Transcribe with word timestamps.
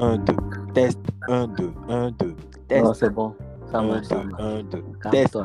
1, 0.00 0.18
2. 0.18 0.34
Test, 0.74 0.98
1, 1.28 1.46
2, 1.48 1.72
1, 1.88 2.10
2. 2.12 2.34
Test, 2.68 2.84
Non, 2.84 2.94
c'est 2.94 3.10
bon. 3.10 3.34
Ça 3.70 3.78
1, 3.80 3.86
marche, 3.86 4.00
2, 4.02 4.04
ça 4.08 4.24
marche. 4.24 4.42
1, 4.42 4.62
2. 4.64 4.84
Test. 5.10 5.38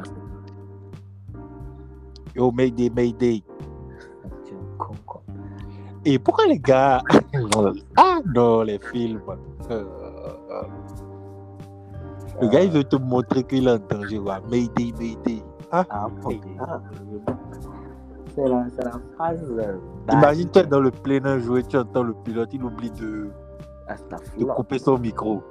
Yo, 2.35 2.51
Mayday, 2.51 2.89
Mayday. 2.89 3.44
Un. 4.19 4.94
Et 6.05 6.19
pourquoi 6.19 6.47
les 6.47 6.60
gars. 6.60 7.01
ah 7.97 8.19
non, 8.35 8.63
les 8.63 8.79
films? 8.79 9.21
Euh, 9.71 9.83
euh. 10.51 10.63
Le 12.42 12.47
gars, 12.49 12.62
il 12.63 12.72
veut 12.72 12.83
te 12.83 12.96
montrer 12.97 13.44
qu'il 13.44 13.67
est 13.67 13.72
en 13.72 13.78
danger. 13.78 14.20
ouais. 14.20 14.33
Mayday, 14.49 14.92
Mayday. 14.99 15.44
Ah, 15.72 15.85
Ah. 15.90 16.08
Ah, 16.59 16.81
c'est 18.35 18.48
la, 18.48 18.66
c'est 18.76 18.84
la 18.84 18.91
phrase. 19.16 19.44
euh, 19.58 19.77
Imagine, 20.12 20.49
tu 20.52 20.59
es 20.59 20.63
dans 20.66 20.80
le 20.81 20.91
plein 20.91 21.40
jouer, 21.40 21.63
tu 21.63 21.77
entends 21.77 22.04
le 22.04 22.13
pilote, 22.13 22.49
il 22.54 22.63
oublie 22.63 22.91
de, 22.91 23.30
de 24.38 24.46
couper 24.46 24.80
son 24.80 24.98
micro. 24.98 25.44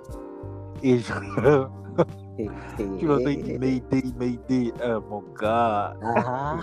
Et 0.83 0.99
je, 0.99 1.13
tu 2.99 3.07
l'entends, 3.07 3.29
il 3.29 3.43
dit 3.43 3.59
Mayday, 3.59 4.03
Mayday. 4.19 4.73
Ah, 4.83 4.99
mon 5.09 5.23
gars. 5.41 5.95
Ah, 6.03 6.57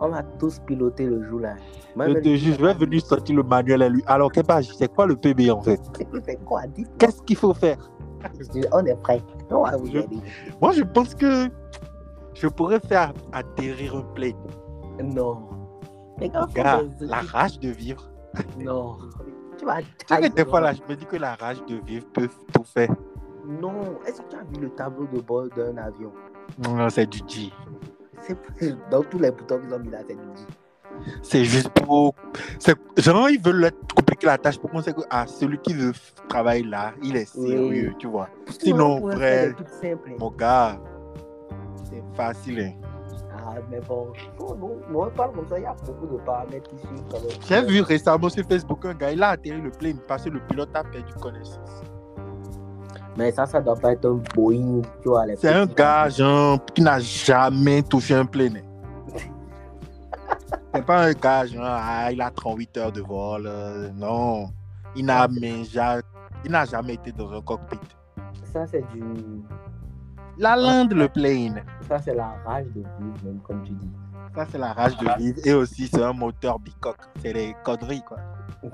on 0.00 0.12
a 0.12 0.22
tous 0.22 0.58
piloté 0.60 1.04
le 1.06 1.22
jour 1.24 1.40
là. 1.40 1.54
Je 1.96 2.12
te 2.20 2.34
jure, 2.36 2.54
je 2.58 2.64
vais 2.64 2.74
venir 2.74 3.02
sortir 3.04 3.36
le 3.36 3.42
manuel 3.42 3.82
à 3.82 3.88
lui. 3.90 4.02
Alors, 4.06 4.32
Kepa, 4.32 4.62
c'est 4.62 4.92
quoi 4.94 5.06
le 5.06 5.14
PB 5.16 5.50
en 5.50 5.60
fait? 5.60 5.80
C'est 6.24 6.42
quoi 6.44 6.62
Qu'est-ce 6.98 7.22
qu'il 7.22 7.36
faut 7.36 7.52
faire? 7.52 7.76
On 8.72 8.84
est 8.86 8.94
prêt. 9.02 9.20
On 9.50 9.64
va 9.64 9.76
vous 9.76 9.86
Je- 9.86 9.98
aider. 9.98 10.20
Moi, 10.60 10.72
je 10.72 10.82
pense 10.82 11.14
que 11.14 11.48
je 12.34 12.48
pourrais 12.48 12.80
faire 12.80 13.12
atterrir 13.32 13.96
un 13.96 14.02
plane. 14.14 14.32
Non. 15.02 15.42
Les 16.18 16.30
gars, 16.30 16.46
la 17.00 17.20
rage 17.20 17.58
de 17.60 17.68
vivre. 17.68 18.08
Non. 18.58 18.96
Tu 19.62 19.66
vas 19.66 19.76
Tu 19.80 19.84
sais 19.84 19.92
que 20.00 20.06
tailler 20.08 20.28
des 20.30 20.44
fois, 20.44 20.60
là, 20.60 20.72
je 20.72 20.80
me 20.88 20.96
dis 20.96 21.06
que 21.06 21.16
la 21.16 21.36
rage 21.36 21.64
de 21.66 21.76
vivre 21.86 22.04
peut 22.12 22.28
tout 22.52 22.64
faire. 22.64 22.90
Non. 23.46 23.98
Est-ce 24.04 24.20
que 24.20 24.28
tu 24.28 24.36
as 24.36 24.42
vu 24.42 24.60
le 24.60 24.70
tableau 24.70 25.06
de 25.06 25.20
bord 25.20 25.46
d'un 25.56 25.76
avion? 25.76 26.12
Non, 26.58 26.88
c'est 26.90 27.06
du 27.06 27.18
G. 27.28 27.52
C'est 28.58 28.74
dans 28.90 29.02
tous 29.04 29.18
les 29.20 29.30
boutons 29.30 29.60
qu'ils 29.60 29.72
ont 29.72 29.78
mis 29.78 29.90
là, 29.90 29.98
c'est 30.06 30.14
du 30.16 30.26
dit. 30.34 30.46
C'est 31.22 31.44
juste 31.44 31.70
pour. 31.70 32.14
c'est- 32.58 32.76
Genre, 33.00 33.30
ils 33.30 33.40
veulent 33.40 33.70
compliquer 33.94 34.26
la 34.26 34.36
tâche 34.38 34.58
pour 34.58 34.68
qu'on 34.70 34.82
sait 34.82 34.92
que 34.92 35.00
ah, 35.10 35.26
celui 35.28 35.58
qui 35.58 35.74
veut 35.74 35.92
travailler 36.28 36.64
là, 36.64 36.92
il 37.02 37.16
est 37.16 37.24
sérieux, 37.24 37.88
Oui. 37.90 37.96
tu 37.98 38.08
vois. 38.08 38.28
Sinon, 38.60 39.08
hein. 39.10 39.52
Mon 40.18 40.30
gars, 40.30 40.78
c'est 41.84 42.02
facile. 42.16 42.60
hein. 42.60 42.72
Ah, 43.54 43.58
mais 43.70 43.80
bon, 43.80 44.12
nous, 44.90 45.10
parle 45.16 45.32
comme 45.32 45.46
ça, 45.48 45.58
il 45.58 45.62
y 45.62 45.66
a 45.66 45.74
beaucoup 45.84 46.06
de 46.06 46.18
paramètres 46.24 46.70
qui 46.70 46.78
suivent 46.78 47.04
quand 47.10 47.20
même. 47.20 47.30
J'ai 47.46 47.62
vu 47.66 47.80
récemment 47.82 48.28
sur 48.30 48.44
Facebook 48.46 48.84
un 48.86 48.94
gars, 48.94 49.10
il 49.12 49.22
a 49.22 49.28
atterri 49.30 49.60
le 49.60 49.70
plane 49.70 49.98
parce 50.08 50.24
que 50.24 50.30
le 50.30 50.40
pilote 50.40 50.70
a 50.74 50.82
perdu 50.84 51.12
connaissance. 51.20 51.82
Mais 53.16 53.30
ça, 53.30 53.44
ça 53.44 53.60
doit 53.60 53.76
pas 53.76 53.92
être 53.92 54.06
un 54.06 54.20
Boeing, 54.34 54.80
tu 55.02 55.08
vois. 55.10 55.24
C'est 55.36 55.52
un 55.52 55.66
gars, 55.66 56.08
genre, 56.08 56.64
qui 56.74 56.80
n'a 56.80 56.98
jamais 56.98 57.82
touché 57.82 58.14
un 58.14 58.24
plane. 58.24 58.62
C'est 60.74 60.84
pas 60.86 61.04
un 61.06 61.12
gars, 61.12 61.44
genre, 61.46 61.62
ah, 61.66 62.10
il 62.10 62.20
a 62.22 62.30
38 62.30 62.76
heures 62.78 62.92
de 62.92 63.02
vol. 63.02 63.44
euh, 63.46 63.90
non. 63.94 64.46
Il 64.96 65.04
n'a 65.06 65.28
mais 65.28 65.64
ja- 65.64 66.00
il 66.44 66.50
n'a 66.50 66.64
jamais 66.64 66.94
été 66.94 67.12
dans 67.12 67.30
un 67.32 67.40
cockpit. 67.42 67.78
Ça, 68.52 68.66
c'est 68.66 68.82
du. 68.92 69.02
La 70.38 70.56
lande, 70.56 70.92
le 70.92 71.08
plane. 71.08 71.62
Ça, 71.88 71.98
c'est 71.98 72.14
la 72.14 72.34
rage 72.44 72.66
de 72.66 72.80
vivre, 72.80 73.24
même 73.24 73.40
comme 73.40 73.62
tu 73.62 73.72
dis. 73.72 73.90
Ça, 74.34 74.46
c'est 74.50 74.58
la 74.58 74.72
rage 74.72 74.96
de 74.96 75.06
vivre. 75.18 75.38
Et 75.44 75.52
aussi, 75.52 75.88
c'est 75.88 76.02
un 76.02 76.12
moteur 76.12 76.58
bicoque. 76.58 76.96
C'est 77.22 77.32
des 77.32 77.54
conneries, 77.64 78.02
quoi. 78.02 78.18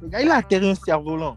Le 0.00 0.08
gars, 0.08 0.22
il 0.22 0.30
a 0.30 0.36
atterri 0.36 0.70
un 0.70 0.74
cerf-volant. 0.74 1.36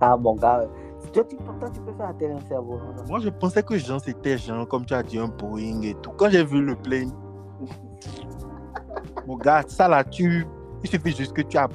Ah, 0.00 0.16
mon 0.16 0.34
gars, 0.34 0.66
toi, 1.12 1.24
tu, 1.24 1.36
toi, 1.36 1.70
tu 1.72 1.80
peux 1.80 1.94
faire 1.94 2.08
atterrir 2.08 2.36
un 2.36 2.54
non. 2.54 2.80
Moi, 3.08 3.20
je 3.20 3.28
pensais 3.28 3.62
que 3.62 3.78
Jean, 3.78 3.98
c'était 4.00 4.36
Jean, 4.36 4.66
comme 4.66 4.84
tu 4.84 4.94
as 4.94 5.02
dit, 5.02 5.18
un 5.18 5.28
Boeing 5.28 5.82
et 5.82 5.94
tout. 5.94 6.10
Quand 6.10 6.28
j'ai 6.28 6.44
vu 6.44 6.60
le 6.60 6.74
plane, 6.74 7.12
mon 9.26 9.36
gars, 9.36 9.62
ça 9.68 9.88
là, 9.88 10.02
tu. 10.02 10.46
Il 10.82 10.90
suffit 10.90 11.14
juste 11.14 11.32
que 11.32 11.42
tu 11.42 11.56
as. 11.56 11.68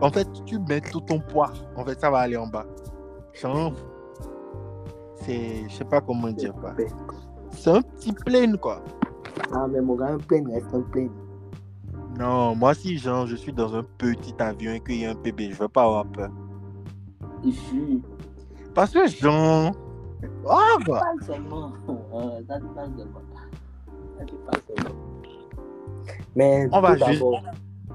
En 0.00 0.10
fait, 0.10 0.26
tu 0.46 0.58
mets 0.60 0.80
tout 0.80 1.00
ton 1.00 1.20
poids. 1.20 1.52
En 1.76 1.84
fait, 1.84 2.00
ça 2.00 2.10
va 2.10 2.20
aller 2.20 2.36
en 2.36 2.46
bas. 2.46 2.66
Jean, 3.34 3.72
c'est. 5.26 5.68
Je 5.68 5.74
sais 5.74 5.84
pas 5.84 6.00
comment 6.00 6.30
dire, 6.30 6.54
quoi. 6.54 6.72
C'est 7.50 7.70
un 7.70 7.82
petit 7.82 8.12
plane, 8.12 8.56
quoi. 8.58 8.82
Ah, 9.52 9.66
mais 9.68 9.80
mon 9.80 9.94
gars, 9.96 10.14
un 10.14 10.18
plane 10.18 10.50
reste 10.50 10.72
un 10.72 10.80
plane. 10.82 11.10
Non, 12.18 12.54
moi, 12.56 12.72
si, 12.74 12.96
Jean, 12.96 13.26
je 13.26 13.36
suis 13.36 13.52
dans 13.52 13.74
un 13.74 13.82
petit 13.98 14.34
avion 14.38 14.72
et 14.72 14.80
qu'il 14.80 15.00
y 15.00 15.06
a 15.06 15.10
un 15.10 15.14
PB, 15.14 15.50
je 15.50 15.56
veux 15.56 15.68
pas 15.68 15.82
avoir 15.84 16.06
peur. 16.06 16.30
Ici, 17.44 18.02
Parce 18.74 18.90
que 18.92 19.06
Jean. 19.06 19.72
Ah, 20.48 20.76
bah. 20.86 21.02
Euh, 21.28 22.40
ça. 22.48 22.48
Ça. 22.48 22.58
Mais 26.34 26.68
On 26.72 26.80
va 26.80 26.96
juste- 26.96 27.22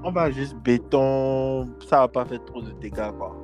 On 0.04 0.10
va 0.10 0.30
juste 0.30 0.56
béton. 0.56 1.68
Ça 1.88 2.00
va 2.00 2.08
pas 2.08 2.24
faire 2.24 2.44
trop 2.44 2.60
de 2.62 2.70
dégâts, 2.72 3.10
quoi. 3.18 3.36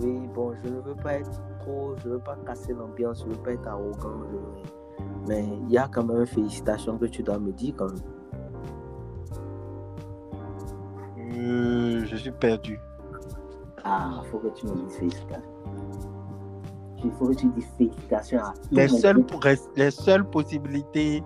Oui, 0.00 0.20
bon, 0.34 0.52
je 0.62 0.70
ne 0.70 0.80
veux 0.80 0.94
pas 0.96 1.14
être 1.14 1.30
trop, 1.64 1.94
je 2.02 2.08
ne 2.08 2.14
veux 2.14 2.18
pas 2.20 2.36
casser 2.46 2.72
l'ambiance, 2.74 3.20
je 3.22 3.28
ne 3.28 3.34
veux 3.34 3.42
pas 3.42 3.52
être 3.52 3.66
arrogant. 3.68 4.20
je- 4.30 4.98
Mais 5.28 5.44
il 5.66 5.70
y 5.70 5.78
a 5.78 5.88
quand 5.88 6.04
même 6.04 6.20
une 6.20 6.26
félicitation 6.26 6.98
que 6.98 7.06
tu 7.06 7.22
dois 7.22 7.38
me 7.38 7.50
dire 7.52 7.74
quand 7.76 7.86
même. 7.86 8.02
Euh, 11.36 12.04
je 12.04 12.16
suis 12.16 12.30
perdu. 12.30 12.78
Ah, 13.84 14.20
il 14.22 14.28
faut 14.30 14.38
que 14.38 14.48
tu 14.48 14.66
me 14.66 14.74
dises 14.74 14.96
félicitations. 14.96 15.50
Il 17.04 17.10
faut 17.12 17.26
que 17.28 17.34
tu 17.34 17.46
dises 17.48 17.66
félicitations 17.76 18.40
à 18.40 18.54
Les 18.70 18.88
seules, 18.88 19.24
les 19.76 19.90
seules 19.90 20.24
possibilités 20.24 21.22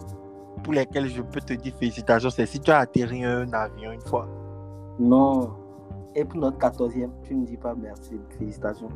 pour 0.64 0.72
lesquelles 0.72 1.06
je 1.08 1.22
peux 1.22 1.40
te 1.40 1.52
dire 1.54 1.72
félicitations, 1.78 2.30
c'est 2.30 2.46
si 2.46 2.58
tu 2.58 2.70
as 2.70 2.78
atterri 2.78 3.24
un 3.24 3.52
avion 3.52 3.92
une 3.92 4.00
fois. 4.00 4.26
Non. 4.98 5.50
Et 6.16 6.24
pour 6.24 6.40
notre 6.40 6.58
14e, 6.58 7.10
tu 7.22 7.34
ne 7.36 7.46
dis 7.46 7.56
pas 7.56 7.74
merci, 7.76 8.18
félicitations. 8.38 8.88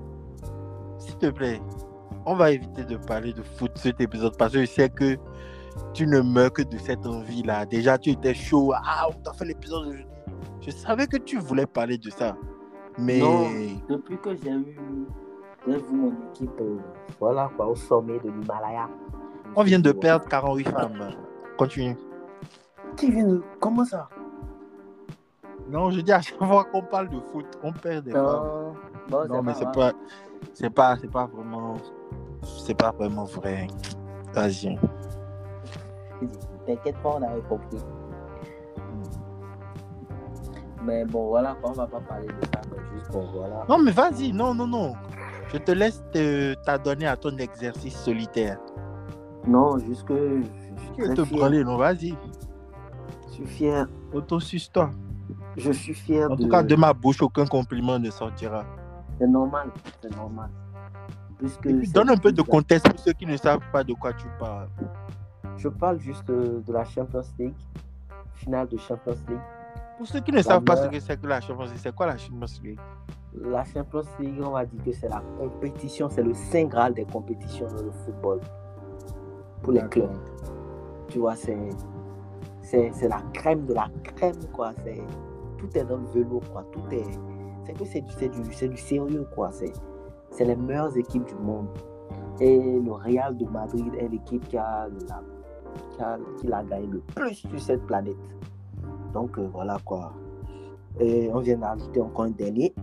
S'il 1.02 1.16
te 1.16 1.26
plaît, 1.30 1.60
on 2.24 2.34
va 2.36 2.52
éviter 2.52 2.84
de 2.84 2.96
parler 2.96 3.32
de 3.32 3.42
foot 3.42 3.72
cet 3.74 4.00
épisode 4.00 4.36
parce 4.36 4.52
que 4.52 4.60
je 4.60 4.66
sais 4.66 4.88
que 4.88 5.16
tu 5.92 6.06
ne 6.06 6.20
meurs 6.20 6.52
que 6.52 6.62
de 6.62 6.78
cette 6.78 7.04
envie-là. 7.06 7.66
Déjà, 7.66 7.98
tu 7.98 8.10
étais 8.10 8.34
chaud. 8.34 8.72
Ah, 8.74 9.08
on 9.08 9.12
t'a 9.20 9.32
fait 9.32 9.46
l'épisode. 9.46 10.04
Je 10.60 10.70
savais 10.70 11.06
que 11.08 11.16
tu 11.16 11.38
voulais 11.38 11.66
parler 11.66 11.98
de 11.98 12.08
ça. 12.10 12.36
Mais 12.98 13.18
Non. 13.18 13.48
Depuis 13.88 14.16
que 14.18 14.36
j'ai 14.36 14.50
eu, 14.50 14.78
mon 15.92 16.12
équipe, 16.30 16.50
euh, 16.60 16.76
voilà 17.18 17.50
quoi, 17.56 17.66
au 17.66 17.74
sommet 17.74 18.18
de 18.20 18.28
l'Himalaya. 18.30 18.88
on 19.56 19.62
vient 19.64 19.80
de 19.80 19.90
perdre 19.92 20.26
48 20.28 20.68
femmes. 20.68 21.14
Continue. 21.56 21.96
Qui 22.96 23.10
vient 23.10 23.26
de. 23.26 23.42
Comment 23.58 23.84
ça? 23.84 24.08
Non, 25.68 25.90
je 25.90 26.00
dis 26.00 26.12
à 26.12 26.20
chaque 26.20 26.38
fois 26.38 26.64
qu'on 26.64 26.82
parle 26.82 27.08
de 27.08 27.18
foot, 27.32 27.46
on 27.62 27.72
perd 27.72 28.04
des 28.04 28.12
femmes. 28.12 28.22
Non, 28.24 28.74
bon, 29.08 29.28
Non, 29.28 29.42
mais 29.42 29.54
c'est 29.54 29.70
pas, 29.72 29.92
c'est 30.54 30.70
pas, 30.70 30.96
c'est 31.00 31.10
pas 31.10 31.26
vraiment, 31.26 31.74
c'est 32.42 32.74
pas 32.74 32.92
vraiment 32.92 33.24
vrai. 33.24 33.66
Vas-y. 34.34 34.78
T'inquiète 36.66 36.96
pas, 37.02 37.16
on 37.18 37.22
avait 37.22 37.40
compris. 37.42 37.78
Mais 40.84 41.04
bon, 41.04 41.28
voilà, 41.28 41.56
on 41.62 41.72
va 41.72 41.86
pas 41.86 42.00
parler 42.00 42.26
de 42.26 42.32
ça, 42.52 42.60
mais 42.70 42.98
juste 42.98 43.10
voilà. 43.34 43.64
Non, 43.68 43.78
mais 43.78 43.92
vas-y, 43.92 44.32
non, 44.32 44.54
non, 44.54 44.66
non. 44.66 44.94
Je 45.52 45.58
te 45.58 45.70
laisse 45.72 46.02
t'adonner 46.64 47.06
à 47.06 47.16
ton 47.16 47.36
exercice 47.38 47.96
solitaire. 47.96 48.58
Non, 49.46 49.78
juste 49.78 50.04
que 50.04 50.40
je 50.98 51.04
très 51.04 51.14
te 51.14 51.22
branler, 51.22 51.62
non, 51.64 51.76
vas-y. 51.76 52.16
Je 53.28 53.32
suis 53.34 53.46
fier. 53.46 53.86
Auto-suce-toi. 54.12 54.90
Je 55.56 55.72
suis 55.72 55.94
fier 55.94 56.30
En 56.30 56.36
de. 56.36 56.42
tout 56.44 56.48
cas, 56.48 56.62
de 56.62 56.74
ma 56.76 56.92
bouche, 56.92 57.22
aucun 57.22 57.46
compliment 57.46 57.98
ne 57.98 58.10
sortira. 58.10 58.64
C'est 59.18 59.26
normal, 59.26 59.70
c'est 60.00 60.14
normal. 60.16 60.50
Puisque 61.38 61.92
donne 61.92 62.10
un 62.10 62.16
peu 62.16 62.32
de 62.32 62.42
contexte 62.42 62.88
pour 62.88 62.98
ceux 62.98 63.12
qui 63.12 63.26
ne 63.26 63.36
savent 63.36 63.60
pas 63.72 63.82
de 63.82 63.92
quoi 63.94 64.12
tu 64.12 64.26
parles. 64.38 64.68
Je 65.56 65.68
parle 65.68 65.98
juste 65.98 66.28
euh, 66.30 66.60
de 66.66 66.72
la 66.72 66.84
Champions 66.84 67.22
League, 67.38 67.54
finale 68.34 68.68
de 68.68 68.76
Champions 68.78 69.16
League. 69.28 69.40
Pour 69.98 70.06
ceux 70.06 70.20
qui 70.20 70.32
ne 70.32 70.42
savent 70.42 70.64
pas 70.64 70.76
ce 70.76 70.88
que 70.88 70.98
c'est 70.98 71.20
que 71.20 71.26
la 71.26 71.40
Champions 71.40 71.64
League, 71.64 71.76
c'est 71.76 71.94
quoi 71.94 72.06
la 72.06 72.16
Champions 72.16 72.46
League? 72.62 72.80
La 73.34 73.64
Champions 73.64 74.02
League, 74.18 74.40
on 74.42 74.50
va 74.50 74.64
dire 74.66 74.82
que 74.84 74.92
c'est 74.92 75.08
la 75.08 75.22
compétition, 75.38 76.08
c'est 76.10 76.22
le 76.22 76.34
saint 76.34 76.64
graal 76.64 76.94
des 76.94 77.04
compétitions 77.04 77.66
dans 77.68 77.82
le 77.82 77.90
football. 78.04 78.40
Pour 79.62 79.72
les 79.72 79.82
clubs. 79.82 80.10
Tu 81.08 81.18
vois, 81.18 81.36
c'est, 81.36 81.70
c'est, 82.62 82.90
c'est 82.92 83.08
la 83.08 83.20
crème 83.32 83.66
de 83.66 83.74
la 83.74 83.88
crème, 84.02 84.34
quoi. 84.52 84.72
C'est, 84.82 85.02
tout 85.58 85.68
est 85.76 85.84
dans 85.84 85.98
le 85.98 86.06
vélo, 86.06 86.40
quoi. 86.52 86.64
Tout 86.72 86.82
est. 86.90 87.06
C'est 87.64 87.72
que 87.74 87.84
c'est 87.84 88.28
du, 88.28 88.68
du, 88.68 88.76
sérieux, 88.76 89.26
quoi. 89.34 89.50
C'est, 89.52 90.44
les 90.44 90.56
meilleures 90.56 90.96
équipes 90.96 91.26
du 91.26 91.34
monde. 91.34 91.68
Et 92.40 92.80
le 92.80 92.92
Real 92.92 93.36
de 93.36 93.44
Madrid 93.46 93.92
est 93.98 94.08
l'équipe 94.08 94.46
qui 94.48 94.56
a, 94.56 94.88
la, 95.08 95.22
qui 95.90 96.02
a, 96.02 96.18
qui 96.38 96.46
gagné 96.46 96.86
le 96.86 97.00
plus 97.00 97.34
sur 97.34 97.60
cette 97.60 97.86
planète. 97.86 98.16
Donc, 99.12 99.38
euh, 99.38 99.48
voilà, 99.52 99.78
quoi. 99.84 100.12
Et 100.98 101.30
on 101.32 101.40
vient 101.40 101.58
d'ajouter 101.58 102.00
encore 102.00 102.24
un 102.24 102.30
dernier. 102.30 102.74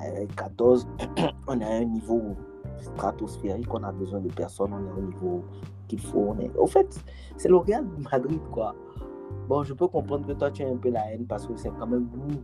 Avec 0.00 0.34
14, 0.36 0.86
on 1.48 1.60
est 1.60 1.64
à 1.64 1.76
un 1.76 1.84
niveau 1.84 2.22
stratosphérique, 2.78 3.72
on 3.72 3.82
a 3.82 3.92
besoin 3.92 4.20
de 4.20 4.32
personnes, 4.32 4.72
on 4.72 4.86
est 4.86 4.98
au 4.98 5.06
niveau 5.06 5.44
qu'il 5.88 6.00
faut. 6.00 6.34
On 6.36 6.38
est... 6.38 6.54
Au 6.56 6.66
fait, 6.66 7.02
c'est 7.36 7.48
le 7.48 7.56
Real 7.56 7.84
de 7.84 8.02
Madrid, 8.10 8.40
quoi. 8.52 8.74
Bon, 9.48 9.62
je 9.62 9.74
peux 9.74 9.88
comprendre 9.88 10.26
que 10.26 10.32
toi, 10.32 10.50
tu 10.50 10.62
as 10.62 10.68
un 10.68 10.76
peu 10.76 10.90
la 10.90 11.12
haine 11.12 11.26
parce 11.26 11.46
que 11.46 11.56
c'est 11.56 11.70
quand 11.70 11.86
même 11.86 12.08
nous 12.14 12.42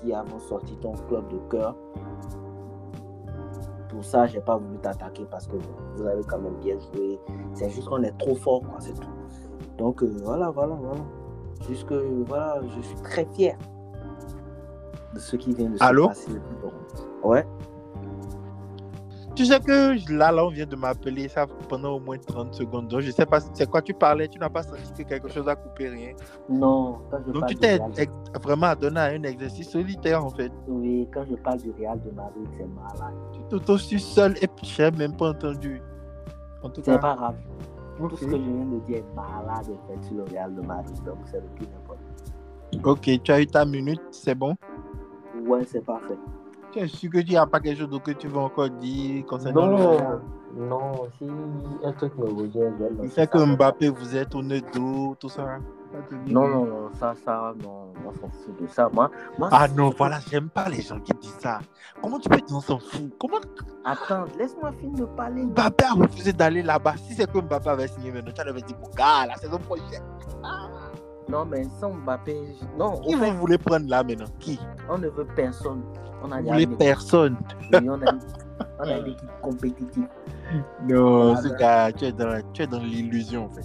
qui 0.00 0.12
avons 0.12 0.38
sorti 0.38 0.76
ton 0.76 0.92
club 1.08 1.28
de 1.28 1.38
cœur. 1.50 1.74
Pour 3.88 4.04
ça, 4.04 4.26
j'ai 4.26 4.40
pas 4.40 4.56
voulu 4.56 4.78
t'attaquer 4.78 5.26
parce 5.30 5.46
que 5.46 5.56
vous 5.96 6.06
avez 6.06 6.22
quand 6.24 6.38
même 6.38 6.54
bien 6.60 6.76
joué. 6.78 7.18
C'est 7.54 7.70
juste 7.70 7.88
qu'on 7.88 8.02
est 8.02 8.16
trop 8.18 8.34
fort, 8.34 8.60
quoi, 8.62 8.76
c'est 8.78 8.94
tout. 8.94 9.08
Donc, 9.78 10.02
euh, 10.02 10.12
voilà, 10.22 10.50
voilà, 10.50 10.74
voilà. 10.74 11.00
Juste 11.68 11.86
que, 11.88 11.94
voilà, 12.26 12.60
je 12.76 12.80
suis 12.80 12.96
très 13.02 13.24
fier 13.26 13.56
de 15.12 15.18
ce 15.18 15.36
qui 15.36 15.52
vient 15.52 15.70
de 15.70 15.76
se 15.76 15.82
Allô? 15.82 16.06
passer. 16.08 16.30
Ouais. 17.24 17.44
Tu 19.36 19.46
sais 19.46 19.60
que 19.60 20.12
là, 20.12 20.32
là, 20.32 20.44
on 20.44 20.48
vient 20.48 20.66
de 20.66 20.74
m'appeler 20.76 21.28
ça 21.28 21.46
pendant 21.68 21.92
au 21.92 22.00
moins 22.00 22.18
30 22.18 22.52
secondes. 22.52 22.88
Donc, 22.88 23.00
je 23.00 23.10
sais 23.10 23.24
pas, 23.26 23.38
c'est 23.40 23.70
quoi 23.70 23.80
tu 23.80 23.94
parlais, 23.94 24.26
tu 24.26 24.38
n'as 24.38 24.48
pas 24.50 24.62
senti 24.62 24.92
que 25.04 25.08
quelque 25.08 25.28
chose 25.28 25.48
a 25.48 25.54
coupé, 25.54 25.88
rien. 25.88 26.12
Non, 26.48 26.98
quand 27.10 27.18
je 27.26 27.32
Donc, 27.32 27.40
parle 27.42 27.52
tu 27.52 27.56
t'es 27.56 27.78
vraiment 28.42 28.66
adonné 28.66 29.00
à 29.00 29.04
un 29.04 29.22
exercice 29.22 29.70
solitaire, 29.70 30.24
en 30.24 30.30
fait. 30.30 30.50
Oui, 30.66 31.08
quand 31.14 31.24
je 31.30 31.36
parle 31.36 31.58
du 31.58 31.70
Real 31.70 32.00
de 32.02 32.10
Madrid, 32.10 32.46
c'est 32.58 32.66
malade. 32.66 33.14
Tu 33.32 33.40
t'auto-suis 33.48 34.00
seul 34.00 34.36
et 34.42 34.48
je 34.62 34.82
n'ai 34.82 34.90
même 34.90 35.16
pas 35.16 35.30
entendu. 35.30 35.80
En 36.62 36.68
tout 36.68 36.82
C'est 36.84 36.92
cas, 36.92 36.98
pas 36.98 37.14
grave. 37.14 37.36
Tout 37.96 38.16
ce 38.16 38.24
que 38.24 38.30
je 38.32 38.36
viens 38.36 38.64
de 38.64 38.80
dire 38.86 38.96
est 38.98 39.14
malade 39.14 39.66
en 39.68 39.86
fait 39.88 40.04
sur 40.06 40.16
le 40.16 40.24
Real 40.24 40.54
de 40.54 40.60
Madrid, 40.62 40.96
donc 41.04 41.18
c'est 41.26 41.40
le 41.40 41.46
plus 41.56 41.66
important. 41.66 42.90
ok, 42.90 43.22
tu 43.22 43.32
as 43.32 43.40
eu 43.40 43.46
ta 43.46 43.64
minute, 43.64 44.00
c'est 44.10 44.34
bon? 44.34 44.54
Ouais, 45.46 45.64
c'est 45.66 45.84
parfait. 45.84 46.16
Tu 46.72 46.78
es 46.78 46.86
sûr 46.86 47.10
que 47.10 47.18
tu 47.18 47.32
n'as 47.32 47.46
pas 47.46 47.60
quelque 47.60 47.78
chose 47.80 48.00
que 48.04 48.12
tu 48.12 48.28
veux 48.28 48.38
encore 48.38 48.70
dire 48.70 49.24
concernant 49.26 49.66
le 49.66 49.74
Real 49.76 50.20
Non, 50.56 50.68
non, 50.68 50.92
si 51.18 51.26
un 51.84 51.92
truc 51.92 52.16
me 52.16 52.26
revient, 52.26 52.72
je 52.78 53.04
Il 53.04 53.10
fait 53.10 53.28
que. 53.28 53.38
Mbappé, 53.38 53.88
vous 53.88 54.16
êtes 54.16 54.34
au 54.34 54.42
nez 54.42 54.60
d'eau, 54.72 55.16
tout 55.18 55.28
ça. 55.28 55.58
Dit 56.24 56.32
Non, 56.32 56.46
non, 56.46 56.64
non, 56.66 56.90
ça, 56.92 57.14
ça, 57.24 57.52
non, 57.64 57.92
on 58.06 58.12
s'en 58.12 58.28
fout 58.28 58.60
de 58.60 58.66
ça. 58.68 58.88
Moi, 58.92 59.10
moi 59.38 59.48
Ah 59.50 59.66
non, 59.66 59.90
voilà, 59.90 60.18
j'aime 60.30 60.48
pas 60.48 60.68
les 60.68 60.82
gens 60.82 61.00
qui 61.00 61.12
disent 61.20 61.38
ça. 61.40 61.58
Comment 62.00 62.20
tu 62.20 62.28
peux 62.28 62.36
dire 62.36 62.56
on 62.56 62.60
s'en 62.60 62.78
fout? 62.78 63.10
Comment 63.18 63.38
Attends, 63.84 64.24
laisse-moi 64.38 64.70
finir 64.72 65.00
de 65.00 65.04
parler. 65.06 65.42
Mbappé 65.46 65.84
a 65.84 65.94
refusé 65.94 66.32
d'aller 66.32 66.62
là-bas 66.62 66.94
Si 66.96 67.14
c'est 67.14 67.30
que 67.30 67.38
Mbappé 67.38 67.68
avait 67.68 67.88
signé 67.88 68.12
maintenant, 68.12 68.32
tu 68.32 68.40
avais 68.40 68.62
dit, 68.62 68.74
mon 68.80 68.90
gars, 68.90 69.26
la 69.26 69.34
saison 69.36 69.58
prochaine. 69.58 70.02
Non, 71.30 71.44
mais 71.44 71.64
sans 71.80 71.92
Mbappé, 71.92 72.36
non, 72.78 73.00
Qui 73.00 73.14
au 73.14 73.18
fait, 73.18 73.30
vous 73.30 73.38
voulez 73.38 73.58
prendre 73.58 73.88
là 73.88 74.02
maintenant? 74.02 74.26
Qui? 74.38 74.58
On 74.88 74.98
ne 74.98 75.08
veut 75.08 75.26
personne. 75.36 75.82
On 76.22 76.30
a 76.32 76.40
Vous 76.40 76.48
voulez 76.48 76.64
une 76.64 76.70
équipe- 76.72 76.78
personne 76.78 77.36
oui, 77.72 77.88
on 77.88 78.02
a, 78.02 78.12
on 78.78 78.82
a 78.82 78.98
une 78.98 79.06
équipe 79.06 79.28
compétitive. 79.42 80.08
Non, 80.88 81.32
Voilà. 81.34 81.42
ce 81.42 81.48
gars, 81.56 81.92
tu 81.92 82.04
es 82.06 82.12
dans, 82.12 82.42
tu 82.52 82.62
es 82.62 82.66
dans 82.66 82.78
l'illusion 82.80 83.46
en 83.46 83.50
fait. 83.50 83.64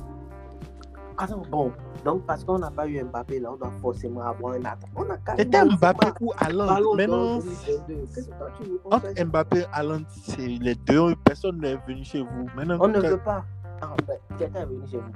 Bon, 1.50 1.72
donc 2.04 2.26
parce 2.26 2.44
qu'on 2.44 2.60
n'a 2.60 2.70
pas 2.70 2.88
eu 2.88 3.02
Mbappé, 3.04 3.40
là, 3.40 3.50
on 3.54 3.56
doit 3.58 3.72
forcément 3.82 4.22
avoir 4.22 4.54
un 4.56 4.60
attaque. 4.60 4.90
On 4.96 5.10
a 5.10 5.18
carrément 5.18 5.38
C'était 5.38 5.66
Mbappé 5.78 6.08
ou 6.22 6.32
Ballon 6.40 6.66
Maintenant, 6.66 6.80
d'or 6.82 6.96
2022. 7.44 7.94
Qu'est-ce 8.14 8.28
que 8.30 8.34
toi, 8.38 8.48
tu 8.62 8.70
veux 8.70 8.78
qu'on 8.84 8.92
fasse? 8.92 9.12
Entre 9.12 9.24
Mbappé 9.26 9.60
et 9.60 9.66
Haaland, 9.74 10.02
c'est 10.10 10.48
les 10.48 10.76
deux, 10.76 11.16
personne 11.24 11.60
n'est 11.62 11.78
venu 11.88 12.04
chez 12.04 12.22
vous. 12.22 12.48
Maintenant, 12.56 12.78
On 12.82 12.88
ne 12.90 13.00
veut 13.00 13.18
pas. 13.18 13.44
Ah, 13.82 13.88
ben, 14.08 14.18
quelqu'un 14.38 14.62
est 14.62 14.66
venu 14.66 14.82
chez 14.92 14.98
vous. 14.98 15.12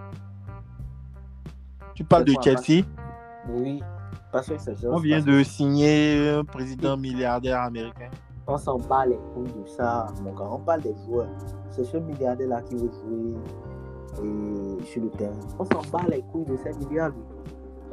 Tu 1.94 2.04
parles 2.04 2.26
de 2.26 2.34
Chelsea. 2.42 2.86
Oui, 3.50 3.82
parce 4.32 4.48
que 4.48 4.58
c'est 4.58 4.76
On 4.88 4.98
vient 4.98 5.22
de 5.22 5.44
signer 5.44 6.30
un 6.30 6.44
président 6.44 6.98
milliardaire 6.98 7.62
américain. 7.62 8.10
On 8.48 8.58
s'en 8.58 8.78
bat 8.78 9.06
les 9.06 9.20
couilles 9.34 9.52
de 9.64 9.68
ça, 9.68 10.08
mon 10.24 10.34
gars. 10.34 10.50
On 10.52 10.60
parle 10.60 10.82
des 10.82 10.96
joueurs. 11.06 11.30
C'est 11.70 11.84
ce 11.84 11.98
milliardaire-là 11.98 12.62
qui 12.64 12.76
veut 12.76 12.90
jouer 12.92 13.36
et 14.24 14.84
sur 14.86 15.04
le 15.04 15.10
terrain. 15.12 15.40
On 15.60 15.66
s'en 15.66 15.82
bat 15.92 16.04
les 16.10 16.22
couilles 16.24 16.46
de 16.46 16.58
ces 16.58 16.74
milliards. 16.74 17.12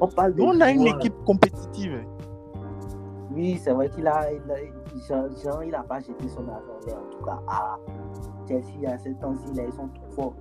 On 0.00 0.08
parle 0.08 0.34
des 0.34 0.42
on 0.42 0.60
a 0.60 0.70
une 0.70 0.86
équipe 0.86 1.14
compétitive. 1.24 2.04
Oui, 3.30 3.60
c'est 3.62 3.72
vrai 3.72 3.90
qu'il 3.90 4.06
a, 4.06 4.32
il 4.32 4.50
a, 4.50 4.56
Jean, 5.06 5.28
Jean, 5.42 5.60
il 5.60 5.74
a 5.74 5.82
pas 5.82 6.00
jeté 6.00 6.28
son 6.28 6.48
argent 6.48 6.72
en 6.82 6.86
l'air, 6.86 6.96
en 6.96 7.10
tout 7.10 7.24
cas. 7.24 7.38
Ah, 7.48 7.76
Chelsea, 8.48 8.90
à 8.90 8.98
ce 8.98 9.10
temps-ci, 9.20 9.52
là, 9.54 9.64
ils 9.66 9.72
sont 9.74 9.88
trop 9.88 10.10
forts. 10.14 10.34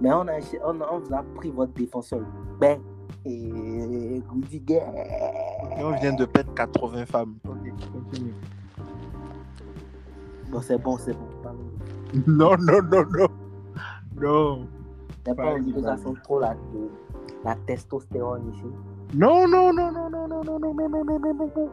Mais 0.00 0.12
on 0.12 0.26
a, 0.28 0.38
on, 0.64 0.80
on 0.80 0.98
vous 0.98 1.14
a 1.14 1.22
pris 1.34 1.50
votre 1.50 1.72
défenseur. 1.72 2.20
Ben, 2.60 2.80
et 3.24 4.22
Rudiger. 4.30 4.82
Et 5.78 5.82
on 5.84 5.92
vient 5.96 6.12
de 6.12 6.24
perdre 6.24 6.54
80 6.54 7.06
femmes. 7.06 7.34
Ok, 7.48 7.70
continue. 7.92 8.34
Bon, 10.50 10.60
c'est 10.60 10.78
bon, 10.78 10.96
c'est 10.98 11.12
bon. 11.12 11.26
Non, 12.26 12.56
non, 12.58 12.82
non, 12.82 13.04
non. 13.10 13.28
Non. 14.20 14.68
T'as 15.24 15.34
pas 15.34 15.54
vas-y. 15.54 15.98
sente 16.02 16.22
trop 16.22 16.38
la, 16.38 16.54
la 17.44 17.56
testostérone 17.66 18.52
ici. 18.54 18.64
Non, 19.14 19.48
non, 19.48 19.72
non, 19.72 19.90
non, 19.92 20.08
non, 20.08 20.28
non, 20.28 20.42
non, 20.44 20.58
non, 20.60 20.74
non, 20.74 20.88
non, 20.88 21.04
non, 21.04 21.18
non, 21.18 21.34
non, 21.34 21.50
non. 21.56 21.70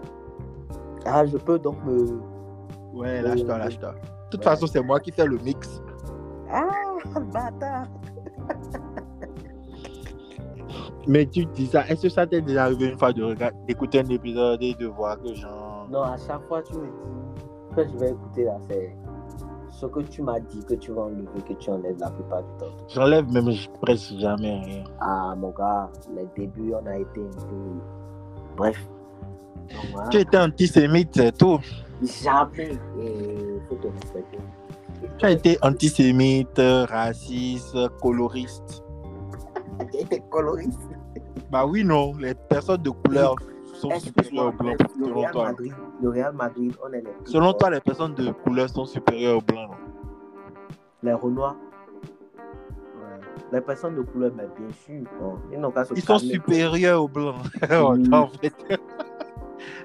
Ah, 1.05 1.25
je 1.25 1.37
peux 1.37 1.59
donc 1.59 1.77
me. 1.85 2.19
Ouais, 2.93 3.21
lâche-toi, 3.21 3.57
lâche-toi. 3.57 3.91
De 3.93 4.29
toute 4.31 4.43
façon, 4.43 4.65
c'est 4.65 4.81
moi 4.81 4.99
qui 4.99 5.11
fais 5.11 5.25
le 5.25 5.37
mix. 5.37 5.81
Ah, 6.51 6.69
bâtard! 7.31 7.87
Mais 11.07 11.25
tu 11.25 11.45
dis 11.45 11.67
ça, 11.67 11.85
est-ce 11.87 12.03
que 12.03 12.09
ça 12.09 12.25
t'est 12.25 12.41
déjà 12.41 12.63
arrivé 12.63 12.87
une 12.87 12.97
fois 12.97 13.11
de 13.11 13.23
regarder, 13.23 13.57
d'écouter 13.67 13.99
un 13.99 14.09
épisode 14.09 14.63
et 14.63 14.73
de 14.73 14.87
voir 14.87 15.19
que 15.21 15.33
genre. 15.33 15.87
Non, 15.91 16.03
à 16.03 16.15
chaque 16.17 16.41
fois, 16.47 16.61
tu 16.61 16.75
me 16.75 16.85
dis 16.85 17.75
que 17.75 17.83
je 17.83 17.97
vais 17.97 18.11
écouter 18.11 18.45
là, 18.45 18.57
c'est 18.69 18.95
ce 19.69 19.85
que 19.87 19.99
tu 20.01 20.21
m'as 20.21 20.39
dit 20.39 20.63
que 20.63 20.75
tu 20.75 20.93
vas 20.93 21.01
enlever, 21.03 21.41
que 21.47 21.53
tu 21.53 21.69
enlèves 21.69 21.97
la 21.99 22.09
plupart 22.09 22.43
du 22.43 22.49
temps. 22.57 22.71
J'enlève 22.87 23.29
même 23.33 23.49
presque 23.81 24.13
jamais 24.17 24.61
rien. 24.61 24.83
Ah, 25.01 25.35
mon 25.37 25.49
gars, 25.49 25.89
les 26.15 26.27
débuts, 26.37 26.73
on 26.73 26.85
a 26.87 26.97
été 26.97 27.19
un 27.19 27.47
peu. 27.47 27.55
Bref. 28.55 28.87
Donc, 29.73 29.85
voilà. 29.91 30.09
Tu 30.09 30.17
étais 30.19 30.37
antisémite, 30.37 31.09
c'est 31.13 31.37
tout. 31.37 31.59
Jamais. 32.01 32.77
Il 32.97 33.59
faut 33.67 33.75
te 33.75 33.87
respecter. 33.87 34.39
Tu 35.17 35.25
as 35.25 35.31
été 35.31 35.57
antisémite, 35.61 36.59
raciste, 36.89 37.77
coloriste. 38.01 38.83
J'ai 39.91 40.01
été 40.01 40.21
coloriste. 40.29 40.79
Bah 41.51 41.65
oui, 41.65 41.83
non, 41.83 42.13
les 42.17 42.33
personnes 42.33 42.81
de 42.81 42.89
couleur 42.89 43.35
sont 43.75 43.91
supérieures 43.99 44.47
aux 44.47 44.51
blancs, 44.51 44.77
selon 44.99 45.19
Real 45.19 45.31
toi. 45.31 45.43
Madrid, 45.45 45.73
le 46.01 46.09
Real 46.09 46.33
Madrid, 46.33 46.73
on 46.83 46.93
est 46.93 46.97
les 47.01 47.11
plus 47.11 47.31
Selon 47.31 47.45
forts. 47.47 47.57
toi, 47.57 47.69
les 47.71 47.79
personnes 47.81 48.13
de 48.15 48.31
couleur 48.31 48.69
sont 48.69 48.85
supérieures 48.85 49.37
aux 49.37 49.41
blancs. 49.41 49.71
Les 51.03 51.13
Renois. 51.13 51.55
Les 53.51 53.61
personnes 53.61 53.95
de 53.95 54.01
couleur, 54.01 54.31
mais 54.35 54.47
bien 54.57 54.71
sûr. 54.85 55.03
bon, 55.21 55.35
ils 55.51 55.59
n'ont 55.59 55.69
qu'à 55.71 55.85
se 55.85 55.93
Ils 55.93 56.01
sont 56.01 56.17
calmer. 56.17 56.33
supérieurs 56.33 57.03
aux 57.03 57.07
blancs. 57.07 57.35
Oui. 57.69 58.09
en 58.11 58.27
fait. 58.27 58.53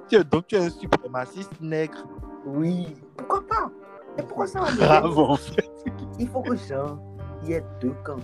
Tu 0.08 0.16
es- 0.16 0.24
Donc 0.24 0.46
tu 0.46 0.56
es 0.56 0.58
un 0.58 0.70
suprémaciste 0.70 1.52
nègre. 1.60 1.98
Oui. 2.46 2.86
Pourquoi 3.16 3.42
pas? 3.46 3.70
Et 4.18 4.22
pourquoi 4.22 4.46
ça 4.46 4.60
va 4.60 4.72
Grave 4.72 5.18
en 5.18 5.36
fait. 5.36 5.70
Il 6.18 6.28
faut 6.28 6.42
que 6.42 6.56
genre, 6.56 6.98
il 7.42 7.50
y 7.50 7.52
ait 7.54 7.64
deux 7.80 7.94
camps. 8.04 8.16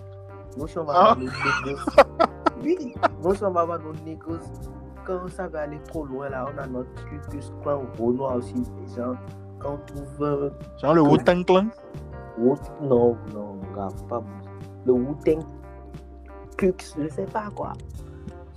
Nous, 0.57 0.67
Ah. 0.77 0.81
avoir 0.81 1.19
nos 1.19 1.25
négos. 1.25 1.81
Oui. 2.63 2.95
Nous, 3.23 3.35
va 3.35 3.61
avoir 3.61 3.79
nos 3.81 3.93
négos. 4.05 4.39
Quand 5.07 5.29
ça 5.29 5.49
va 5.49 5.61
aller 5.63 5.81
trop 5.85 6.05
loin, 6.07 6.29
là, 6.31 6.47
on 6.53 6.59
a 6.59 6.67
notre 6.67 7.05
Cucus 7.07 7.53
clan 7.63 7.83
Renoir 7.99 8.37
aussi. 8.37 8.55
Et 8.55 8.95
genre, 8.97 9.17
quand 9.59 9.75
on 9.75 9.95
trouve. 10.17 10.53
Genre 10.81 10.95
le 10.95 11.03
Wu-Tang 11.03 11.45
Clan? 11.45 11.67
Non, 12.39 13.17
non, 13.33 13.59
faut 13.97 14.05
pas. 14.07 14.23
Le 14.87 14.93
Wu-Tang 14.93 15.41
Cux, 16.57 16.75
je 16.99 17.09
sais 17.09 17.27
pas 17.27 17.49
quoi. 17.55 17.73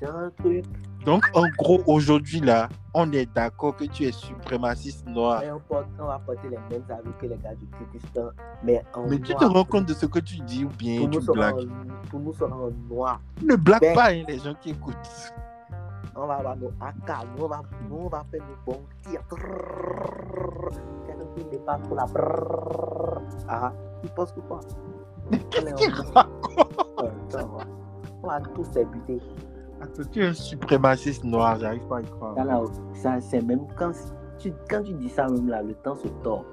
Genre 0.02 0.16
un 0.16 0.30
truc. 0.32 0.66
Donc 1.08 1.24
en 1.34 1.44
gros, 1.58 1.82
aujourd'hui 1.88 2.42
là, 2.42 2.68
on 2.94 3.10
est 3.14 3.26
d'accord 3.34 3.78
que 3.78 3.86
tu 3.86 4.04
es 4.04 4.12
suprémaciste 4.12 5.08
noir. 5.08 5.42
Et 5.42 5.50
on, 5.52 5.60
porte- 5.62 5.88
on 5.98 6.04
va 6.06 6.20
porter 6.20 6.50
les 6.50 6.58
mêmes 6.70 6.84
habits 6.90 7.14
que 7.22 7.28
les 7.28 7.38
gars 7.38 7.56
du 7.56 7.66
clan. 8.14 8.30
Mais 8.62 8.84
en 8.94 9.08
Mais 9.08 9.18
tu 9.20 9.34
te 9.34 9.46
rends 9.46 9.64
compte 9.64 9.86
de 9.86 9.94
ce 9.94 10.06
que 10.06 10.20
tu 10.20 10.36
dis 10.42 10.66
ou 10.66 10.70
bien 10.78 11.00
Pour 11.00 11.10
tu 11.12 11.20
nous, 11.26 11.34
blagues? 11.34 11.60
en, 11.60 12.10
pour 12.10 12.20
nous, 12.20 12.34
sera 12.34 12.54
en 12.54 12.72
noir. 12.94 13.22
Ne 13.42 13.56
blague 13.56 13.80
Ben- 13.80 13.96
pas 13.96 14.12
hein, 14.12 14.24
les 14.28 14.38
gens 14.40 14.54
qui 14.62 14.72
écoutent. 14.72 15.34
On 16.14 16.28
va 16.28 16.34
avoir 16.36 16.58
nos 16.58 16.74
AK, 16.82 17.26
nous 17.38 17.46
on 17.46 17.48
va, 17.48 17.62
nous, 17.90 17.96
on 17.96 18.10
va 18.10 18.26
faire 18.30 18.42
nos 18.42 18.74
bons 18.74 18.82
tirs. 19.04 19.22
Quelqu'un 19.30 21.24
qui 21.38 21.46
n'est 21.46 21.60
pas 21.60 21.78
pour 21.78 21.96
la. 21.96 22.06
Ah, 23.48 23.72
tu 24.04 24.10
penses 24.10 24.34
que 24.34 24.42
quoi? 24.42 24.60
Qu'est-ce 25.52 25.74
qu'il 25.76 25.94
raconte? 26.14 27.38
On 28.24 28.28
va 28.28 28.42
tous 28.42 28.68
les 28.76 28.84
buter. 28.86 29.22
Attends, 29.22 29.57
Tu 30.12 30.22
es 30.22 30.28
un 30.28 30.34
suprémaciste 30.34 31.24
noir, 31.24 31.58
j'arrive 31.60 31.86
pas 31.88 31.98
à 31.98 32.02
y 32.02 32.06
croire. 32.06 32.36
Ça, 32.36 32.44
là, 32.44 32.62
ça, 32.94 33.22
c'est 33.22 33.42
même 33.42 33.62
quand 33.78 33.92
tu, 34.40 34.52
quand 34.70 34.84
tu 34.84 34.94
dis 34.94 35.10
ça, 35.10 35.28
même 35.28 35.48
là, 35.50 35.62
le 35.62 35.74
temps 35.76 35.96
se 35.96 36.08
tord. 36.24 36.46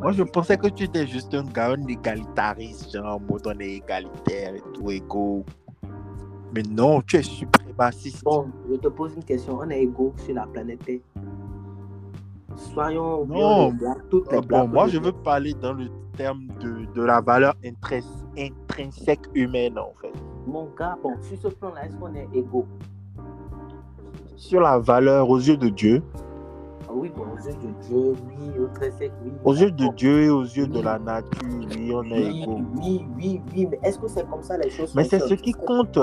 Moi, 0.00 0.12
je 0.12 0.22
pensais 0.22 0.56
que 0.56 0.68
tu 0.68 0.84
étais 0.84 1.06
juste 1.06 1.34
un 1.34 1.44
gars, 1.44 1.72
un 1.72 1.86
égalitariste, 1.86 2.92
genre 2.96 3.16
en 3.16 3.20
mode 3.20 3.46
on 3.46 3.58
est 3.60 3.74
égalitaire 3.74 4.54
et 4.54 4.62
tout, 4.72 4.90
égaux. 4.90 5.44
Mais 6.54 6.62
non, 6.62 7.00
tu 7.02 7.16
es 7.16 7.22
suprémaciste. 7.22 8.24
Bon, 8.24 8.46
je 8.70 8.76
te 8.76 8.88
pose 8.88 9.14
une 9.14 9.24
question. 9.24 9.58
On 9.60 9.68
est 9.68 9.82
égaux 9.82 10.14
sur 10.16 10.34
la 10.34 10.46
planète 10.46 10.84
Terre. 10.84 11.00
Soyons 12.56 13.26
Non. 13.26 13.72
blagues, 13.72 14.08
toutes 14.10 14.30
les 14.32 14.40
bon, 14.40 14.68
moi, 14.68 14.86
je 14.88 14.98
veux 14.98 15.12
parler 15.12 15.54
dans 15.54 15.72
le 15.72 15.88
terme 16.16 16.46
de, 16.60 16.86
de 16.94 17.02
la 17.02 17.20
valeur 17.20 17.54
intrins- 17.64 18.24
intrinsèque 18.38 19.26
humaine, 19.34 19.76
en 19.78 19.92
fait. 20.00 20.12
Mon 20.46 20.68
gars, 20.78 20.96
bon, 21.02 21.14
sur 21.22 21.38
ce 21.38 21.48
plan-là, 21.48 21.86
est-ce 21.86 21.96
qu'on 21.96 22.14
est 22.14 22.28
égaux? 22.34 22.66
Sur 24.36 24.60
la 24.60 24.78
valeur 24.78 25.28
aux 25.30 25.38
yeux 25.38 25.56
de 25.56 25.68
Dieu, 25.68 26.02
Ah 26.86 26.92
Oui, 26.94 27.10
bon, 27.16 27.22
aux 27.22 27.46
yeux 27.46 27.54
de 27.54 27.86
Dieu, 27.86 28.12
oui, 28.28 28.58
au 28.60 28.66
très 28.68 28.90
sec, 28.90 29.10
oui. 29.24 29.32
aux 29.44 29.54
yeux 29.54 29.70
de. 29.70 29.88
Dieu 29.94 30.22
et 30.24 30.30
aux 30.30 30.42
yeux 30.42 30.66
de 30.66 30.80
la 30.80 30.98
nature, 30.98 31.30
oui, 31.42 31.92
on 31.94 32.02
est 32.04 32.26
Oui, 32.28 32.42
égaux. 32.42 32.60
oui, 32.76 33.06
oui, 33.16 33.42
oui, 33.54 33.68
mais 33.70 33.80
est-ce 33.82 33.98
que 33.98 34.06
c'est 34.08 34.28
comme 34.28 34.42
ça 34.42 34.58
les 34.58 34.70
choses 34.70 34.94
Mais 34.94 35.04
c'est 35.04 35.20
ce 35.20 35.34
qui 35.34 35.52
compte. 35.52 35.98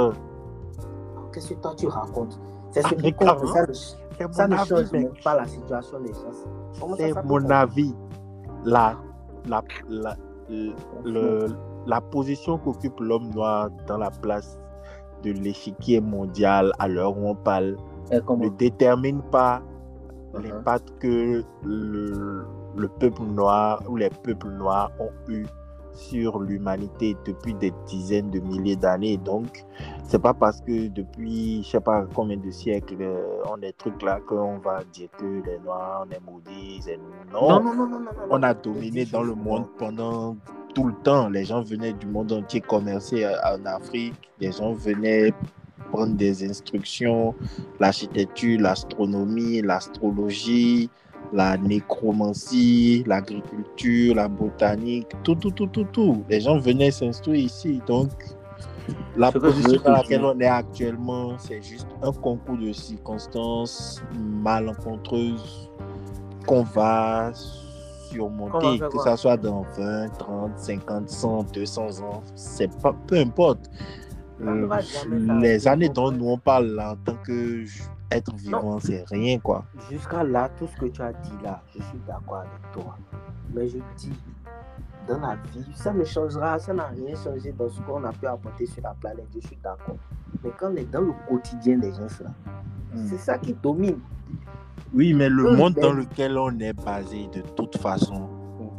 Qu'est-ce 1.34 1.54
que 1.54 1.60
toi 1.62 1.74
tu 1.78 1.88
racontes? 1.88 2.40
C'est 2.72 2.82
ce 2.82 2.88
Ah, 2.98 3.02
qui 3.02 3.14
compte, 3.14 3.48
ça, 3.48 3.62
ne- 3.68 3.74
C'est 3.74 4.34
ça 4.34 4.48
mon 4.48 4.56
ne 4.56 4.60
avis, 4.60 4.70
change 4.70 4.92
même 4.92 5.12
pas 5.24 5.36
la 5.36 5.46
situation 5.46 6.00
des 6.00 6.14
gens. 6.14 6.96
C'est 6.98 7.24
mon 7.26 7.50
avis. 7.50 7.94
La, 8.66 8.96
la, 9.48 9.64
la, 9.90 10.16
le- 11.04 11.48
la 11.88 12.02
position 12.02 12.58
qu'occupe 12.58 13.00
l'homme 13.00 13.30
noir 13.34 13.70
dans 13.88 13.98
la 13.98 14.12
place 14.12 14.60
de 15.24 15.32
l'échiquier 15.32 16.02
mondial 16.02 16.72
à 16.80 16.88
l'heure 16.88 17.18
où 17.18 17.28
on 17.30 17.36
parle 17.36 17.78
comment 18.26 18.46
ne 18.46 18.50
détermine 18.50 19.22
pas 19.32 19.62
Uh-huh. 20.34 20.44
l'impact 20.44 20.94
que 21.00 21.44
le, 21.66 22.46
le 22.78 22.88
peuple 22.88 23.24
noir 23.24 23.84
ou 23.90 23.98
les 23.98 24.10
peuples 24.10 24.48
noirs 24.48 24.90
ont 24.98 25.12
eu 25.28 25.46
sur 25.92 26.40
l'humanité 26.40 27.18
depuis 27.26 27.54
des 27.56 27.74
dizaines 27.86 28.30
de 28.30 28.40
milliers 28.40 28.78
d'années. 28.78 29.18
Donc, 29.18 29.66
c'est 30.06 30.22
pas 30.22 30.34
parce 30.34 30.62
que 30.62 30.88
depuis 30.88 31.64
je 31.64 31.70
sais 31.72 31.82
pas 31.82 32.06
combien 32.16 32.38
de 32.38 32.50
siècles 32.50 32.96
euh, 33.02 33.44
on 33.52 33.62
est 33.62 33.74
trucs 33.78 34.02
là 34.02 34.22
qu'on 34.26 34.58
va 34.60 34.86
dire 34.94 35.10
que 35.18 35.26
les 35.46 35.60
noirs 35.60 36.06
on 36.08 36.12
est 36.12 36.22
maudits. 36.22 36.82
Non, 37.34 37.60
Non, 37.62 37.64
non, 37.64 37.88
non, 37.88 38.00
non, 38.00 38.12
on 38.30 38.42
a 38.42 38.54
dominé 38.54 39.04
dans 39.06 39.24
le 39.24 39.36
monde 39.36 39.66
pendant 39.78 40.38
tout 40.74 40.88
le 40.88 40.94
temps. 41.04 41.30
Les 41.30 41.46
gens 41.46 41.62
venaient 41.62 41.94
du 41.94 42.08
monde 42.08 42.32
entier 42.32 42.62
commercer 42.62 43.26
en 43.28 43.66
Afrique. 43.66 44.16
Les 44.40 44.52
gens 44.52 44.74
venaient 44.74 45.34
prendre 45.92 46.16
des 46.16 46.48
instructions, 46.50 47.36
l'architecture, 47.80 48.60
l'astronomie, 48.60 49.62
l'astrologie, 49.62 50.90
la 51.34 51.58
nécromancie, 51.58 53.04
l'agriculture, 53.06 54.16
la 54.16 54.28
botanique, 54.28 55.08
tout, 55.24 55.36
tout, 55.36 55.52
tout, 55.52 55.68
tout, 55.68 55.88
tout. 55.92 56.24
Les 56.30 56.42
gens 56.42 56.60
venaient 56.60 56.92
s'instruire 56.92 57.46
ici. 57.46 57.82
Donc, 57.88 58.10
la 59.16 59.32
position 59.32 59.82
dans 59.84 59.92
laquelle 59.92 60.24
on 60.24 60.40
est 60.40 60.48
actuellement, 60.48 61.38
c'est 61.38 61.62
juste 61.62 61.88
un 62.02 62.12
concours 62.12 62.58
de 62.58 62.74
circonstances 62.74 64.02
malencontreuses 64.44 65.70
qu'on 66.46 66.64
va 66.64 67.32
surmonter, 68.12 68.80
que 68.80 69.00
ça 69.00 69.18
soit 69.18 69.38
dans 69.38 69.66
20, 69.78 70.10
30, 70.18 70.60
50, 70.60 71.10
100, 71.10 71.44
200 71.54 72.02
ans, 72.02 72.24
c'est 72.36 72.76
pas, 72.82 72.94
peu 73.08 73.18
importe. 73.18 73.70
Euh, 74.42 74.68
les 75.40 75.68
années 75.68 75.90
dont 75.90 76.12
nous 76.12 76.30
on 76.30 76.38
parle 76.38 76.68
là, 76.68 76.94
en 76.94 76.96
tant 76.96 77.16
que 77.24 77.64
être 78.10 78.36
vivant, 78.36 78.80
c'est 78.80 79.06
rien 79.08 79.40
quoi. 79.40 79.66
Jusqu'à 79.90 80.24
là, 80.24 80.50
tout 80.58 80.68
ce 80.68 80.76
que 80.80 80.88
tu 80.88 81.02
as 81.02 81.14
dit 81.14 81.38
là, 81.44 81.62
je 81.76 81.82
suis 81.84 82.00
d'accord 82.08 82.38
avec 82.38 82.72
toi. 82.74 82.98
Mais 83.54 83.68
je 83.68 83.78
dis, 83.98 84.14
dans 85.08 85.20
la 85.20 85.36
vie, 85.54 85.66
ça 85.76 85.94
ne 85.94 86.04
changera, 86.04 86.58
ça 86.60 86.74
n'a 86.74 86.88
rien 86.88 87.16
changé 87.16 87.52
dans 87.52 87.70
ce 87.70 87.80
qu'on 87.82 88.04
a 88.04 88.12
pu 88.12 88.26
apporter 88.28 88.66
sur 88.66 88.82
la 88.84 88.96
planète, 89.00 89.28
je 89.34 89.46
suis 89.46 89.58
d'accord. 89.64 89.98
Mais 90.44 90.52
quand 90.58 90.72
on 90.72 90.76
est 90.76 90.90
dans 90.92 91.02
le 91.02 91.14
quotidien 91.28 91.78
des 91.78 91.92
gens, 91.92 92.08
là, 92.24 92.32
c'est 93.08 93.18
ça 93.18 93.38
qui 93.38 93.54
domine. 93.54 94.00
Oui, 94.94 95.14
mais 95.14 95.30
le 95.30 95.46
Hum, 95.46 95.56
monde 95.56 95.78
dans 95.80 95.94
lequel 95.94 96.38
on 96.38 96.58
est 96.60 96.74
basé, 96.74 97.28
de 97.34 97.42
toute 97.56 97.78
façon, 97.78 98.30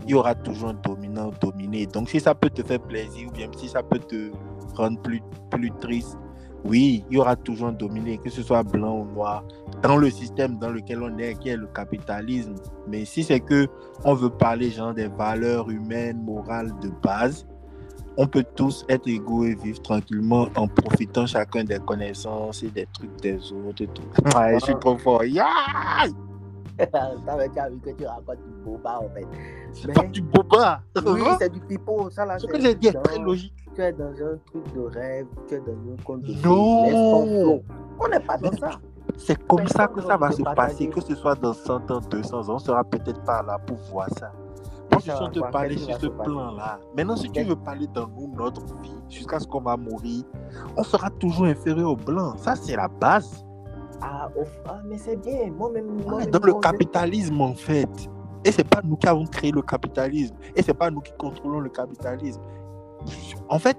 il 0.04 0.10
y 0.10 0.14
aura 0.14 0.34
toujours 0.34 0.70
un 0.70 0.74
dominant 0.74 1.30
dominé. 1.40 1.86
Donc 1.86 2.10
si 2.10 2.20
ça 2.20 2.34
peut 2.34 2.50
te 2.50 2.62
faire 2.62 2.80
plaisir 2.80 3.28
ou 3.28 3.32
bien 3.32 3.48
si 3.56 3.68
ça 3.68 3.82
peut 3.82 3.98
te 3.98 4.30
rendre 4.74 5.00
plus, 5.02 5.22
plus 5.50 5.70
triste, 5.80 6.18
oui, 6.64 7.04
il 7.10 7.16
y 7.16 7.18
aura 7.20 7.36
toujours 7.36 7.68
un 7.68 7.72
dominé, 7.72 8.18
que 8.18 8.30
ce 8.30 8.42
soit 8.42 8.62
blanc 8.62 9.00
ou 9.00 9.04
noir, 9.06 9.44
dans 9.82 9.96
le 9.96 10.10
système 10.10 10.58
dans 10.58 10.70
lequel 10.70 11.02
on 11.02 11.18
est, 11.18 11.34
qui 11.38 11.48
est 11.48 11.56
le 11.56 11.66
capitalisme. 11.68 12.54
Mais 12.86 13.04
si 13.04 13.24
c'est 13.24 13.40
que 13.40 13.66
on 14.04 14.14
veut 14.14 14.30
parler 14.30 14.70
genre 14.70 14.94
des 14.94 15.08
valeurs 15.08 15.70
humaines, 15.70 16.22
morales 16.22 16.72
de 16.80 16.90
base, 17.02 17.46
on 18.16 18.26
peut 18.26 18.44
tous 18.56 18.84
être 18.88 19.08
égaux 19.08 19.44
et 19.44 19.54
vivre 19.54 19.80
tranquillement 19.82 20.48
en 20.56 20.68
profitant 20.68 21.26
chacun 21.26 21.64
des 21.64 21.78
connaissances 21.78 22.62
et 22.62 22.68
des 22.68 22.86
trucs 22.92 23.16
des 23.20 23.36
autres 23.52 23.82
et 23.82 23.86
tout. 23.88 24.02
Ouais, 24.36 24.58
je 24.60 24.64
suis 24.66 24.74
trop 24.76 24.96
fort. 24.98 25.24
Yeah! 25.24 25.46
T'avais 27.26 27.48
vu 27.48 27.80
que 27.80 27.90
tu 27.90 28.06
racontes 28.06 28.38
du 28.46 28.52
boba 28.64 29.00
en 29.00 29.08
fait. 29.14 29.26
C'est 29.72 29.88
Mais- 29.88 29.94
pas 29.94 30.04
du 30.04 30.22
boba. 30.22 30.80
Oui, 31.06 31.20
c'est 31.38 31.52
du 31.52 31.60
pipeau, 31.60 32.10
ça 32.10 32.24
là. 32.24 32.38
Ce 32.38 32.46
c'est 32.46 32.52
que 32.52 32.60
j'ai 32.60 32.74
dit 32.74 32.88
est 32.88 32.92
très 32.92 33.18
logique. 33.18 33.54
Tu 33.74 33.80
es 33.82 33.92
dans 33.92 34.06
un 34.06 34.38
truc 34.46 34.74
de 34.74 34.80
rêve, 34.80 35.26
tu 35.48 35.54
es 35.54 35.58
dans 35.60 35.72
un 35.72 36.02
conte 36.04 36.22
de 36.22 36.34
Non. 36.44 37.62
On 38.00 38.08
n'est 38.08 38.20
pas 38.20 38.36
dans 38.36 38.52
ça. 38.52 38.70
C'est 39.16 39.46
comme 39.46 39.66
ça 39.68 39.86
que 39.88 40.00
ça 40.00 40.16
va 40.16 40.30
se 40.30 40.42
passer, 40.42 40.88
que 40.88 41.00
ce 41.00 41.14
soit 41.14 41.34
dans 41.34 41.52
100 41.52 41.90
ans, 41.90 42.00
200 42.00 42.48
ans, 42.48 42.54
on 42.54 42.58
sera 42.58 42.84
peut-être 42.84 43.22
pas 43.24 43.42
là 43.42 43.58
pour 43.58 43.76
voir 43.90 44.08
ça. 44.18 44.32
Suis 45.02 45.10
en 45.10 45.16
train 45.16 45.28
de 45.30 45.40
parler 45.40 45.76
sur 45.76 45.96
ce 45.98 46.06
plan-là. 46.06 46.78
Maintenant, 46.96 47.16
si 47.16 47.30
tu 47.30 47.42
veux 47.42 47.56
parler 47.56 47.86
dans 47.92 48.06
nous, 48.08 48.32
notre 48.36 48.64
vie, 48.80 48.94
jusqu'à 49.08 49.38
ce 49.40 49.46
qu'on 49.46 49.60
va 49.60 49.76
mourir, 49.76 50.22
on 50.76 50.82
sera 50.82 51.10
toujours 51.10 51.46
inférieur 51.46 51.90
aux 51.90 51.96
blancs. 51.96 52.38
Ça, 52.38 52.54
c'est 52.56 52.76
la 52.76 52.88
base. 52.88 53.44
Ah, 54.00 54.28
ah, 54.68 54.80
mais 54.84 54.98
c'est 54.98 55.16
bien. 55.16 55.50
Moi-même. 55.56 55.98
Est 56.20 56.26
dans 56.30 56.40
le 56.44 56.54
capitalisme, 56.54 57.40
en 57.40 57.54
fait. 57.54 57.88
Et 58.44 58.50
c'est 58.50 58.68
pas 58.68 58.80
nous 58.82 58.96
qui 58.96 59.06
avons 59.06 59.26
créé 59.26 59.52
le 59.52 59.62
capitalisme. 59.62 60.34
Et 60.56 60.62
c'est 60.62 60.74
pas 60.74 60.90
nous 60.90 61.00
qui 61.00 61.12
contrôlons 61.18 61.60
le 61.60 61.68
capitalisme. 61.70 62.40
En 63.48 63.58
fait, 63.58 63.78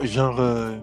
genre, 0.00 0.36
euh, 0.38 0.76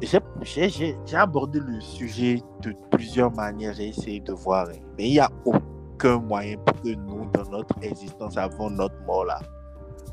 j'ai- 0.00 0.20
j'ai 0.42 0.68
j'ai- 0.68 0.98
j'ai 1.04 1.16
abordé 1.16 1.60
le 1.60 1.80
sujet 1.80 2.42
de 2.62 2.74
plusieurs 2.90 3.30
manières. 3.34 3.74
J'ai 3.74 3.88
essayé 3.88 4.20
de 4.20 4.32
voir. 4.32 4.66
Mais 4.96 5.08
il 5.08 5.12
n'y 5.12 5.20
a 5.20 5.28
aucun 5.44 5.60
moyen 6.02 6.56
pour 6.58 6.80
que 6.82 6.88
nous, 6.94 7.26
dans 7.32 7.48
notre 7.50 7.74
existence, 7.82 8.36
avant 8.36 8.70
notre 8.70 9.00
mort, 9.06 9.24
là, 9.26 9.38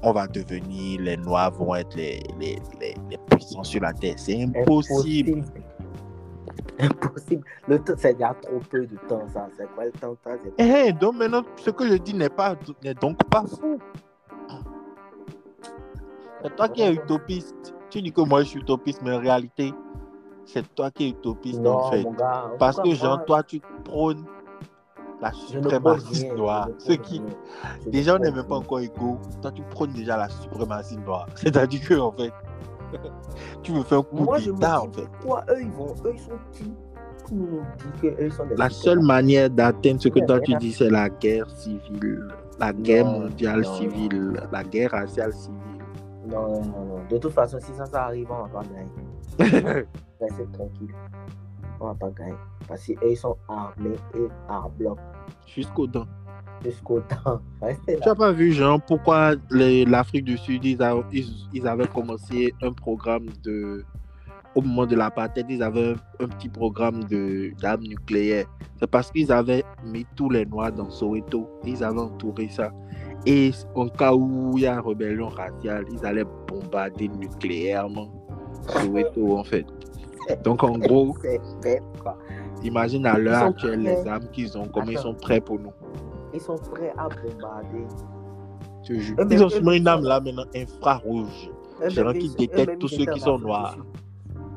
on 0.03 0.11
va 0.13 0.27
devenir, 0.27 1.01
les 1.01 1.17
Noirs 1.17 1.51
vont 1.51 1.75
être 1.75 1.95
les, 1.95 2.21
les, 2.39 2.59
les, 2.79 2.95
les 3.09 3.17
puissants 3.29 3.63
sur 3.63 3.81
la 3.81 3.93
Terre. 3.93 4.15
C'est 4.17 4.41
impossible. 4.43 5.43
Impossible. 6.79 7.43
Le 7.67 7.79
temps, 7.79 7.93
c'est 7.97 8.13
il 8.13 8.19
y 8.19 8.23
a 8.23 8.33
trop 8.33 8.59
peu 8.69 8.85
de 8.88 8.95
temps, 9.07 9.27
ça. 9.31 9.47
C'est 9.55 9.67
quoi 9.75 9.85
le 9.85 9.91
temps, 9.91 10.15
ça 10.23 10.31
Eh, 10.57 10.91
donc 10.93 11.15
maintenant, 11.15 11.43
ce 11.57 11.69
que 11.69 11.88
je 11.88 11.95
dis 11.95 12.13
n'est 12.13 12.29
pas 12.29 12.55
n'est 12.83 12.93
donc 12.95 13.23
pas 13.29 13.43
fou. 13.45 13.77
C'est 16.43 16.55
toi 16.55 16.69
qui 16.69 16.81
es 16.81 16.93
utopiste. 16.93 17.75
Tu 17.89 18.01
dis 18.01 18.11
que 18.11 18.21
moi 18.21 18.41
je 18.43 18.47
suis 18.50 18.59
utopiste, 18.61 19.01
mais 19.03 19.13
en 19.13 19.19
réalité, 19.19 19.73
c'est 20.45 20.63
toi 20.73 20.89
qui 20.89 21.05
es 21.05 21.09
utopiste 21.09 21.59
en 21.59 21.63
Non, 21.63 21.91
fait. 21.91 22.03
gars. 22.17 22.50
en 22.53 22.57
Parce 22.57 22.77
tout 22.77 22.83
que 22.83 22.95
genre, 22.95 23.23
toi 23.25 23.43
tu 23.43 23.61
prônes 23.83 24.25
la 25.21 25.31
suprématie 25.31 26.27
noire. 26.31 26.69
Ceux 26.79 26.95
qui, 26.95 27.21
déjà, 27.87 28.15
on 28.15 28.19
n'est 28.19 28.31
même 28.31 28.45
pas 28.45 28.55
encore 28.55 28.79
égaux. 28.79 29.19
Toi 29.41 29.51
tu 29.51 29.61
prônes 29.63 29.93
déjà 29.93 30.17
la 30.17 30.29
suprématie 30.29 30.97
noire. 30.97 31.27
C'est-à-dire 31.35 31.81
que 31.87 31.93
en 31.95 32.11
fait, 32.11 32.31
tu 33.63 33.71
veux 33.71 33.83
faire 33.83 33.99
un 33.99 34.03
coup 34.03 34.31
me 34.31 34.39
d'état 34.39 34.81
en 34.81 34.91
fait. 34.91 35.07
pourquoi 35.19 35.45
eux, 35.49 35.61
ils 35.61 35.71
vont, 35.71 35.93
eux, 36.05 36.13
ils 36.13 36.19
sont 36.19 36.31
qui 36.53 36.71
La 38.57 38.69
seule 38.69 39.01
manière 39.01 39.49
d'atteindre 39.49 40.01
ce 40.01 40.09
que 40.09 40.19
toi 40.25 40.39
tu 40.39 40.53
dis, 40.55 40.73
c'est 40.73 40.89
la 40.89 41.09
guerre 41.09 41.49
civile, 41.49 42.27
la 42.59 42.73
guerre 42.73 43.05
Non, 43.05 43.19
mondiale 43.21 43.61
non, 43.61 43.73
civile, 43.75 44.41
la 44.51 44.63
guerre 44.63 44.91
raciale 44.91 45.33
civile. 45.33 45.57
Non, 46.27 46.47
non, 46.47 46.61
non, 46.61 46.85
non. 46.85 46.99
De 47.09 47.17
toute 47.17 47.31
façon, 47.31 47.57
si 47.59 47.73
ça, 47.73 47.85
ça 47.85 48.05
arrive, 48.05 48.29
on 48.29 48.43
va 48.43 48.49
pas. 48.49 48.63
Restez 50.19 50.45
tranquille. 50.53 50.93
On 51.81 51.88
va 51.88 51.93
pas 51.95 52.09
gagner. 52.11 52.35
Parce 52.67 52.85
qu'eux, 52.85 52.95
ils 53.09 53.17
sont 53.17 53.35
armés 53.50 53.95
et 54.15 54.27
à 54.47 54.63
bloc 54.77 54.97
Jusqu'aux 55.47 55.88
dents. 55.88 56.05
jusqu'au 56.63 57.00
temps. 57.01 57.41
Restez 57.61 57.97
Tu 58.01 58.07
n'as 58.07 58.15
pas 58.15 58.31
vu, 58.31 58.51
genre, 58.51 58.79
pourquoi 58.81 59.33
les- 59.50 59.83
l'Afrique 59.85 60.25
du 60.25 60.38
Sud, 60.38 60.63
ils, 60.63 60.81
a- 60.81 60.95
ils- 61.11 61.47
ils 61.53 61.67
avaient 61.67 61.88
commencé 61.88 62.53
un 62.61 62.71
programme 62.71 63.25
de. 63.43 63.83
Au 64.53 64.61
moment 64.61 64.85
de 64.85 64.95
l'apartheid, 64.97 65.45
ils 65.50 65.63
avaient 65.63 65.93
un, 65.93 66.25
un 66.25 66.27
petit 66.27 66.50
programme 66.50 67.03
de- 67.05 67.51
d'armes 67.61 67.83
nucléaires. 67.83 68.45
C'est 68.79 68.88
parce 68.89 69.09
qu'ils 69.09 69.31
avaient 69.31 69.63
mis 69.85 70.05
tous 70.15 70.29
les 70.29 70.45
Noirs 70.45 70.71
dans 70.73 70.89
Soweto. 70.91 71.50
Ils 71.65 71.83
avaient 71.83 72.00
entouré 72.01 72.50
ça. 72.50 72.69
Et 73.25 73.51
en 73.75 73.88
cas 73.88 74.13
où 74.13 74.51
il 74.57 74.63
y 74.63 74.67
a 74.67 74.81
rébellion 74.81 75.29
raciale, 75.29 75.85
ils 75.91 76.05
allaient 76.05 76.25
bombarder 76.47 77.07
nucléairement 77.07 78.09
Soweto, 78.67 79.38
en 79.38 79.43
fait. 79.43 79.65
Donc, 80.43 80.63
en 80.63 80.77
gros, 80.77 81.15
C'est 81.21 81.39
bête, 81.61 81.83
quoi. 82.01 82.17
imagine 82.63 83.05
à 83.05 83.17
l'heure 83.17 83.43
actuelle 83.43 83.81
les 83.81 84.07
armes 84.07 84.27
qu'ils 84.31 84.57
ont, 84.57 84.67
comme 84.67 84.89
ils 84.89 84.97
sont 84.97 85.13
prêts 85.13 85.41
pour 85.41 85.59
nous. 85.59 85.71
Ils 86.33 86.39
sont 86.41 86.55
prêts 86.55 86.93
à 86.97 87.07
bombarder. 87.09 87.85
Je 88.83 88.88
te 88.93 89.00
jure. 89.00 89.15
Eux-mêmes, 89.19 89.31
Ils 89.38 89.43
ont 89.43 89.50
sûrement 89.50 89.71
une 89.73 89.88
arme 89.88 90.01
sont- 90.03 90.07
là 90.09 90.19
maintenant 90.21 90.45
infrarouge. 90.55 91.50
Eux-mêmes, 91.79 91.89
Genre 91.91 92.13
qui 92.13 92.19
ils- 92.25 92.35
détecte 92.35 92.59
eux-mêmes, 92.69 92.79
tous 92.79 92.88
ceux 92.88 93.05
qui 93.05 93.19
sont 93.19 93.38
noirs. 93.39 93.77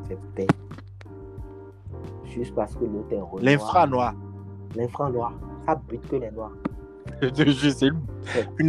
C'est 0.09 0.19
bête. 0.35 0.50
Juste 2.25 2.54
parce 2.54 2.75
que 2.75 2.85
l'autre 2.85 3.12
est 3.12 3.21
renoir. 3.21 3.43
L'infra 3.43 3.87
noir. 3.87 4.14
L'infra 4.76 5.11
noir. 5.11 5.33
ça 5.66 5.75
bute 5.88 6.07
que 6.09 6.16
les 6.16 6.31
noirs. 6.31 6.52
Je 7.37 7.45
te 7.45 7.50
jure, 7.50 7.73
c'est 7.73 7.87
une, 7.87 8.00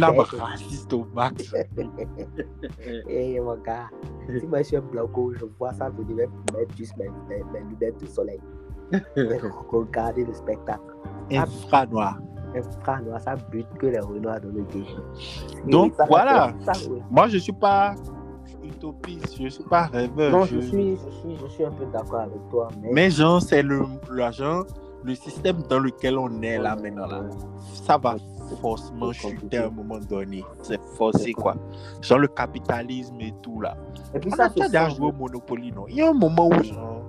bête. 0.00 0.40
raciste 0.40 0.92
au 0.92 1.06
max. 1.14 1.52
Eh 3.08 3.40
mon 3.40 3.56
gars, 3.56 3.88
si 4.38 4.46
moi 4.46 4.58
je 4.58 4.62
suis 4.64 4.76
un 4.76 4.80
blanco, 4.80 5.32
je 5.38 5.44
vois 5.58 5.72
ça 5.72 5.88
venir 5.90 6.16
même 6.16 6.30
mettre 6.54 6.76
juste 6.76 6.96
mes, 6.96 7.08
mes, 7.28 7.42
mes 7.52 7.60
lunettes 7.68 8.00
de 8.00 8.06
soleil. 8.06 8.40
Regarder 9.70 10.24
le 10.24 10.32
spectacle. 10.34 10.80
Un 11.30 11.46
frère 11.46 11.88
noir. 11.90 12.18
Un 12.54 12.62
frère 12.80 13.02
noir, 13.02 13.20
ça 13.20 13.34
bute 13.50 13.66
que 13.78 13.86
les 13.86 13.98
renois 14.00 14.38
dans 14.38 14.48
le 14.48 14.62
game. 14.62 14.84
Donc, 15.68 15.94
ça, 15.94 16.06
voilà. 16.06 16.52
ça, 16.64 16.72
oui. 16.90 17.02
Moi, 17.10 17.28
je 17.28 17.38
suis 17.38 17.52
pas 17.52 17.94
utopiste, 18.64 19.36
je 19.40 19.48
suis 19.48 19.64
pas 19.64 19.86
rêveur. 19.86 20.30
Non, 20.32 20.44
je- 20.44 20.60
je 20.60 20.66
suis, 20.66 20.96
je 20.96 21.10
suis, 21.10 21.36
je 21.36 21.46
suis 21.48 21.64
un 21.64 21.70
peu 21.72 21.84
d'accord 21.86 22.20
avec 22.20 22.48
toi, 22.50 22.68
mais. 22.80 22.90
Mais 22.92 23.10
genre, 23.10 23.42
c'est 23.42 23.62
le, 23.62 23.82
l'argent, 24.10 24.62
le 25.06 25.14
système 25.14 25.62
dans 25.68 25.78
lequel 25.78 26.18
on 26.18 26.42
est 26.42 26.58
là 26.58 26.76
maintenant 26.76 27.06
là. 27.06 27.22
Ça 27.72 27.96
va 27.96 28.16
forcément 28.60 29.12
chuter 29.12 29.58
à 29.58 29.66
un 29.66 29.70
moment 29.70 29.98
donné. 29.98 30.44
C'est 30.62 30.80
forcé 30.96 31.32
quoi. 31.32 31.54
Genre 32.00 32.18
le 32.18 32.28
capitalisme 32.28 33.20
et 33.20 33.32
tout 33.42 33.60
là. 33.60 33.76
Et 34.14 34.18
puis 34.18 34.30
On 34.32 34.36
ça, 34.36 34.44
a 34.44 34.48
déjà 34.48 34.88
joué 34.88 35.08
au 35.08 35.12
Monopoly, 35.12 35.72
non? 35.72 35.86
Il 35.88 35.96
y 35.96 36.02
a 36.02 36.10
un 36.10 36.12
moment 36.12 36.48
où 36.48 36.62
genre, 36.62 37.02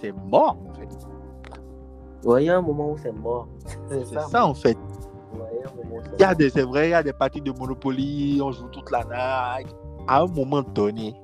c'est 0.00 0.12
mort 0.12 0.58
en 0.68 0.74
fait. 0.74 0.88
Ouais, 2.24 2.44
il 2.44 2.46
y 2.46 2.50
a 2.50 2.58
un 2.58 2.62
moment 2.62 2.92
où 2.92 2.98
c'est 2.98 3.12
mort. 3.12 3.48
C'est 3.88 4.04
ça. 4.06 4.20
ça 4.22 4.46
en 4.46 4.54
fait. 4.54 4.76
Il 6.18 6.20
y 6.20 6.24
a 6.24 6.34
des, 6.34 6.50
c'est 6.50 6.62
vrai, 6.62 6.88
il 6.88 6.90
y 6.90 6.94
a 6.94 7.02
des 7.02 7.12
parties 7.12 7.40
de 7.40 7.52
Monopoly, 7.52 8.40
on 8.42 8.50
joue 8.50 8.68
toute 8.68 8.90
la 8.90 9.04
night. 9.04 9.74
À 10.06 10.22
un 10.22 10.26
moment 10.26 10.62
donné, 10.62 11.14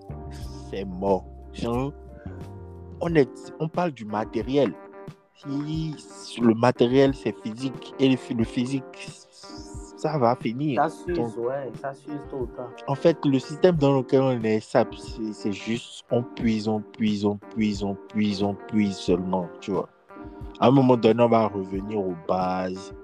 c'est 0.71 0.85
mort. 0.85 1.25
Genre, 1.53 1.93
on, 3.01 3.15
est, 3.15 3.29
on 3.59 3.69
parle 3.69 3.93
du 3.93 4.05
matériel. 4.05 4.73
Si 5.37 6.41
le 6.41 6.55
matériel 6.55 7.15
c'est 7.15 7.35
physique 7.43 7.95
et 7.99 8.09
le, 8.09 8.17
le 8.37 8.45
physique, 8.45 8.85
ça 9.97 10.17
va 10.19 10.37
finir. 10.37 10.83
Ça 10.83 10.89
s'use, 10.89 11.37
ouais, 11.39 11.73
ça 11.81 11.93
s'use 11.95 12.21
tôt 12.31 12.41
ou 12.41 12.47
tard. 12.47 12.71
En 12.87 12.95
fait, 12.95 13.17
le 13.25 13.39
système 13.39 13.77
dans 13.77 13.99
lequel 13.99 14.23
on 14.23 14.43
est, 14.43 14.61
c'est 14.61 15.53
juste 15.53 16.05
on 16.11 16.23
puise, 16.23 16.69
on 16.69 16.81
puise, 16.81 17.25
on 17.25 17.37
puise, 17.37 17.83
on 17.83 17.95
puise, 17.95 18.43
on 18.43 18.55
puise 18.55 18.97
seulement, 18.97 19.49
tu 19.61 19.73
vois. 19.73 19.89
À 20.61 20.69
un 20.69 20.71
moment 20.71 20.97
donné, 20.97 21.23
on 21.23 21.29
va 21.29 21.47
revenir 21.49 21.99
aux 21.99 22.15
bases. 22.29 22.95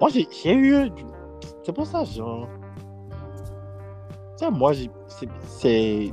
Moi, 0.00 0.10
j'ai 0.10 0.54
eu. 0.54 0.90
C'est 1.62 1.72
pour 1.72 1.86
ça, 1.86 2.04
genre. 2.04 2.48
Tu 4.38 4.44
sais, 4.44 4.50
moi, 4.50 4.72
c'est. 5.46 6.10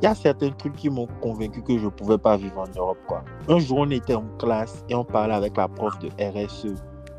Il 0.00 0.04
y 0.04 0.06
a 0.06 0.14
certains 0.14 0.50
trucs 0.50 0.76
qui 0.76 0.90
m'ont 0.90 1.08
convaincu 1.20 1.62
que 1.62 1.78
je 1.78 1.84
ne 1.84 1.90
pouvais 1.90 2.18
pas 2.18 2.36
vivre 2.36 2.58
en 2.58 2.78
Europe, 2.78 2.98
quoi. 3.06 3.24
Un 3.48 3.58
jour, 3.58 3.78
on 3.78 3.90
était 3.90 4.14
en 4.14 4.26
classe 4.38 4.84
et 4.88 4.94
on 4.94 5.04
parlait 5.04 5.34
avec 5.34 5.56
la 5.56 5.68
prof 5.68 5.98
de 5.98 6.08
RSE, 6.20 6.74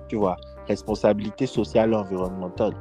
tu 0.07 0.17
vois, 0.17 0.35
responsabilité 0.67 1.47
sociale 1.47 1.93
et 1.93 1.95
environnementale. 1.95 2.73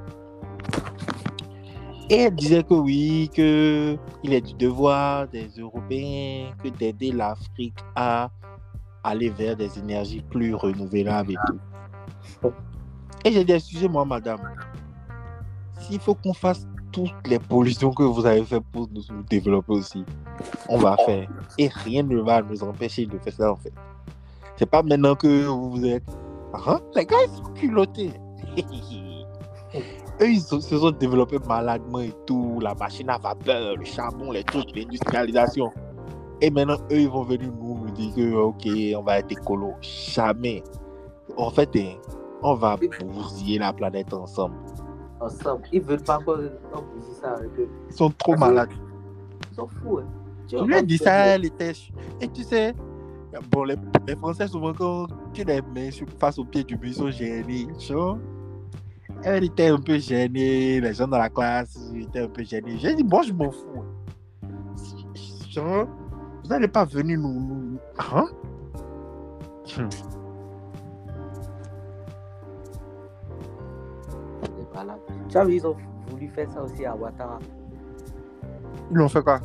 Et 2.11 2.17
elle 2.17 2.35
disait 2.35 2.63
que 2.63 2.75
oui, 2.75 3.31
que 3.35 3.97
il 4.23 4.35
est 4.35 4.43
du 4.43 4.55
devoir 4.55 5.27
des 5.29 5.49
Européens 5.59 6.51
que 6.63 6.69
d'aider 6.69 7.13
l'Afrique 7.13 7.79
à 7.97 8.31
aller 9.03 9.31
vers 9.31 9.57
des 9.57 9.79
énergies 9.79 10.23
plus 10.31 10.55
renouvelables 10.55 11.33
et 11.33 11.37
tout. 11.47 12.53
Et 13.25 13.33
j'ai 13.33 13.45
dit, 13.45 13.53
excusez-moi, 13.53 14.05
madame, 14.05 14.41
s'il 15.81 15.99
faut 15.99 16.15
qu'on 16.15 16.35
fasse 16.35 16.67
toutes 16.95 17.27
les 17.27 17.41
pollutions 17.41 17.93
que 17.93 18.05
vous 18.05 18.25
avez 18.25 18.45
fait 18.45 18.61
pour 18.61 18.89
nous 18.93 19.03
développer 19.29 19.73
aussi, 19.73 20.05
on 20.69 20.79
va 20.79 20.97
faire. 21.05 21.29
Et 21.59 21.69
rien 21.69 22.05
ne 22.05 22.21
va 22.21 22.41
nous 22.41 22.63
empêcher 22.63 23.05
de 23.05 23.19
faire 23.19 23.33
ça, 23.33 23.53
en 23.53 23.57
fait. 23.57 23.73
C'est 24.57 24.71
pas 24.71 24.83
maintenant 24.83 25.17
que 25.17 25.45
vous 25.45 25.85
êtes. 25.85 26.05
Hein? 26.55 26.81
Les 26.95 27.05
gars, 27.05 27.17
ils 27.27 27.37
sont 27.37 27.53
culottés. 27.55 28.13
Eux, 30.21 30.31
ils 30.31 30.41
se 30.41 30.61
se 30.61 30.79
sont 30.79 30.93
développés 30.93 31.39
maladement 31.49 31.99
et 31.99 32.15
tout, 32.25 32.61
la 32.63 32.73
machine 32.75 33.11
à 33.11 33.19
vapeur, 33.19 33.77
le 33.77 33.85
charbon, 33.85 34.31
les 34.31 34.45
trucs, 34.45 34.71
l'industrialisation. 34.77 35.73
Et 36.41 36.51
maintenant, 36.51 36.77
eux, 36.93 37.01
ils 37.01 37.09
vont 37.09 37.25
venir 37.25 37.51
nous 37.61 37.79
nous 37.79 37.91
dire 37.91 38.15
que, 38.15 38.35
ok, 38.35 38.69
on 38.97 39.03
va 39.03 39.19
être 39.19 39.33
écolo. 39.33 39.73
Jamais. 39.81 40.63
En 41.37 41.51
fait, 41.51 41.69
hein, 41.75 41.97
on 42.45 42.55
va 42.55 42.77
bousiller 42.77 43.59
la 43.59 43.73
planète 43.73 44.15
ensemble. 44.15 44.55
Ensemble. 45.21 45.63
Ils 45.73 45.81
veulent 45.83 46.03
pas 46.03 46.19
qu'on 46.19 46.33
on 46.33 46.83
bousille 46.83 47.15
ça 47.21 47.33
avec 47.35 47.51
eux. 47.59 47.69
Ils 47.91 47.95
sont 47.97 48.11
trop 48.11 48.33
Parce 48.35 48.41
malades. 48.49 48.71
Ils 49.51 49.55
sont 49.55 49.69
fous, 49.69 49.99
hein. 49.99 50.07
Tu 50.47 50.59
Je 50.59 50.65
lui 50.65 50.75
ai 50.77 50.83
dit 50.83 50.99
ça, 50.99 51.13
elle 51.29 51.47
était. 51.47 51.73
Et 52.21 52.29
tu 52.29 52.43
sais, 52.43 52.75
bon, 53.51 53.65
les, 53.65 53.77
les 54.07 54.17
Français, 54.17 54.47
souvent, 54.47 54.73
quand 54.75 55.07
tu 55.33 55.43
les 55.45 55.63
mets 55.75 55.91
face 56.19 56.39
au 56.39 56.45
pied 56.45 56.65
du 56.65 56.79
sont 56.93 57.11
gênés. 57.11 57.67
tu 57.79 57.95
vois. 57.95 58.19
Elle 59.23 59.45
était 59.45 59.69
un 59.69 59.79
peu 59.81 59.97
gênée, 59.99 60.81
les 60.81 60.93
gens 60.93 61.09
dans 61.09 61.17
la 61.19 61.31
classe 61.31 61.79
étaient 61.95 62.21
un 62.21 62.29
peu 62.29 62.43
gênés. 62.43 62.77
J'ai 62.79 62.95
dit, 62.95 63.05
moi, 63.05 63.23
je 63.23 63.33
m'en 63.33 63.51
fous. 63.51 63.85
Genre, 65.49 65.87
vous 66.43 66.49
n'allez 66.51 66.69
pas 66.69 66.85
venir 66.85 67.19
nous. 67.19 67.33
nous- 67.41 67.79
Hein? 67.99 68.27
Hum. 69.79 69.89
Tu 75.35 75.39
as 75.39 75.45
vu, 75.45 75.57
ils 75.57 75.67
ont 75.67 75.75
voulu 76.11 76.29
faire 76.29 76.49
ça 76.53 76.63
aussi 76.63 76.87
à 76.87 76.95
Ouattara. 76.95 77.41
Ils 78.89 78.97
l'ont 78.97 79.09
fait 79.09 79.21
quoi? 79.21 79.41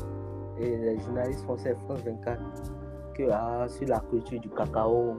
Et 0.60 0.78
les 0.78 1.00
journalistes 1.00 1.42
français, 1.42 1.76
France 1.86 2.02
24, 2.06 2.40
que 3.16 3.24
ah, 3.32 3.66
sur 3.68 3.88
la 3.88 3.98
culture 4.02 4.40
du 4.40 4.50
cacao, 4.52 5.16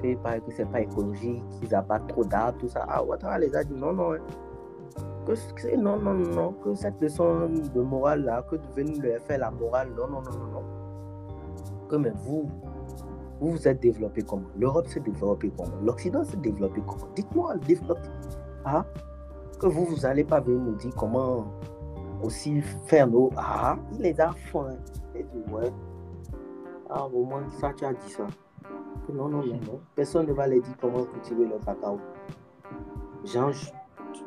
qu'il 0.00 0.16
paraît 0.18 0.38
que 0.38 0.52
c'est 0.52 0.70
pas 0.70 0.80
écologique, 0.80 1.42
qu'ils 1.58 1.74
abattent 1.74 2.06
trop 2.06 2.22
d'arbres, 2.22 2.56
tout 2.58 2.68
ça. 2.68 2.86
Ah, 2.88 3.02
Ouattara 3.02 3.40
les 3.40 3.56
a 3.56 3.64
dit 3.64 3.74
non, 3.74 3.92
non. 3.94 4.12
hein. 4.12 4.18
Que 5.26 5.76
non, 5.76 5.98
non, 5.98 6.14
non, 6.14 6.30
non, 6.30 6.52
que 6.52 6.72
cette 6.76 7.00
leçon 7.00 7.48
de 7.74 7.80
morale 7.80 8.22
là, 8.22 8.44
que 8.48 8.54
de 8.54 8.66
venir 8.76 9.02
leur 9.02 9.20
faire 9.22 9.40
la 9.40 9.50
morale, 9.50 9.88
non, 9.96 10.06
non, 10.06 10.22
non, 10.22 10.38
non, 10.38 10.52
non. 10.52 11.88
Que 11.88 11.96
mais 11.96 12.12
vous, 12.24 12.48
vous 13.40 13.50
vous 13.50 13.66
êtes 13.66 13.80
développé 13.82 14.22
comment? 14.22 14.46
L'Europe 14.56 14.86
s'est 14.86 15.00
développée 15.00 15.50
comment? 15.56 15.74
L'Occident 15.82 16.22
s'est 16.22 16.36
développé 16.36 16.80
comment? 16.86 17.08
Dites-moi, 17.16 17.56
développé. 17.66 18.02
Ah, 18.64 18.84
que 19.62 19.66
vous, 19.68 19.84
vous 19.86 19.96
n'allez 20.02 20.24
pas 20.24 20.40
venir 20.40 20.60
nous 20.60 20.74
dire 20.76 20.92
comment 20.96 21.46
aussi 22.22 22.60
faire 22.86 23.06
nos. 23.06 23.30
Ah, 23.36 23.76
il 23.94 24.00
les 24.02 24.20
a 24.20 24.30
faim. 24.32 24.76
Et 25.14 25.22
dit, 25.22 25.52
ouais. 25.52 25.70
Ah, 26.90 27.06
au 27.06 27.24
moins, 27.24 27.42
ça, 27.50 27.72
tu 27.76 27.84
as 27.84 27.92
dit 27.92 28.10
ça. 28.10 28.26
Non, 29.12 29.28
non, 29.28 29.38
non, 29.44 29.54
non. 29.54 29.80
Personne 29.94 30.26
ne 30.26 30.32
va 30.32 30.46
les 30.46 30.60
dire 30.60 30.74
comment 30.80 31.04
cultiver 31.04 31.46
le 31.46 31.58
cacao. 31.64 31.98
Genre, 33.24 33.50
ju- 33.52 33.70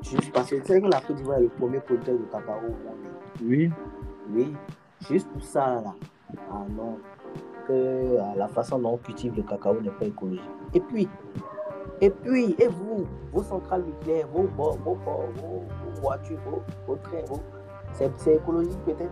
juste 0.02 0.34
parce 0.34 0.50
que 0.50 0.56
tu 0.56 0.65
sais 0.65 0.82
que 0.82 0.88
la 0.88 1.00
Côte 1.02 1.15
d'Ivoire 1.17 1.38
est 1.38 1.43
le 1.43 1.50
premier 1.50 1.80
producteur 1.80 2.17
de 2.17 2.24
cacao 2.26 2.58
au 2.60 2.71
monde. 2.71 3.12
Oui. 3.43 3.71
Oui, 4.34 4.54
juste 5.08 5.30
pour 5.32 5.43
ça, 5.43 5.82
là. 5.82 5.93
Ah 6.52 6.65
non, 6.76 6.98
que 7.67 8.17
ah, 8.19 8.34
la 8.36 8.48
façon 8.48 8.80
dont 8.80 8.93
on 8.93 8.98
cultive 8.98 9.36
le 9.36 9.43
cacao 9.43 9.80
n'est 9.80 9.91
pas 9.91 10.06
écologique. 10.06 10.43
Et 10.74 10.80
puis, 10.80 11.08
et 12.01 12.10
puis, 12.10 12.55
et 12.60 12.67
vous, 12.67 13.05
vos 13.31 13.43
centrales 13.43 13.84
nucléaires, 13.84 14.27
vos, 14.34 14.43
vos, 14.58 14.71
vos, 14.84 14.95
vos, 14.95 15.29
vos 15.36 16.01
voitures, 16.01 16.39
vos, 16.45 16.62
vos 16.88 16.95
trains, 16.97 17.25
vos- 17.27 17.41
c'est 17.93 18.12
c'est 18.17 18.36
écologique 18.36 18.79
peut-être? 18.86 19.12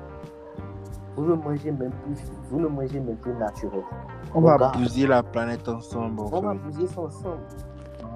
Vous 1.15 1.25
ne 1.25 1.35
mangez 1.35 1.71
même 1.71 1.91
plus, 2.03 2.17
vous 2.49 2.59
ne 2.59 2.67
mangez 2.67 2.99
même 2.99 3.17
plus 3.17 3.33
naturel. 3.33 3.81
On 4.33 4.41
Mon 4.41 4.47
va 4.57 4.69
bousiller 4.69 5.07
la 5.07 5.21
planète 5.21 5.67
ensemble. 5.69 6.21
en 6.21 6.29
On 6.31 6.41
va 6.41 6.53
fait. 6.53 6.57
bouger 6.59 6.87
ça 6.87 7.01
ensemble. 7.01 7.37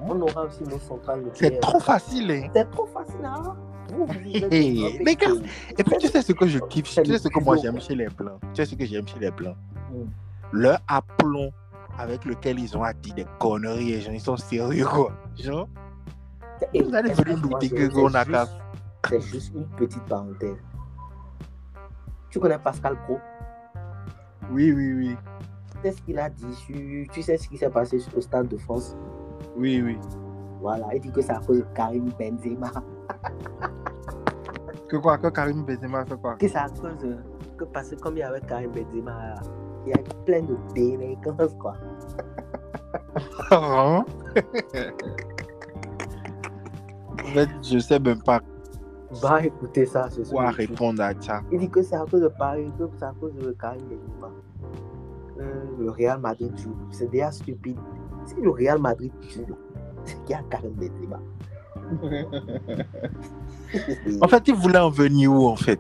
On 0.10 0.20
aura 0.22 0.46
aussi 0.46 0.64
nos 0.64 0.80
centrales 0.80 1.20
C'est 1.34 1.44
nucléaires. 1.46 1.60
trop 1.62 1.80
facile, 1.80 2.32
hein? 2.32 2.50
C'est 2.56 2.70
trop 2.72 2.86
facile, 2.88 3.24
hein 3.24 3.56
Vous, 3.94 4.06
vous 4.06 4.14
êtes 4.14 4.52
Hey, 4.54 4.74
développés 4.76 5.04
mais 5.06 5.16
que- 5.16 5.44
Et 5.80 5.84
puis 5.84 5.98
tu 6.00 6.08
sais 6.08 6.22
ce 6.22 6.34
que 6.34 6.48
je 6.48 6.60
kiffe, 6.60 6.90
C'est 6.90 7.04
tu 7.04 7.12
sais 7.12 7.20
ce 7.20 7.28
que 7.30 7.40
moi 7.44 7.56
j'aime 7.58 7.80
chez 7.80 7.96
les 7.96 8.08
blancs. 8.08 8.40
Tu 8.54 8.64
sais 8.64 8.66
ce 8.66 8.76
que 8.76 8.86
j'aime 8.86 9.08
chez 9.08 9.20
les 9.20 9.32
blancs? 9.32 9.56
Mm. 9.92 10.04
Leur 10.54 10.80
aplomb 10.88 11.52
avec 11.98 12.26
lequel 12.26 12.60
ils 12.60 12.78
ont 12.78 12.84
dit 13.02 13.14
des 13.14 13.26
conneries 13.40 13.94
et 13.94 14.02
genre, 14.02 14.14
ils 14.14 14.22
sont 14.22 14.38
sérieux 14.38 14.86
quoi. 14.86 15.12
Genre, 15.38 15.68
Et 16.74 16.82
Vous 16.82 16.94
allez 16.96 17.12
venir 17.14 17.38
nous 17.38 17.58
dire 17.60 17.90
qu'on 17.92 18.10
c'est 18.10 18.16
a 18.18 18.24
juste- 18.24 18.32
qu'à- 18.32 18.48
C'est 19.10 19.22
juste 19.22 19.54
une 19.56 19.66
petite 19.78 20.04
parenthèse. 20.06 20.58
Tu 22.30 22.40
connais 22.40 22.58
Pascal 22.60 22.98
Pro? 23.04 23.20
Oui, 24.52 24.72
oui, 24.72 24.94
oui. 24.94 25.18
Tu 25.76 25.82
sais 25.84 25.92
ce 25.92 26.02
qu'il 26.02 26.18
a 26.20 26.30
dit 26.30 26.54
sur- 26.56 27.14
Tu 27.14 27.22
sais 27.22 27.38
ce 27.38 27.48
qui 27.48 27.58
s'est 27.58 27.70
passé 27.70 28.00
au 28.16 28.22
Stade 28.22 28.48
de 28.48 28.58
France? 28.58 28.96
Oui, 29.56 29.82
oui. 29.82 29.98
Voilà, 30.62 30.88
il 30.96 31.02
dit 31.02 31.12
que 31.12 31.22
c'est 31.22 31.32
à 31.32 31.40
cause 31.40 31.60
de 31.60 31.66
Karim 31.76 32.10
Benzema. 32.20 32.72
Que 34.90 34.98
quoi, 34.98 35.18
que 35.18 35.28
Karim 35.28 35.64
Benzema 35.64 36.06
fait 36.06 36.16
quoi? 36.18 36.36
Que 36.36 36.48
c'est 36.48 36.58
à 36.58 36.68
cause 36.70 36.98
de. 36.98 37.18
Que 37.58 37.66
parce 37.66 37.90
que 37.90 37.96
comme 37.96 38.16
il 38.16 38.20
y 38.20 38.24
avait 38.24 38.42
Karim 38.42 38.72
Benzema, 38.72 39.36
il 39.88 39.92
y 39.92 39.94
a 39.94 39.98
plein 40.26 40.42
de 40.42 40.58
délinquance, 40.74 41.54
quoi. 41.60 41.74
Hein? 43.52 44.06
En 47.24 47.28
fait, 47.34 47.50
je 47.64 47.80
sais 47.80 48.00
même 48.00 48.22
pas 48.22 48.42
Va 49.10 49.46
écouter 49.46 49.86
ça 49.86 50.10
ce 50.10 50.18
quoi 50.18 50.26
soir. 50.26 50.54
répondre 50.54 51.02
à 51.02 51.14
ça. 51.20 51.42
Il 51.52 51.60
dit 51.60 51.70
que 51.70 51.82
c'est 51.82 51.96
à 51.96 52.04
cause 52.10 52.22
de 52.22 52.28
Paris, 52.28 52.70
que 52.78 52.84
c'est 52.98 53.06
à 53.06 53.14
cause 53.20 53.34
de 53.36 53.52
Karim 53.54 53.82
Benzema. 53.84 54.30
Euh, 55.40 55.64
le 55.80 55.90
Real 55.92 56.20
Madrid 56.20 56.52
joue. 56.58 56.76
C'est 56.92 57.10
déjà 57.10 57.32
stupide. 57.32 57.78
Si 58.26 58.36
le 58.36 58.50
Real 58.50 58.80
Madrid 58.80 59.12
joue 59.22 59.46
c'est 60.04 60.18
qu'il 60.26 60.32
y 60.32 60.34
a 60.34 60.42
Karim 60.50 60.74
Benzema. 60.74 61.20
En 64.22 64.28
fait, 64.28 64.48
il 64.48 64.56
voulait 64.56 64.80
en 64.80 64.90
venir 64.90 65.32
où, 65.32 65.48
en 65.48 65.56
fait? 65.56 65.80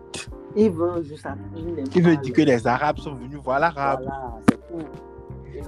Il 0.57 0.71
veut 0.71 1.01
juste 1.03 1.25
à- 1.25 1.35
il 1.95 2.03
veut 2.03 2.17
dire 2.17 2.33
que 2.33 2.41
les 2.41 2.65
Arabes 2.67 2.97
sont 2.97 3.15
venus 3.15 3.39
voir 3.43 3.59
l'Arabe. 3.59 4.01
Voilà, 4.03 4.33
c'est 4.49 4.57
tout. 4.67 4.85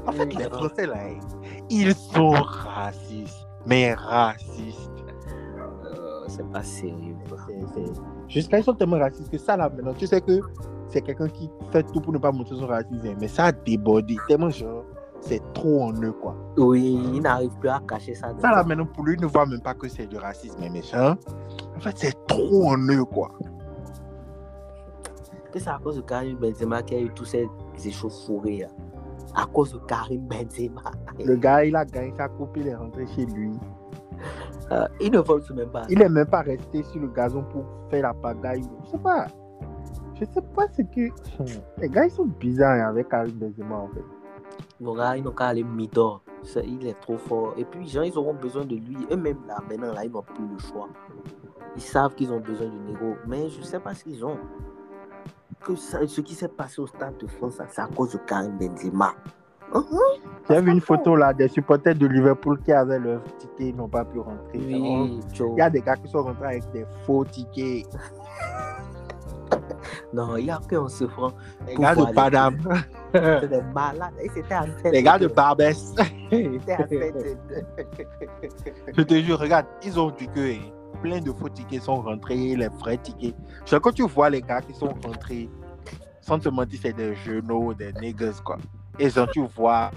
En 0.07 0.11
fait, 0.11 0.33
les 0.35 0.43
Français, 0.49 0.85
là, 0.85 0.97
ils 1.69 1.93
sont 1.95 2.29
racistes. 2.31 3.47
Mais 3.65 3.93
racistes. 3.93 4.91
Euh, 5.85 6.25
c'est 6.27 6.47
pas 6.51 6.63
sérieux. 6.63 7.15
Jusqu'à 8.27 8.59
ils 8.59 8.63
sont 8.63 8.73
tellement 8.73 8.99
racistes 8.99 9.29
que 9.31 9.37
ça, 9.37 9.57
là, 9.57 9.69
maintenant, 9.69 9.93
tu 9.93 10.05
sais 10.07 10.21
que 10.21 10.39
c'est 10.87 11.01
quelqu'un 11.01 11.27
qui 11.27 11.49
fait 11.71 11.83
tout 11.83 11.99
pour 12.01 12.13
ne 12.13 12.17
pas 12.19 12.31
montrer 12.31 12.55
son 12.55 12.67
racisme. 12.67 13.15
Mais 13.19 13.27
ça 13.27 13.45
a 13.45 13.51
débordé. 13.51 14.15
Tellement, 14.27 14.49
genre, 14.49 14.83
c'est 15.21 15.41
trop 15.53 15.83
en 15.83 15.93
eux, 16.01 16.13
quoi. 16.13 16.35
Oui, 16.57 16.99
il 17.13 17.21
n'arrive 17.21 17.51
plus 17.59 17.69
à 17.69 17.81
cacher 17.87 18.13
ça. 18.15 18.29
Ça, 18.39 18.51
là, 18.51 18.63
maintenant, 18.63 18.85
pour 18.85 19.03
lui, 19.03 19.15
il 19.15 19.21
ne 19.21 19.27
voit 19.27 19.45
même 19.45 19.61
pas 19.61 19.73
que 19.73 19.87
c'est 19.89 20.07
du 20.07 20.17
racisme 20.17 20.61
et 20.63 20.69
méchant. 20.69 21.15
En 21.75 21.79
fait, 21.79 21.97
c'est 21.97 22.15
trop 22.27 22.69
en 22.69 22.77
eux, 22.77 23.05
quoi. 23.05 23.31
Que 25.51 25.59
c'est 25.59 25.69
à 25.69 25.79
cause 25.83 25.97
de 25.97 26.01
Karim 26.01 26.37
Benzema 26.37 26.83
qu'il 26.83 26.97
y 26.97 27.01
a 27.01 27.03
eu 27.03 27.09
tous 27.13 27.25
ces 27.25 27.49
échauffourées. 27.83 28.59
là. 28.59 28.67
À 29.35 29.45
cause 29.45 29.73
de 29.73 29.79
Karim 29.79 30.27
Benzema. 30.27 30.81
Le 31.23 31.35
gars, 31.35 31.63
il 31.65 31.75
a 31.75 31.85
gagné 31.85 32.13
sa 32.17 32.27
coupe, 32.27 32.57
il 32.57 32.67
est 32.67 32.75
rentré 32.75 33.05
chez 33.07 33.25
lui. 33.25 33.51
Euh, 34.71 34.87
il 34.99 35.11
ne 35.11 35.19
vole 35.19 35.41
même 35.55 35.69
pas. 35.69 35.83
Il 35.89 35.99
n'est 35.99 36.09
même 36.09 36.27
pas 36.27 36.41
resté 36.41 36.83
sur 36.83 37.01
le 37.01 37.07
gazon 37.07 37.43
pour 37.43 37.63
faire 37.89 38.03
la 38.03 38.13
pagaille. 38.13 38.63
Je 38.85 38.91
sais 38.91 38.97
pas. 38.97 39.27
Je 40.15 40.25
sais 40.25 40.41
pas 40.55 40.67
ce 40.75 40.81
que. 40.83 41.09
Les 41.77 41.89
gars, 41.89 42.05
ils 42.05 42.11
sont 42.11 42.25
bizarres 42.25 42.73
hein, 42.85 42.89
avec 42.89 43.09
Karim 43.09 43.31
Benzema, 43.31 43.75
en 43.75 43.87
fait. 43.87 44.03
Nos 44.79 44.93
gars, 44.93 45.17
ils 45.17 45.23
n'ont 45.23 45.31
qu'à 45.31 45.47
aller 45.47 45.63
Midor. 45.63 46.21
Il 46.63 46.87
est 46.87 46.99
trop 47.01 47.17
fort. 47.17 47.53
Et 47.57 47.65
puis, 47.65 47.81
les 47.81 47.87
gens, 47.87 48.01
ils 48.03 48.17
auront 48.17 48.33
besoin 48.33 48.63
de 48.65 48.75
lui. 48.75 48.97
Eux-mêmes, 49.11 49.39
là, 49.47 49.57
maintenant, 49.69 49.93
là, 49.93 50.05
ils 50.05 50.11
n'ont 50.11 50.21
plus 50.21 50.47
le 50.47 50.57
choix. 50.59 50.87
Ils 51.75 51.81
savent 51.81 52.15
qu'ils 52.15 52.31
ont 52.31 52.39
besoin 52.39 52.67
du 52.67 52.79
Négo. 52.79 53.15
Mais 53.27 53.49
je 53.49 53.59
ne 53.59 53.63
sais 53.65 53.79
pas 53.79 53.93
ce 53.93 54.03
qu'ils 54.03 54.23
ont. 54.25 54.37
Que 55.63 55.75
ça- 55.75 56.07
ce 56.07 56.21
qui 56.21 56.35
s'est 56.35 56.47
passé 56.47 56.81
au 56.81 56.87
Stade 56.87 57.17
de 57.17 57.27
France, 57.27 57.59
c'est 57.69 57.81
à 57.81 57.87
cause 57.87 58.13
de 58.13 58.17
Karim 58.19 58.57
Benzema. 58.57 59.13
Mhm. 59.73 59.83
J'ai 60.49 60.61
vu 60.61 60.71
une 60.71 60.81
photo 60.81 61.15
là 61.15 61.31
des 61.33 61.47
supporters 61.47 61.93
de 61.95 62.07
Liverpool 62.07 62.59
qui 62.63 62.71
avaient 62.71 62.97
leur 62.99 63.21
ticket, 63.37 63.69
ils 63.69 63.75
n'ont 63.75 63.87
pas 63.87 64.03
pu 64.03 64.19
rentrer. 64.19 64.57
Oui. 64.57 65.19
Il 65.39 65.55
y 65.57 65.61
a 65.61 65.69
des 65.69 65.81
gars 65.81 65.95
qui 65.95 66.07
sont 66.07 66.23
rentrés 66.23 66.47
avec 66.47 66.71
des 66.71 66.85
faux 67.05 67.23
tickets. 67.25 67.85
Non, 70.13 70.37
il 70.37 70.45
n'y 70.45 70.51
a 70.51 70.59
qu'un 70.67 70.87
se 70.87 71.07
franc. 71.07 71.31
Les 71.67 71.75
gars 71.75 71.93
de 71.95 72.03
Padam. 72.13 72.57
C'est 73.13 73.47
des 73.47 73.61
malades. 73.73 74.13
Les 74.91 75.03
gars 75.03 75.19
de 75.19 75.27
Barbès. 75.27 75.93
C'était 76.31 76.71
à 76.73 76.83
tête 76.83 77.37
Je 78.95 79.01
te 79.03 79.13
jure, 79.21 79.37
regarde, 79.39 79.65
ils 79.83 79.99
ont 79.99 80.09
dit 80.11 80.27
que 80.27 80.39
eh, 80.39 80.73
plein 81.01 81.19
de 81.19 81.31
faux 81.31 81.49
tickets 81.49 81.81
sont 81.83 82.01
rentrés, 82.01 82.55
les 82.55 82.67
vrais 82.67 82.97
tickets. 82.97 83.35
Genre, 83.65 83.81
quand 83.81 83.91
tu 83.91 84.07
vois 84.07 84.29
les 84.29 84.41
gars 84.41 84.61
qui 84.61 84.73
sont 84.73 84.93
rentrés, 85.03 85.49
sans 86.21 86.39
te 86.39 86.49
mentir, 86.49 86.79
c'est 86.81 86.93
des 86.93 87.15
genoux, 87.15 87.73
des 87.73 87.93
niggas, 87.93 88.41
quoi. 88.43 88.57
Et 88.97 89.09
genre, 89.09 89.27
tu 89.29 89.45
vois 89.55 89.91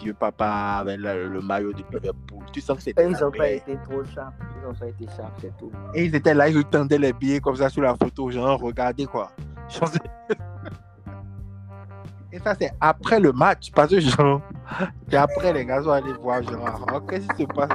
vieux 0.00 0.14
papa 0.14 0.78
avec 0.80 0.98
le, 0.98 1.28
le 1.28 1.40
maillot 1.40 1.72
de 1.72 1.82
Liverpool. 1.90 2.44
Tu 2.52 2.60
sens 2.60 2.78
que 2.78 2.84
des 2.84 2.94
ils 3.02 3.16
n'ont 3.20 3.30
pas 3.30 3.48
été 3.48 3.76
trop 3.82 4.04
sharp. 4.04 4.32
Ils 4.56 4.66
n'ont 4.66 4.74
pas 4.74 4.86
été 4.86 5.06
sharp, 5.16 5.32
c'est 5.40 5.56
tout. 5.56 5.72
Et 5.94 6.04
ils 6.04 6.14
étaient 6.14 6.34
là, 6.34 6.48
ils 6.48 6.64
tendaient 6.64 6.98
les 6.98 7.12
billets 7.12 7.40
comme 7.40 7.56
ça 7.56 7.68
sur 7.68 7.82
la 7.82 7.96
photo, 7.96 8.30
genre, 8.30 8.60
regardez 8.60 9.06
quoi. 9.06 9.32
Et 12.30 12.38
ça, 12.38 12.54
c'est 12.58 12.70
après 12.80 13.18
le 13.18 13.32
match, 13.32 13.70
parce 13.72 13.90
que 13.90 14.00
genre, 14.00 14.40
c'est 15.08 15.16
après 15.16 15.52
les 15.52 15.64
gars 15.64 15.82
sont 15.82 15.90
allés 15.90 16.12
voir, 16.12 16.42
genre, 16.42 16.86
ah, 16.88 17.00
qu'est-ce 17.08 17.26
qui 17.28 17.42
se 17.42 17.48
passe 17.48 17.70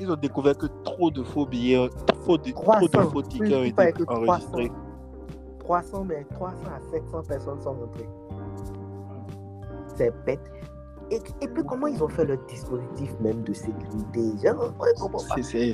Ils 0.00 0.10
ont 0.10 0.16
découvert 0.16 0.56
que 0.56 0.66
trop 0.84 1.10
de 1.10 1.22
faux 1.22 1.46
billets, 1.46 1.88
trop 2.06 2.38
de, 2.38 2.50
trop 2.50 2.80
de 2.80 2.86
300, 2.88 3.10
faux 3.10 3.22
tickets 3.22 3.52
ont 3.52 3.62
été 3.62 3.72
pas 3.72 3.92
que 3.92 4.02
300. 4.04 4.26
enregistrés. 4.26 4.72
300, 5.60 6.04
mais 6.04 6.26
300 6.32 6.56
à 6.66 6.80
700 6.90 7.22
personnes 7.28 7.60
sont 7.60 7.72
rentrées. 7.72 8.08
C'est 9.96 10.12
bête. 10.24 10.40
Et, 11.10 11.20
et 11.42 11.48
puis, 11.48 11.62
comment 11.64 11.86
ils 11.88 12.02
ont 12.02 12.08
fait 12.08 12.24
le 12.24 12.38
dispositif 12.48 13.14
même 13.20 13.42
de 13.42 13.52
sécurité? 13.52 14.32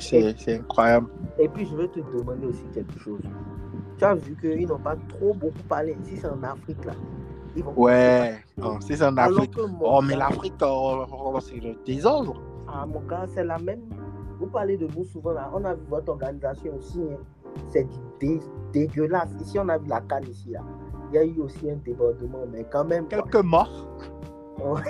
C'est- 0.01 0.55
incroyable. 0.57 1.07
Et 1.37 1.47
puis, 1.47 1.65
je 1.65 1.75
vais 1.75 1.87
te 1.87 1.99
demander 1.99 2.47
aussi 2.47 2.63
quelque 2.73 2.99
chose. 2.99 3.21
Tu 3.97 4.03
as 4.03 4.15
vu 4.15 4.35
qu'ils 4.39 4.67
n'ont 4.67 4.77
pas 4.79 4.95
trop 5.07 5.33
beaucoup 5.33 5.63
parlé. 5.69 5.97
Si 6.03 6.17
c'est 6.17 6.27
en 6.27 6.43
Afrique, 6.43 6.83
là, 6.83 6.91
ils 7.55 7.63
vont. 7.63 7.73
Ouais, 7.77 8.37
non, 8.57 8.79
c'est 8.81 9.01
en 9.01 9.15
Afrique. 9.17 9.53
Oh, 9.81 10.01
mais 10.01 10.15
l'Afrique, 10.17 10.53
oh, 10.61 11.05
oh, 11.11 11.39
c'est 11.39 11.59
le 11.61 11.75
désordre. 11.85 12.41
Ah, 12.67 12.85
mon 12.85 12.99
gars, 13.01 13.25
c'est 13.33 13.43
la 13.45 13.57
même. 13.59 13.81
Vous 14.39 14.47
parlez 14.47 14.77
de 14.77 14.87
nous 14.95 15.03
souvent 15.03 15.31
là. 15.31 15.49
On 15.53 15.63
a 15.65 15.73
vu 15.73 15.81
votre 15.89 16.09
organisation 16.09 16.73
aussi. 16.77 17.01
hein. 17.01 17.17
C'est 17.67 17.87
dé- 18.19 18.39
dégueulasse. 18.71 19.29
Ici, 19.41 19.59
on 19.59 19.67
a 19.69 19.77
vu 19.77 19.87
la 19.87 20.01
canne 20.01 20.23
ici 20.29 20.51
là. 20.51 20.61
Il 21.11 21.15
y 21.15 21.17
a 21.17 21.25
eu 21.25 21.39
aussi 21.41 21.69
un 21.69 21.75
débordement, 21.77 22.45
mais 22.51 22.63
quand 22.71 22.85
même. 22.85 23.07
quoi. 23.09 23.21
Quelques 23.23 23.43
morts. 23.43 23.87
Ouais. 24.63 24.81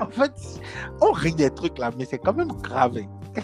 En 0.00 0.06
fait, 0.06 0.32
on 1.00 1.12
rit 1.12 1.34
des 1.34 1.50
trucs 1.50 1.78
là, 1.78 1.90
mais 1.96 2.04
c'est 2.04 2.18
quand 2.18 2.34
même 2.34 2.52
grave. 2.62 2.96
hein. 2.98 3.40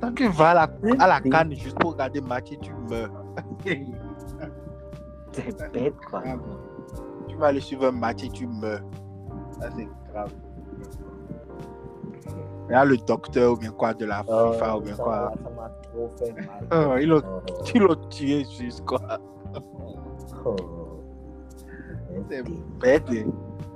Quand 0.00 0.12
tu 0.14 0.28
vas 0.28 0.50
à 0.50 0.54
la, 0.54 0.68
à 1.02 1.06
la 1.08 1.20
canne 1.20 1.54
juste 1.54 1.78
pour 1.78 1.92
regarder 1.92 2.20
match 2.20 2.52
et 2.52 2.58
tu 2.58 2.72
meurs. 2.90 3.10
C'est 5.32 5.72
bête 5.72 5.94
quoi. 6.10 6.22
Tu 7.28 7.36
vas 7.36 7.46
aller 7.48 7.60
suivre 7.60 7.86
un 7.86 7.92
match 7.92 8.24
et 8.24 8.28
tu 8.28 8.46
meurs. 8.46 8.82
Ça, 9.60 9.68
c'est 9.76 9.88
grave. 10.12 10.32
Il 12.68 12.74
a 12.74 12.84
le 12.84 12.96
docteur 12.96 13.52
ou 13.52 13.56
bien 13.56 13.70
quoi 13.70 13.94
de 13.94 14.04
la 14.06 14.24
Oh, 14.26 14.52
FIFA 14.52 14.76
ou 14.76 14.80
bien 14.80 14.94
ça 14.96 15.02
quoi. 15.04 15.32
ça 15.42 15.50
m'a 15.50 15.68
trop 15.68 16.10
fait 16.18 16.32
mal. 16.32 16.66
Oh, 16.72 16.96
ils 17.00 17.08
l'ont- 17.08 17.22
Oh, 17.88 17.94
tué 18.10 18.44
juste 18.58 18.84
quoi. 18.84 19.00
oh. 20.44 20.56
C'est 22.28 22.36
C'est- 22.36 22.42
bête. 22.80 23.02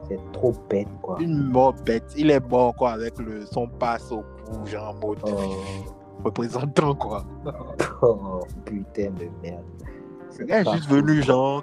C'est 0.09 0.33
trop 0.33 0.53
bête 0.69 0.89
quoi. 1.03 1.17
Une 1.21 1.51
mort 1.51 1.75
bête. 1.85 2.05
Il 2.17 2.31
est 2.31 2.41
mort 2.51 2.75
quoi 2.75 2.91
avec 2.93 3.17
le, 3.19 3.47
son 3.47 3.69
passe 3.69 4.11
au 4.11 4.23
cou, 4.45 4.67
genre 4.67 4.89
en 5.01 5.07
mode 5.07 5.19
Oh, 5.25 6.25
représentant 6.25 6.95
quoi. 6.95 7.25
oh, 8.03 8.41
putain 8.65 9.11
de 9.11 9.29
merde. 9.43 9.63
Le 10.39 10.45
gars 10.47 10.61
est 10.61 10.65
pas 10.65 10.73
juste 10.77 10.89
venu 10.91 11.23
genre. 11.23 11.63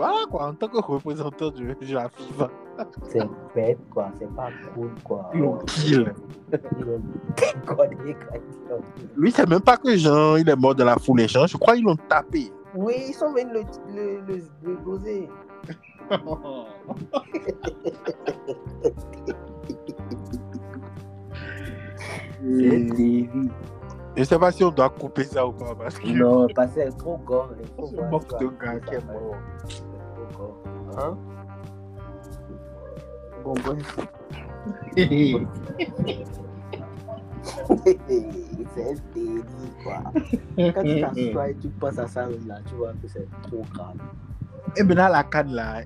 Voilà 0.00 0.24
quoi, 0.30 0.46
en 0.46 0.54
tant 0.54 0.68
que 0.68 0.78
représentant 0.78 1.50
de, 1.50 1.74
de 1.74 1.94
la 1.94 2.08
FIFA. 2.08 2.48
C'est 3.02 3.20
bête 3.54 3.78
quoi. 3.90 4.08
C'est 4.18 4.34
pas 4.34 4.48
cool 4.74 4.90
quoi. 5.04 5.30
Lui, 9.14 9.30
c'est 9.30 9.46
même 9.46 9.60
pas 9.60 9.76
que 9.76 9.94
genre 9.98 10.38
il 10.38 10.48
est 10.48 10.56
mort 10.56 10.74
de 10.74 10.84
la 10.84 10.96
foule 10.96 11.18
les 11.18 11.28
gens. 11.28 11.46
Je 11.46 11.58
crois 11.58 11.74
qu'ils 11.74 11.84
l'ont 11.84 11.96
tapé. 12.08 12.50
Oui, 12.74 12.94
ils 13.08 13.12
sont 13.12 13.30
venus 13.34 13.52
le, 13.52 13.94
le, 13.94 14.20
le, 14.26 14.42
le 14.62 14.76
doser. 14.82 15.28
Je 24.16 24.24
sais 24.24 24.38
pas 24.38 24.50
si 24.52 24.64
on 24.64 24.70
doit 24.70 24.88
couper 24.90 25.24
ça 25.24 25.46
ou 25.46 25.52
pas 25.52 25.74
parce 25.74 25.98
que 25.98 26.08
Non, 26.08 26.46
parce 26.54 26.72
que 26.72 26.80
c'est 26.82 26.96
trop 26.98 27.16
gore. 27.18 27.50
Il 27.60 27.66
faut 27.76 27.86
c'est 27.88 27.96
voir 27.96 28.10
mort 28.10 28.22
ça. 28.28 28.38
de 28.38 28.46
gars 28.48 28.80
qui 28.80 28.94
est 28.94 29.04
mort. 29.06 29.36
Hein? 30.98 31.16
Bon, 33.44 33.54
bref. 33.54 33.98
c'est 38.74 38.90
un 38.90 38.94
délire, 39.14 39.44
quoi. 39.82 40.02
Quand 40.56 40.82
tu 40.82 41.00
t'assois 41.00 41.48
et 41.48 41.54
tu 41.54 41.68
penses 41.68 41.98
à 41.98 42.06
ça, 42.06 42.28
là, 42.46 42.58
tu 42.66 42.74
vois 42.74 42.92
que 42.92 43.08
c'est 43.08 43.28
trop 43.42 43.64
grave. 43.72 43.96
Et 44.76 44.82
maintenant 44.82 45.08
la 45.08 45.24
canne 45.24 45.52
là, 45.52 45.82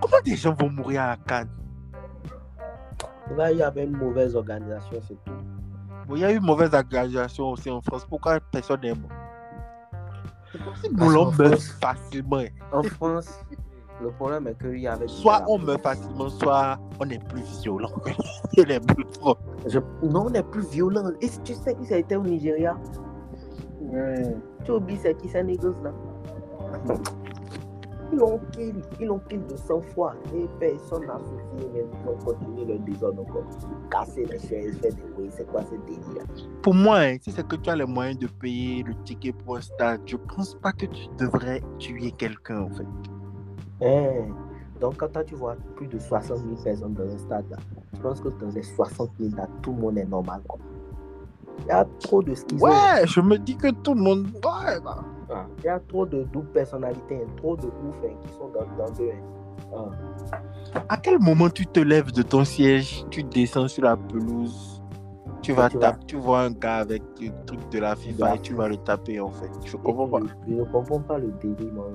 comment 0.00 0.20
des 0.24 0.36
gens 0.36 0.54
vont 0.54 0.70
mourir 0.70 1.02
à 1.02 1.06
la 1.08 1.16
canne? 1.16 1.48
Là, 3.36 3.50
il 3.52 3.58
y 3.58 3.62
avait 3.62 3.84
une 3.84 3.96
mauvaise 3.96 4.36
organisation, 4.36 5.00
c'est 5.06 5.24
tout. 5.24 5.32
Bon, 6.06 6.16
Il 6.16 6.20
y 6.20 6.24
a 6.24 6.32
eu 6.32 6.36
une 6.36 6.44
mauvaise 6.44 6.72
organisation 6.72 7.50
aussi 7.50 7.70
en 7.70 7.80
France. 7.82 8.06
Pourquoi 8.08 8.40
personne 8.40 8.80
n'est 8.80 8.94
mort? 8.94 9.10
C'est 10.52 10.64
comme 10.64 10.74
si 10.76 10.88
Parce 10.90 11.10
Moulin 11.10 11.24
qu'en 11.24 11.42
meurt 11.42 11.60
facilement. 11.60 12.44
En 12.72 12.82
France, 12.82 13.44
le 14.02 14.10
problème 14.10 14.46
est 14.46 14.58
qu'il 14.58 14.78
y 14.80 14.86
avait. 14.86 15.08
Soit 15.08 15.42
on 15.48 15.58
meurt 15.58 15.82
facilement, 15.82 16.28
soit 16.28 16.78
on 17.00 17.08
est 17.10 17.22
plus 17.28 17.42
violent 17.62 17.90
que 18.56 18.62
les 18.62 18.78
bouffons. 18.80 19.34
Je- 19.66 19.78
Non, 20.02 20.26
on 20.28 20.32
est 20.34 20.42
plus 20.42 20.66
violent. 20.68 21.10
Et 21.20 21.28
si 21.28 21.40
tu 21.40 21.54
sais 21.54 21.74
qui 21.74 21.86
ça 21.86 21.94
a 21.96 21.98
été 21.98 22.16
au 22.16 22.22
Nigeria? 22.22 22.76
Tu 24.64 24.70
oublies 24.72 24.98
c'est 24.98 25.16
qui 25.16 25.28
ces 25.28 25.42
négociants 25.42 25.82
là 25.82 26.94
Ils 28.12 28.18
l'ont 28.18 28.40
kill, 28.52 28.82
ils 29.00 29.06
l'ont 29.06 29.20
kill 29.28 29.46
de 29.46 29.56
100 29.56 29.80
fois. 29.94 30.14
Et 30.34 30.46
personne 30.58 31.06
n'a 31.06 31.18
souci, 31.18 31.68
mais 31.74 31.84
ils 31.84 32.08
ont 32.08 32.16
continué 32.24 32.64
leur 32.64 32.78
désordre 32.80 33.22
encore. 33.22 33.44
Casser 33.90 34.24
les 34.26 34.38
chaises, 34.38 34.78
faire 34.78 34.92
des 34.94 35.02
bruits, 35.14 35.30
c'est 35.30 35.46
quoi 35.50 35.62
ce 35.62 35.74
délire? 35.86 36.24
Pour 36.62 36.74
moi, 36.74 36.98
hein, 37.00 37.16
si 37.20 37.30
c'est 37.32 37.46
que 37.46 37.56
tu 37.56 37.68
as 37.70 37.76
les 37.76 37.84
moyens 37.86 38.18
de 38.18 38.26
payer 38.26 38.82
le 38.82 38.94
ticket 39.04 39.32
pour 39.32 39.56
un 39.56 39.60
stade, 39.60 40.00
je 40.06 40.16
pense 40.16 40.54
pas 40.54 40.72
que 40.72 40.86
tu 40.86 41.06
devrais 41.18 41.62
tuer 41.78 42.10
quelqu'un 42.12 42.62
en 42.62 42.70
fait. 42.70 42.86
Hein, 43.82 44.34
Donc, 44.80 44.96
quand 44.96 45.24
tu 45.24 45.34
vois 45.34 45.56
plus 45.76 45.86
de 45.86 45.98
60 45.98 46.38
000 46.38 46.54
personnes 46.62 46.94
dans 46.94 47.04
un 47.04 47.18
stade, 47.18 47.44
là, 47.50 47.56
je 47.94 48.00
pense 48.00 48.20
que 48.20 48.28
dans 48.28 48.50
les 48.54 48.62
60 48.62 49.10
000, 49.20 49.36
là, 49.36 49.46
tout 49.62 49.72
le 49.72 49.78
monde 49.78 49.98
est 49.98 50.04
normal. 50.04 50.40
Quoi. 50.46 50.58
Il 51.60 51.66
y 51.66 51.70
a 51.70 51.86
trop 52.00 52.22
de 52.22 52.34
skis. 52.34 52.56
Ouais, 52.56 53.06
je 53.06 53.20
me 53.20 53.36
dis 53.38 53.56
que 53.56 53.70
tout 53.70 53.94
le 53.94 54.00
monde. 54.00 54.26
Ouais, 54.34 54.80
bah. 54.84 55.04
Ah, 55.30 55.46
Il 55.58 55.64
y 55.64 55.68
a 55.68 55.78
trop 55.80 56.06
de 56.06 56.22
doubles 56.24 56.48
personnalités, 56.48 57.26
trop 57.36 57.56
de 57.56 57.66
ouf 57.66 57.96
hein, 58.04 58.14
qui 58.22 58.32
sont 58.32 58.48
dans, 58.48 58.64
dans 58.76 58.92
hein. 58.92 59.90
Ah. 60.72 60.82
À 60.88 60.96
quel 60.96 61.18
moment 61.18 61.50
tu 61.50 61.66
te 61.66 61.80
lèves 61.80 62.12
de 62.12 62.22
ton 62.22 62.44
siège, 62.44 63.04
tu 63.10 63.22
descends 63.22 63.68
sur 63.68 63.84
la 63.84 63.96
pelouse, 63.96 64.82
tu 65.42 65.52
vas 65.52 65.68
tu 65.68 65.78
taper, 65.78 66.06
tu 66.06 66.16
vois 66.16 66.42
un 66.42 66.50
gars 66.50 66.76
avec 66.76 67.02
le 67.20 67.30
truc 67.44 67.60
de 67.70 67.78
la 67.78 67.94
FIFA 67.94 68.36
et 68.36 68.38
tu 68.38 68.54
vas 68.54 68.68
le 68.68 68.78
taper 68.78 69.20
en 69.20 69.30
fait? 69.30 69.50
Je 69.64 69.76
comprends 69.76 70.08
pas. 70.08 70.20
Je 70.46 70.54
ne 70.54 70.64
comprends 70.64 71.00
pas 71.00 71.18
le 71.18 71.30
délire, 71.42 71.72
moi. 71.74 71.90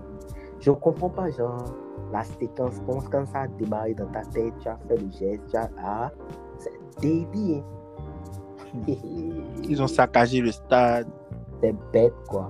Je 0.63 0.69
ne 0.69 0.76
comprends 0.76 1.10
pas, 1.10 1.30
genre, 1.30 1.62
la 2.13 2.23
séquence, 2.23 2.76
quand, 2.88 3.02
quand 3.12 3.26
ça 3.26 3.41
a 3.41 3.47
démarré 3.49 3.93
dans 3.93 4.08
ta 4.08 4.21
tête, 4.21 4.54
tu 4.62 4.69
as 4.69 4.78
fait 4.88 4.95
le 4.95 5.12
geste, 5.12 5.43
tu 5.49 5.58
as. 5.58 5.69
Ah, 5.84 6.10
c'est 6.58 6.71
hein. 7.04 7.63
Ils 9.67 9.82
ont 9.82 9.88
saccagé 9.88 10.39
le 10.39 10.52
stade. 10.52 11.08
C'est 11.60 11.76
bête, 11.91 12.13
quoi. 12.30 12.49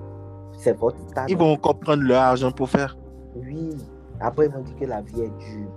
C'est 0.52 0.78
votre 0.78 1.00
stade. 1.10 1.28
Ils 1.28 1.38
vont 1.38 1.54
encore 1.54 1.80
prendre 1.80 2.04
leur 2.04 2.22
argent 2.22 2.52
pour 2.52 2.70
faire. 2.70 2.96
Oui. 3.36 3.76
Après, 4.20 4.46
ils 4.46 4.52
vont 4.52 4.62
dire 4.62 4.76
que 4.76 4.86
la 4.86 5.02
vie 5.02 5.22
est 5.22 5.38
dure. 5.40 5.72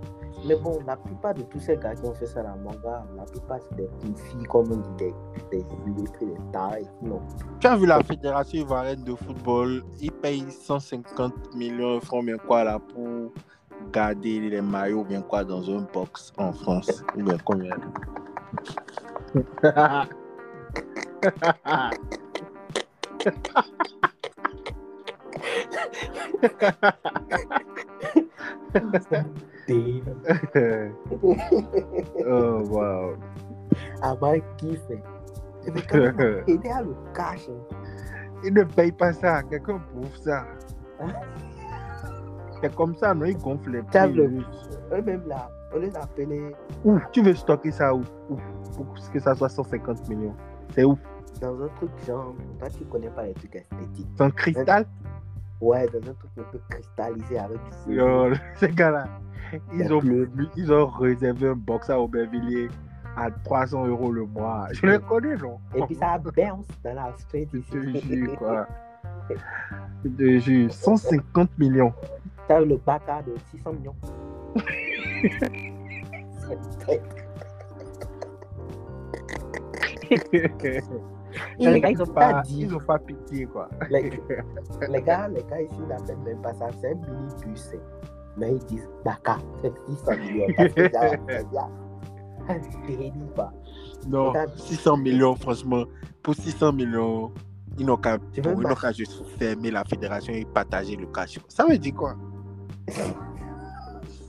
Mais 0.47 0.57
bon, 0.57 0.79
la 0.87 0.97
plupart 0.97 1.35
de 1.35 1.43
tous 1.43 1.59
ces 1.59 1.77
gars 1.77 1.95
qui 1.95 2.07
ont 2.07 2.15
fait 2.15 2.27
ça 2.27 2.43
dans 2.43 2.57
mon 2.57 2.71
gars, 2.71 3.05
la 3.17 3.25
plupart, 3.25 3.59
c'est 3.61 3.77
des 3.77 3.87
petites 3.87 4.19
filles, 4.21 4.45
comme 4.45 4.73
on 4.73 4.77
dit, 4.77 5.13
des, 5.51 5.51
des 5.51 5.65
illettrés, 5.87 6.27
des 6.27 6.53
tarés. 6.53 6.87
Non. 7.03 7.21
Tu 7.61 7.67
as 7.67 7.77
vu 7.77 7.87
la 7.87 8.03
fédération 8.03 8.61
ivoirienne 8.61 9.03
de 9.03 9.15
football, 9.15 9.83
ils 10.01 10.13
payent 10.13 10.51
150 10.51 11.55
millions 11.55 11.97
de 11.97 12.01
francs, 12.01 12.25
bien 12.25 12.39
quoi 12.39 12.65
là, 12.65 12.79
pour 12.79 13.33
garder 13.93 14.41
les 14.41 14.61
maillots, 14.61 15.05
bien 15.05 15.23
quoi, 15.23 15.45
dans 15.45 15.69
un 15.71 15.87
box 15.93 16.33
en 16.39 16.53
France? 16.53 17.03
Ou 17.17 17.23
bien 17.23 17.39
combien? 17.45 17.77
Oh, 32.27 32.63
wow. 32.69 33.17
Ah, 34.03 34.15
bah, 34.21 34.39
kiffe. 34.57 34.81
hein. 34.91 35.01
Mais 35.75 35.83
quand 35.83 35.99
même, 35.99 36.43
aider 36.47 36.69
à 36.69 36.83
le 36.83 36.95
cash. 37.15 37.49
hein. 37.49 37.77
Ils 38.45 38.53
ne 38.55 38.63
payent 38.65 38.93
pas 38.93 39.13
ça, 39.13 39.43
quelqu'un 39.43 39.81
bouffe 39.95 40.17
ça. 40.19 40.45
C'est 42.63 42.75
comme 42.75 42.95
ça, 42.97 43.15
non, 43.15 43.25
ils 43.27 43.37
gonflent 43.37 43.71
les 43.71 43.83
T'as 43.91 44.07
le- 44.07 44.31
Eux-mêmes 44.93 45.27
là, 45.27 45.49
on 45.75 45.79
les 45.79 45.95
appelait 45.97 46.55
Où 46.85 46.99
Tu 47.13 47.23
veux 47.23 47.35
stocker 47.35 47.71
ça 47.73 47.95
où, 47.95 48.03
où 48.31 48.37
Pour 48.77 48.95
que 49.13 49.19
ça 49.21 49.35
soit 49.35 49.49
150 49.49 50.09
millions. 50.09 50.35
C'est 50.75 50.85
où 50.85 50.97
dans 51.41 51.63
un 51.63 51.69
truc 51.77 51.91
genre, 52.07 52.35
toi 52.59 52.69
tu 52.71 52.85
connais 52.87 53.11
pas 53.11 53.25
les 53.27 53.35
trucs 53.35 53.57
esthétiques. 53.57 54.09
Un 54.21 54.31
cristal? 54.31 54.87
Ouais, 55.61 55.87
dans 55.89 55.99
un 55.99 56.15
truc 56.15 56.31
un 56.39 56.43
peu 56.51 56.59
cristallisé 56.71 57.39
avec. 57.39 57.59
Yo, 57.89 58.33
Ces 58.55 58.69
gars-là, 58.71 59.05
ils 59.73 59.93
ont, 59.93 60.01
bleu. 60.01 60.29
ils 60.57 60.73
ont 60.73 60.87
réservé 60.87 61.49
un 61.49 61.55
box 61.55 61.91
à 61.91 62.01
Aubervilliers 62.01 62.69
à 63.17 63.31
300 63.31 63.87
euros 63.87 64.13
le 64.13 64.27
mois. 64.27 64.67
Je 64.73 64.87
les 64.87 64.99
connais, 64.99 65.37
non? 65.37 65.59
Et 65.75 65.83
puis 65.83 65.95
ça 65.95 66.19
bounce 66.19 66.67
dans 66.85 66.95
la 66.95 67.13
street 67.17 67.49
Je 67.53 67.59
te 67.61 67.77
ici. 67.79 68.09
jure, 68.09 68.37
quoi. 68.37 68.67
Je 70.05 70.09
te 70.11 70.39
jure, 70.39 70.73
150 70.73 71.59
millions. 71.59 71.93
T'as 72.49 72.61
le 72.61 72.77
baka 72.77 73.23
de 73.23 73.35
600 73.53 73.73
millions. 73.73 73.97
Les 81.59 81.81
gars, 81.81 81.91
ils 81.91 82.03
ont 82.03 82.07
pas 82.07 82.33
pas, 82.35 82.43
dit. 82.43 82.63
ils 82.63 82.75
ont 82.75 82.79
pas 82.81 82.99
pitié, 82.99 83.47
quoi. 83.47 83.69
Les, 83.91 84.11
les 84.89 85.01
gars, 85.03 85.29
les 85.29 85.43
gars 85.43 85.61
ici, 85.61 85.75
ils 85.79 85.87
n'appellent 85.87 86.17
même 86.25 86.41
pas 86.41 86.55
ça. 86.55 86.69
C'est 86.81 86.93
un 86.93 86.95
minibus. 86.95 87.75
hein. 87.75 87.79
Mais 88.37 88.53
ils 88.55 88.65
disent 88.67 88.89
baka. 89.05 89.39
C'est 89.63 89.73
600 89.89 90.17
millions. 90.19 90.47
Parce 90.57 90.75
que 90.75 90.91
ça, 90.93 91.11
c'est 91.29 91.49
bien. 91.51 91.69
Un 92.49 92.87
délire, 92.87 93.13
quoi. 93.35 93.53
Non, 94.09 94.29
Regarde. 94.29 94.57
600 94.57 94.97
millions, 94.99 95.35
franchement, 95.35 95.85
pour 96.23 96.35
600 96.35 96.73
millions, 96.73 97.33
ils 97.79 97.85
n'ont 97.87 97.97
qu'à 97.97 98.19
juste 98.93 99.25
fermer 99.39 99.71
la 99.71 99.85
fédération 99.85 100.33
et 100.33 100.45
partager 100.45 100.97
le 100.97 101.07
cash. 101.07 101.39
Ça 101.49 101.65
veut 101.67 101.79
dire 101.79 101.95
quoi? 101.95 102.15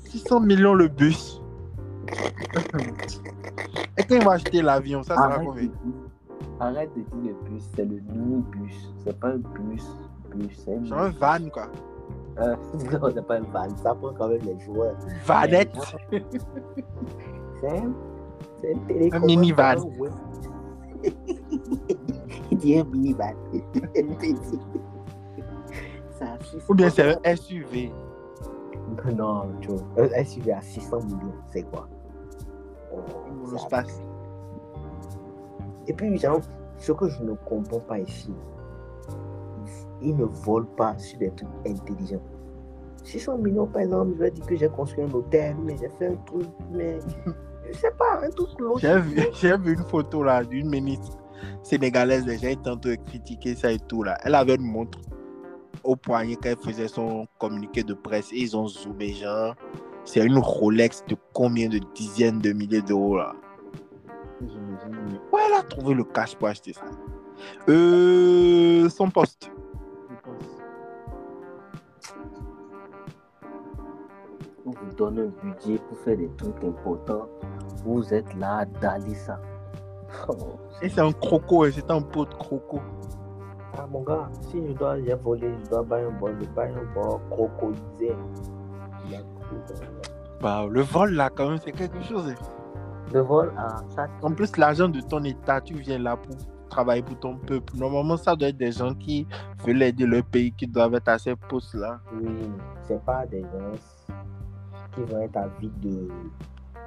600 0.05 0.39
millions 0.41 0.73
le 0.73 0.87
bus. 0.87 1.41
Et 3.97 4.03
quand 4.03 4.15
ils 4.15 4.23
vont 4.23 4.31
acheter 4.31 4.61
l'avion, 4.61 5.03
ça 5.03 5.15
sera 5.15 5.25
Arrête 5.25 5.41
de, 5.41 5.45
combien? 5.45 5.63
dire, 5.63 5.71
arrête 6.59 6.89
de 6.95 7.01
dire 7.01 7.35
le 7.43 7.49
bus, 7.49 7.63
c'est 7.75 7.85
le 7.85 7.99
minibus. 8.13 8.93
C'est 9.03 9.19
pas 9.19 9.29
un 9.29 9.37
bus. 9.37 9.83
bus 10.35 10.63
c'est 10.65 10.75
un 10.93 11.09
van, 11.09 11.49
quoi. 11.51 11.67
Euh, 12.39 12.55
non, 13.01 13.09
c'est 13.13 13.25
pas 13.25 13.37
un 13.37 13.41
van. 13.41 13.75
Ça 13.77 13.95
prend 13.95 14.13
quand 14.13 14.27
même 14.29 14.41
les 14.41 14.59
joueurs. 14.59 14.95
Vanette. 15.25 15.75
C'est 17.59 17.69
un, 17.69 17.91
c'est 18.61 18.71
un 18.75 18.77
télécommande. 18.87 19.23
Un 19.23 19.25
minivan. 19.25 19.75
Il 22.51 22.57
dit 22.59 22.77
un 22.77 22.83
minivan. 22.83 23.33
Ça 26.19 26.25
a 26.33 26.43
600 26.43 26.65
Ou 26.69 26.75
bien 26.75 26.89
c'est 26.91 27.27
un 27.27 27.35
SUV. 27.35 27.91
Non. 29.15 29.49
Un 29.97 30.23
SUV 30.23 30.51
à 30.51 30.61
600 30.61 31.01
millions, 31.05 31.33
c'est 31.47 31.63
quoi? 31.63 31.87
Oh, 32.93 32.99
l'espace. 33.51 34.01
Et 35.87 35.93
puis, 35.93 36.15
genre, 36.17 36.41
ce 36.77 36.91
que 36.91 37.07
je 37.07 37.23
ne 37.23 37.33
comprends 37.33 37.79
pas 37.79 37.99
ici, 37.99 38.33
ils 40.01 40.15
ne 40.15 40.25
volent 40.25 40.67
pas 40.77 40.97
sur 40.97 41.17
des 41.19 41.31
trucs 41.31 41.49
intelligents. 41.65 42.21
600 43.03 43.37
millions, 43.37 43.67
par 43.67 43.83
exemple, 43.83 44.13
je 44.17 44.23
vais 44.23 44.31
dire 44.31 44.45
que 44.45 44.55
j'ai 44.55 44.69
construit 44.69 45.03
un 45.05 45.13
hôtel, 45.13 45.55
mais 45.63 45.77
j'ai 45.77 45.89
fait 45.89 46.07
un 46.07 46.15
truc, 46.25 46.47
mais 46.71 46.99
je 47.71 47.77
sais 47.77 47.91
pas, 47.97 48.21
un 48.21 48.29
truc 48.29 48.49
logique. 48.59 48.81
J'ai 48.81 48.99
vu, 48.99 49.21
j'ai 49.33 49.71
une 49.71 49.83
photo 49.83 50.23
là 50.23 50.43
d'une 50.43 50.69
ministre 50.69 51.17
sénégalaise. 51.63 52.25
Les 52.25 52.37
gens 52.37 52.61
train 52.61 52.75
de 52.75 52.95
critiquer 52.95 53.55
ça 53.55 53.71
et 53.71 53.79
tout 53.79 54.03
là. 54.03 54.17
Elle 54.23 54.35
avait 54.35 54.55
une 54.55 54.63
montre 54.63 54.99
au 55.83 55.95
poignet 55.95 56.35
quand 56.35 56.49
elle 56.49 56.57
faisait 56.57 56.87
son 56.87 57.27
communiqué 57.39 57.83
de 57.83 57.93
presse. 57.93 58.31
Et 58.31 58.37
ils 58.37 58.57
ont 58.57 58.67
zoomé, 58.67 59.13
genre. 59.13 59.55
C'est 60.03 60.25
une 60.25 60.37
Rolex 60.37 61.03
de 61.09 61.17
combien 61.33 61.67
de 61.67 61.79
dizaines 61.93 62.39
de 62.39 62.53
milliers 62.53 62.81
d'euros 62.81 63.17
là? 63.17 63.33
Où 64.41 65.37
elle 65.37 65.53
a 65.53 65.63
trouvé 65.63 65.93
le 65.93 66.05
cash 66.05 66.35
pour 66.35 66.47
acheter 66.47 66.71
ça? 66.71 66.85
Euh. 67.67 68.87
Son 68.87 69.09
poste. 69.09 69.51
On 74.67 74.71
vous 74.71 74.93
donne 74.97 75.17
un 75.19 75.31
budget 75.41 75.79
pour 75.87 75.97
faire 75.99 76.17
des 76.17 76.29
trucs 76.35 76.61
importants. 76.61 77.27
Vous 77.85 78.13
êtes 78.13 78.33
là 78.35 78.57
à 78.57 78.65
daller 78.65 79.15
ça. 79.15 79.39
Oh, 80.27 80.33
Et 80.81 80.89
c'est 80.89 80.99
un 80.99 81.13
croco, 81.13 81.63
hein, 81.63 81.69
c'est 81.73 81.89
un 81.89 82.01
pot 82.01 82.25
de 82.25 82.33
croco. 82.33 82.81
Ah 83.77 83.87
mon 83.89 84.01
gars, 84.03 84.27
si 84.41 84.57
je 84.67 84.73
dois 84.73 84.99
j'ai 85.01 85.13
volé, 85.13 85.53
je 85.63 85.69
dois 85.69 85.83
bailler 85.83 86.07
un 86.07 86.11
bol, 86.19 86.35
je 86.41 86.47
baille 86.49 86.73
un 86.73 86.99
a- 86.99 87.19
Bah, 90.41 90.65
le 90.69 90.81
vol 90.81 91.13
là, 91.13 91.29
quand 91.33 91.49
même, 91.49 91.59
c'est 91.63 91.71
quelque 91.71 92.01
chose. 92.03 92.27
hein. 92.29 92.35
Le 93.13 93.21
vol, 93.21 93.53
ah, 93.57 93.77
ça, 93.89 94.07
En 94.21 94.31
plus, 94.31 94.57
l'argent 94.57 94.89
de 94.89 94.99
ton 94.99 95.23
État, 95.23 95.61
tu 95.61 95.75
viens 95.75 95.97
là 95.99 96.17
pour 96.17 96.35
travailler 96.69 97.01
pour 97.03 97.17
ton 97.19 97.37
peuple. 97.37 97.73
Normalement, 97.77 98.17
ça 98.17 98.35
doit 98.35 98.49
être 98.49 98.57
des 98.57 98.71
gens 98.73 98.93
qui 98.93 99.25
veulent 99.65 99.81
aider 99.81 100.05
leur 100.05 100.23
pays, 100.23 100.51
qui 100.51 100.67
doivent 100.67 100.95
être 100.95 101.07
à 101.07 101.17
ces 101.17 101.35
postes-là. 101.35 101.99
oui, 102.13 102.27
c'est 102.83 103.01
pas 103.05 103.25
des 103.25 103.41
gens 103.41 104.15
qui 104.97 105.11
vont 105.11 105.19
être 105.19 105.37
à 105.37 105.47
vie 105.59 105.71
de. 105.81 106.07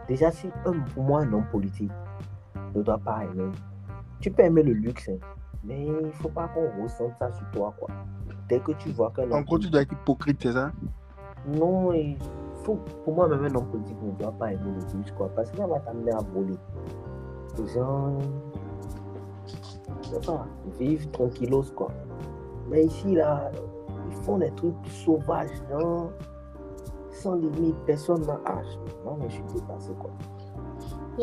Déjà, 0.08 0.30
si 0.30 0.48
un, 0.66 0.72
pour 0.94 1.04
moi, 1.04 1.22
un 1.22 1.32
homme 1.32 1.46
politique 1.50 1.92
ne 2.74 2.82
doit 2.82 2.98
pas 2.98 3.24
aimer. 3.24 3.50
Tu 4.20 4.30
peux 4.30 4.42
aimer 4.42 4.62
le 4.62 4.72
luxe, 4.72 5.08
hein, 5.08 5.18
mais 5.64 5.86
il 5.86 6.12
faut 6.12 6.28
pas 6.28 6.48
qu'on 6.48 6.82
ressente 6.82 7.12
ça 7.18 7.30
sur 7.32 7.48
toi, 7.52 7.74
quoi. 7.78 7.88
Dès 8.48 8.58
que 8.60 8.72
tu 8.72 8.90
vois 8.90 9.12
qu'un 9.14 9.30
En 9.30 9.42
gros, 9.42 9.58
tu 9.58 9.70
dois 9.70 9.82
être 9.82 9.92
hypocrite, 9.92 10.38
c'est 10.42 10.52
ça? 10.52 10.72
Non, 11.46 11.92
il 11.92 12.16
faut, 12.64 12.78
pour 13.04 13.14
moi, 13.14 13.28
même 13.28 13.44
un 13.44 13.54
homme 13.54 13.68
politique 13.68 13.96
ne 14.02 14.10
doit 14.12 14.32
pas 14.32 14.52
aimer 14.52 14.72
le 14.72 14.98
luxe, 14.98 15.12
quoi, 15.12 15.30
parce 15.34 15.50
que 15.50 15.56
ça 15.56 15.66
va 15.66 15.78
t'amener 15.80 16.12
à 16.12 16.18
voler. 16.34 16.56
Les 17.58 17.66
gens, 17.68 18.18
je 20.02 20.08
sais 20.08 20.26
pas, 20.26 20.46
vivent 20.78 21.10
tranquillos, 21.10 21.72
quoi. 21.74 21.92
Mais 22.68 22.84
ici, 22.84 23.14
là, 23.14 23.50
ils 24.10 24.16
font 24.24 24.38
des 24.38 24.50
trucs 24.50 24.74
sauvages, 24.88 25.48
genre, 25.70 26.10
sans 27.20 27.34
limite, 27.34 27.76
personne 27.86 28.22
n'a 28.26 28.40
hache. 28.46 28.78
Non, 29.04 29.16
mais 29.20 29.28
je 29.28 29.34
suis 29.34 29.42
dépassé, 29.54 29.92
quoi. 29.98 30.10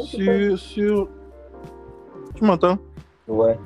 Sur, 0.04 0.60
sur... 0.60 1.10
Tu 2.36 2.44
m'entends? 2.44 2.78
Ouais, 3.28 3.60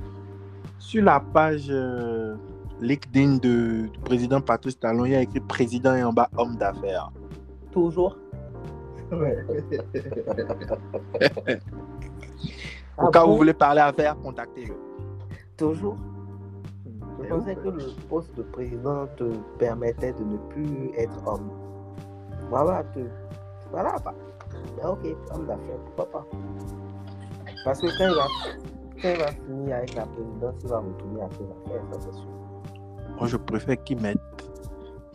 Sur 0.80 1.04
la 1.04 1.20
page 1.20 1.68
euh, 1.70 2.36
LinkedIn 2.80 3.38
de, 3.38 3.88
du 3.88 4.00
président 4.00 4.40
Patrice 4.42 4.80
Talon, 4.80 5.06
il 5.06 5.12
y 5.12 5.16
a 5.16 5.22
écrit 5.22 5.40
président 5.42 5.94
et 5.96 6.04
en 6.04 6.14
bas 6.14 6.30
homme 6.38 6.56
d'affaires. 6.56 7.12
toujours. 7.72 8.18
Au 9.12 9.16
Ah 12.98 13.10
cas 13.12 13.26
où 13.26 13.32
vous 13.32 13.38
voulez 13.38 13.54
parler 13.54 13.82
affaires, 13.82 14.18
contactez-le. 14.22 14.76
Toujours. 15.58 15.98
Je 17.22 17.28
pensais 17.28 17.56
que 17.56 17.68
le 17.68 17.84
poste 18.10 18.36
de 18.36 18.44
président 18.44 19.06
te 19.18 19.26
permettait 19.60 20.14
de 20.14 20.24
ne 20.24 20.38
plus 20.50 20.92
être 20.98 21.28
homme. 21.28 21.50
Voilà, 22.52 22.84
te... 22.94 23.00
voilà. 23.72 23.96
Bah. 24.04 24.14
Mais 24.78 24.86
ok, 24.86 25.16
homme 25.34 25.48
d'affaires, 25.48 25.80
pourquoi 25.86 26.12
pas. 26.12 26.26
Parce 27.64 27.80
que 27.80 27.88
quand 27.98 28.10
il, 28.10 28.16
va... 28.16 28.28
quand 29.02 29.10
il 29.10 29.18
va 29.18 29.28
finir 29.28 29.76
avec 29.78 29.96
la 29.96 30.06
présidence, 30.06 30.56
il 30.62 30.70
va 30.70 30.80
retourner 30.80 31.22
à 31.22 31.30
ses 31.32 31.46
affaires, 31.46 31.84
ça 31.94 32.00
c'est 32.02 32.14
sûr. 32.14 32.28
Moi, 33.18 33.28
je 33.28 33.38
préfère 33.38 33.84
qu'il 33.84 34.02
mette, 34.02 34.20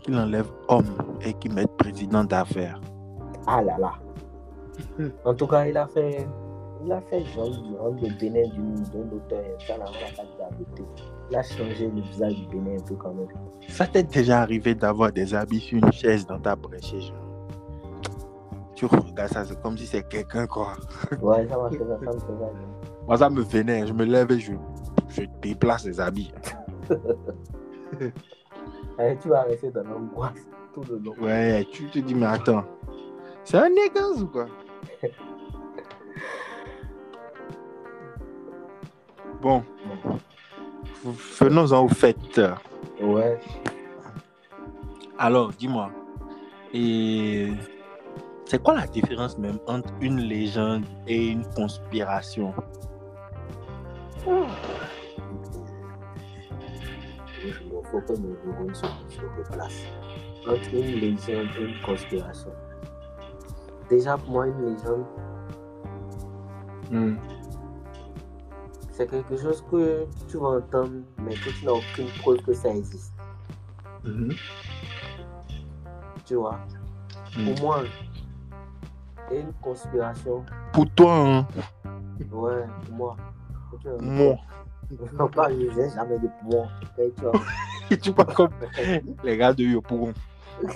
qu'il 0.02 0.16
enlève 0.16 0.46
homme 0.68 0.86
et 1.20 1.34
qu'il 1.34 1.52
mette 1.52 1.70
président 1.76 2.24
d'affaires. 2.24 2.80
Ah 3.46 3.62
là 3.62 3.76
là. 3.78 3.92
En 5.24 5.34
tout 5.34 5.46
cas, 5.46 5.66
il 5.66 5.76
a 5.76 5.86
fait, 5.86 6.26
il 6.84 6.90
a 6.92 7.00
fait 7.02 7.24
genre 7.26 7.48
le 7.48 8.18
Bénin 8.18 8.48
d'une 8.48 8.74
d'un 8.74 9.14
auteur, 9.14 9.44
ça 9.66 9.76
la. 9.76 9.86
Il 11.28 11.36
a 11.36 11.42
changé 11.42 11.90
le 11.90 12.00
visage 12.00 12.34
du 12.36 12.46
Bénin 12.46 12.78
un 12.78 12.82
peu 12.82 12.94
quand 12.94 13.12
même. 13.12 13.28
Ça 13.68 13.86
t'est 13.86 14.04
déjà 14.04 14.40
arrivé 14.40 14.74
d'avoir 14.74 15.12
des 15.12 15.34
habits 15.34 15.60
sur 15.60 15.78
une 15.78 15.92
chaise 15.92 16.24
dans 16.26 16.38
ta 16.38 16.54
brèche, 16.54 16.94
genre? 16.94 17.25
Tu 18.76 18.84
regardes 18.86 19.32
ça, 19.32 19.44
c'est 19.44 19.60
comme 19.60 19.76
si 19.76 19.86
c'est 19.86 20.06
quelqu'un, 20.06 20.46
quoi. 20.46 20.74
Ouais, 21.22 21.48
ça 21.48 21.56
m'a 21.56 21.70
fait 21.70 21.78
ça, 21.78 21.98
ça 21.98 22.12
me 22.12 22.12
fait 22.12 22.18
ça. 22.18 22.50
Moi, 23.06 23.16
ça 23.16 23.30
me 23.30 23.40
vénère. 23.40 23.86
Je 23.86 23.92
me 23.94 24.04
lève 24.04 24.30
et 24.30 24.38
je, 24.38 24.52
je 25.08 25.22
déplace 25.40 25.86
les 25.86 25.98
habits. 26.00 26.32
Eh, 28.98 29.14
tu 29.20 29.28
vas 29.28 29.42
rester 29.42 29.70
dans 29.70 29.82
l'angoisse 29.82 30.48
tout 30.72 30.82
le 30.90 30.96
long. 30.98 31.14
Ouais, 31.20 31.66
tu 31.70 31.84
te 31.90 31.98
dis, 31.98 32.14
mais 32.14 32.24
attends, 32.26 32.64
c'est 33.44 33.58
un 33.58 33.68
négance 33.68 34.22
ou 34.22 34.26
quoi? 34.28 34.46
Bon, 39.42 39.62
venons-en 41.04 41.84
au 41.84 41.88
fait. 41.88 42.40
Ouais. 43.02 43.38
Alors, 45.18 45.52
dis-moi, 45.52 45.90
et 46.72 47.52
c'est 48.46 48.62
quoi 48.62 48.74
la 48.74 48.86
différence 48.86 49.36
même 49.38 49.58
entre 49.66 49.92
une 50.00 50.18
légende 50.20 50.84
et 51.06 51.28
une 51.28 51.44
conspiration? 51.54 52.54
Faut 57.90 58.00
que 58.00 58.14
se. 58.16 58.86
Entre 60.48 60.74
une 60.74 61.00
légende 61.00 61.48
et 61.58 61.62
une 61.64 61.80
conspiration. 61.82 62.50
Déjà, 63.90 64.16
pour 64.16 64.30
moi, 64.30 64.46
une 64.46 64.74
légende, 64.74 65.04
Hmm. 66.90 67.16
c'est 68.92 69.08
quelque 69.10 69.36
chose 69.36 69.64
que 69.68 70.06
tu 70.28 70.38
vas 70.38 70.50
entendre, 70.58 71.02
mais 71.18 71.34
que 71.34 71.50
tu 71.50 71.64
n'as 71.64 71.72
aucune 71.72 72.06
preuve 72.20 72.40
que 72.42 72.52
ça 72.52 72.68
existe. 72.70 73.12
Mhm. 74.04 74.32
Tu 76.24 76.36
vois? 76.36 76.60
Hmm. 77.36 77.44
Pour 77.54 77.60
moi, 77.60 77.82
et 79.30 79.40
une 79.40 79.52
conspiration, 79.54 80.44
Pour 80.72 80.88
toi, 80.90 81.14
hein, 81.14 81.46
ouais, 82.30 82.64
pour 82.84 82.94
moi. 82.94 83.16
Ok, 83.72 83.84
moi, 84.00 84.36
Non, 85.18 85.28
pas, 85.28 85.50
je 85.50 85.56
n'ai 85.56 85.90
jamais 85.90 86.18
de 86.18 86.28
moi. 86.44 86.68
Tu 86.96 87.22
vois. 87.22 87.32
tu 88.02 88.10
vois 88.12 88.24
comme 88.24 88.50
les 89.24 89.36
gars 89.36 89.52
de 89.52 89.64
Yopougon. 89.64 90.12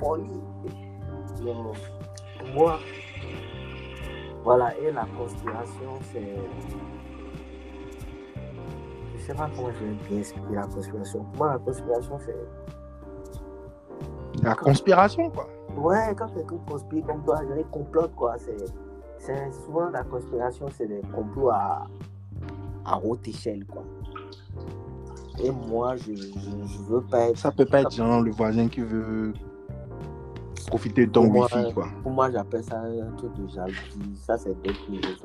Poli. 0.00 0.24
Non, 1.42 1.72
pour 2.38 2.48
moi, 2.54 2.78
voilà, 4.44 4.76
et 4.78 4.92
la 4.92 5.06
conspiration, 5.16 5.98
c'est. 6.12 6.36
Je 9.16 9.22
sais 9.22 9.34
pas 9.34 9.50
comment 9.56 9.70
je 9.72 9.84
vais 9.84 9.94
bien 10.08 10.18
expliquer 10.18 10.54
la 10.54 10.66
conspiration. 10.66 11.24
Pour 11.24 11.36
moi, 11.36 11.52
la 11.54 11.58
conspiration, 11.58 12.18
c'est. 12.20 12.36
La 14.42 14.54
conspiration, 14.54 15.30
quoi. 15.30 15.48
Ouais, 15.76 16.14
quand 16.16 16.28
quelqu'un 16.28 16.56
conspire 16.68 17.04
comme 17.06 17.22
toi, 17.24 17.40
je 17.48 17.54
les 17.54 17.64
complote, 17.64 18.14
quoi. 18.14 18.36
C'est. 18.38 18.56
Souvent 19.64 19.88
la 19.88 20.02
conspiration, 20.04 20.66
c'est 20.76 20.86
des 20.86 21.00
complots 21.14 21.48
à, 21.48 21.86
à 22.84 22.98
haute 23.02 23.26
échelle, 23.26 23.64
quoi. 23.64 23.82
Et 25.42 25.50
moi, 25.50 25.96
je, 25.96 26.14
je, 26.14 26.22
je 26.66 26.78
veux 26.82 27.00
pas 27.00 27.30
être. 27.30 27.38
Ça 27.38 27.50
peut 27.50 27.64
pas 27.64 27.80
être 27.80 27.94
genre 27.94 28.20
le 28.20 28.30
voisin 28.30 28.68
qui 28.68 28.82
veut 28.82 29.32
profiter 30.66 31.06
de 31.06 31.12
ton 31.12 31.24
Pour 31.24 31.32
moi, 31.32 31.48
wifi, 31.54 31.72
quoi. 31.72 31.86
Pour 32.02 32.12
moi, 32.12 32.30
j'appelle 32.30 32.64
ça 32.64 32.80
un 32.80 33.16
truc 33.16 33.32
de 33.34 33.48
jalousie. 33.48 34.16
Ça, 34.16 34.36
c'est 34.36 34.54
d'autres. 34.62 35.24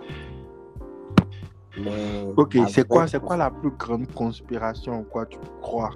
Mais. 1.78 2.34
Ok, 2.38 2.58
c'est 2.70 2.88
quoi, 2.88 3.06
quoi 3.08 3.38
la 3.38 3.52
plus 3.52 3.72
grande 3.72 4.12
conspiration 4.14 5.00
en 5.00 5.04
quoi 5.04 5.26
tu 5.26 5.38
crois? 5.62 5.92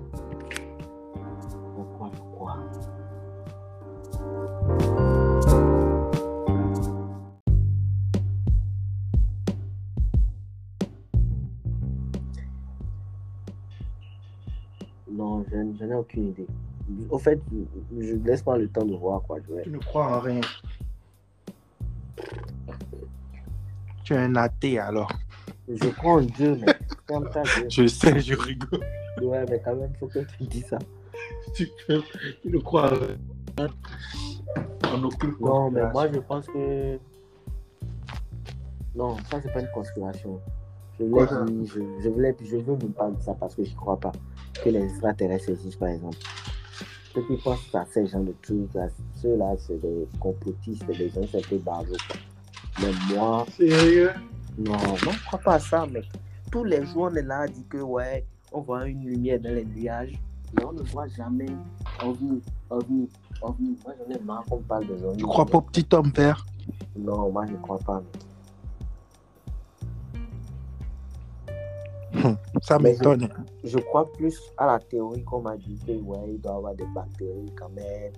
Non, 15.74 15.80
je, 15.80 15.80
je 15.80 15.86
n'ai 15.86 15.96
aucune 15.96 16.28
idée. 16.30 16.48
Au 17.10 17.18
fait, 17.18 17.40
je, 17.52 18.06
je 18.06 18.16
laisse 18.16 18.42
pas 18.42 18.58
le 18.58 18.68
temps 18.68 18.86
de 18.86 18.96
voir 18.96 19.22
quoi. 19.22 19.38
Je. 19.48 19.64
Tu 19.64 19.70
ne 19.70 19.78
crois 19.80 20.18
en 20.18 20.20
rien. 20.20 20.42
Tu 24.04 24.14
es 24.14 24.18
un 24.18 24.36
athée 24.36 24.80
alors. 24.80 25.12
Je 25.68 25.90
crois 25.90 26.16
en 26.16 26.22
Dieu, 26.22 26.58
mais 26.60 26.74
comme 27.08 27.32
ça, 27.32 27.44
je... 27.44 27.70
Je 27.70 27.88
sais, 27.88 28.20
je 28.20 28.36
rigole. 28.36 28.82
Ouais, 29.22 29.46
mais 29.50 29.62
quand 29.64 29.76
même, 29.76 29.92
il 29.94 29.98
faut 29.98 30.08
que 30.08 30.20
tu 30.20 30.44
dises 30.44 30.68
ça. 30.68 30.80
Tu, 31.56 31.70
tu 32.42 32.50
ne 32.50 32.60
crois 32.60 32.92
en 32.94 32.98
rien. 32.98 33.18
En 34.94 35.04
aucune 35.04 35.36
Non, 35.40 35.72
mais 35.72 35.90
moi, 35.92 36.08
je 36.12 36.20
pense 36.20 36.48
que. 36.48 36.98
Non, 38.96 39.16
ça, 39.32 39.40
c'est 39.42 39.54
pas 39.54 39.62
une 39.62 39.72
conspiration. 39.74 40.40
Je 41.00 41.06
voulais, 41.06 41.26
je, 41.66 41.82
je 42.04 42.10
voulais, 42.10 42.36
je 42.44 42.58
veux 42.58 42.76
même 42.76 42.92
pas 42.94 43.10
dire 43.10 43.22
ça 43.22 43.34
parce 43.34 43.56
que 43.56 43.64
je 43.64 43.76
crois 43.76 44.00
pas 44.00 44.12
que 44.64 44.70
les 44.70 44.84
extraterrestres 44.84 45.50
existent, 45.50 45.80
par 45.86 45.90
exemple. 45.96 46.18
Ceux 47.14 47.22
qui 47.28 47.38
pensent 47.44 47.76
à 47.76 47.86
ces 47.86 48.08
gens 48.08 48.22
de 48.22 48.34
trucs, 48.42 48.74
là, 48.74 48.88
ceux-là, 49.22 49.54
c'est 49.60 49.80
des 49.82 50.08
complotistes, 50.20 50.86
des 50.88 51.10
gens, 51.10 51.22
c'est 51.32 51.38
un 51.38 51.50
peu 51.50 51.58
quoi. 51.60 51.84
Mais 52.82 53.16
moi, 53.16 53.46
Sérieux? 53.56 54.12
non, 54.58 54.74
moi, 54.74 54.98
je 55.14 55.26
crois 55.26 55.40
pas 55.40 55.54
à 55.56 55.60
ça, 55.60 55.86
mec. 55.86 56.06
Tous 56.52 56.64
les 56.64 56.84
jours, 56.88 57.10
on 57.12 57.16
est 57.16 57.22
là, 57.22 57.46
on 57.48 57.52
dit 57.52 57.66
que, 57.70 57.78
ouais, 57.78 58.26
on 58.52 58.62
voit 58.62 58.88
une 58.88 59.06
lumière 59.06 59.40
dans 59.40 59.54
les 59.54 59.66
nuages, 59.66 60.14
mais 60.56 60.64
on 60.66 60.74
ne 60.74 60.82
voit 60.84 61.08
jamais 61.08 61.46
ovni, 62.04 62.42
ovni, 62.70 63.10
ovni. 63.42 63.78
Moi, 63.86 63.94
j'en 64.00 64.16
ai 64.16 64.20
marre 64.24 64.44
qu'on 64.50 64.58
parle 64.58 64.88
des 64.88 65.04
ovnis. 65.04 65.18
Tu 65.18 65.26
crois 65.26 65.46
pas 65.46 65.58
au 65.60 65.62
petit 65.62 65.86
homme 65.94 66.12
vert? 66.16 66.46
Non, 66.98 67.32
moi, 67.32 67.46
je 67.48 67.56
crois 67.58 67.80
pas. 67.80 67.98
mec. 68.00 68.24
Ça 72.62 72.78
Mais 72.80 72.92
m'étonne. 72.92 73.28
Je 73.64 73.80
crois 73.80 74.12
plus 74.14 74.40
à 74.58 74.68
la 74.68 74.80
théorie 74.80 75.24
qu'on 75.24 75.42
m'a 75.42 75.58
dit 75.58 75.80
que, 75.86 75.92
ouais, 75.92 76.34
il 76.34 76.42
doit 76.42 76.54
y 76.54 76.56
avoir 76.56 76.76
des 76.76 76.86
bactéries 76.94 77.54
quand 77.58 77.70
même, 77.70 78.14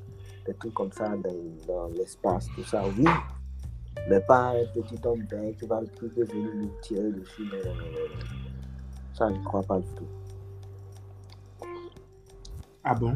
des 0.45 0.53
trucs 0.55 0.73
comme 0.73 0.91
ça 0.91 1.09
dans, 1.09 1.67
dans 1.67 1.87
l'espace, 1.89 2.47
tout 2.55 2.63
ça, 2.63 2.83
oui. 2.97 3.05
Mais 4.09 4.19
pas 4.21 4.49
un 4.49 4.65
petit 4.73 4.99
homme 5.05 5.25
vert 5.29 5.55
qui 5.57 5.65
va 5.65 5.81
qui 5.81 6.09
peut 6.09 6.23
venir 6.23 6.49
nous 6.55 6.71
tirer 6.81 7.11
dessus. 7.11 7.43
Non. 7.43 7.71
Ça, 9.13 9.29
je 9.33 9.41
crois 9.43 9.63
pas 9.63 9.79
du 9.79 9.87
tout. 9.95 10.07
Ah 12.83 12.93
bon? 12.93 13.15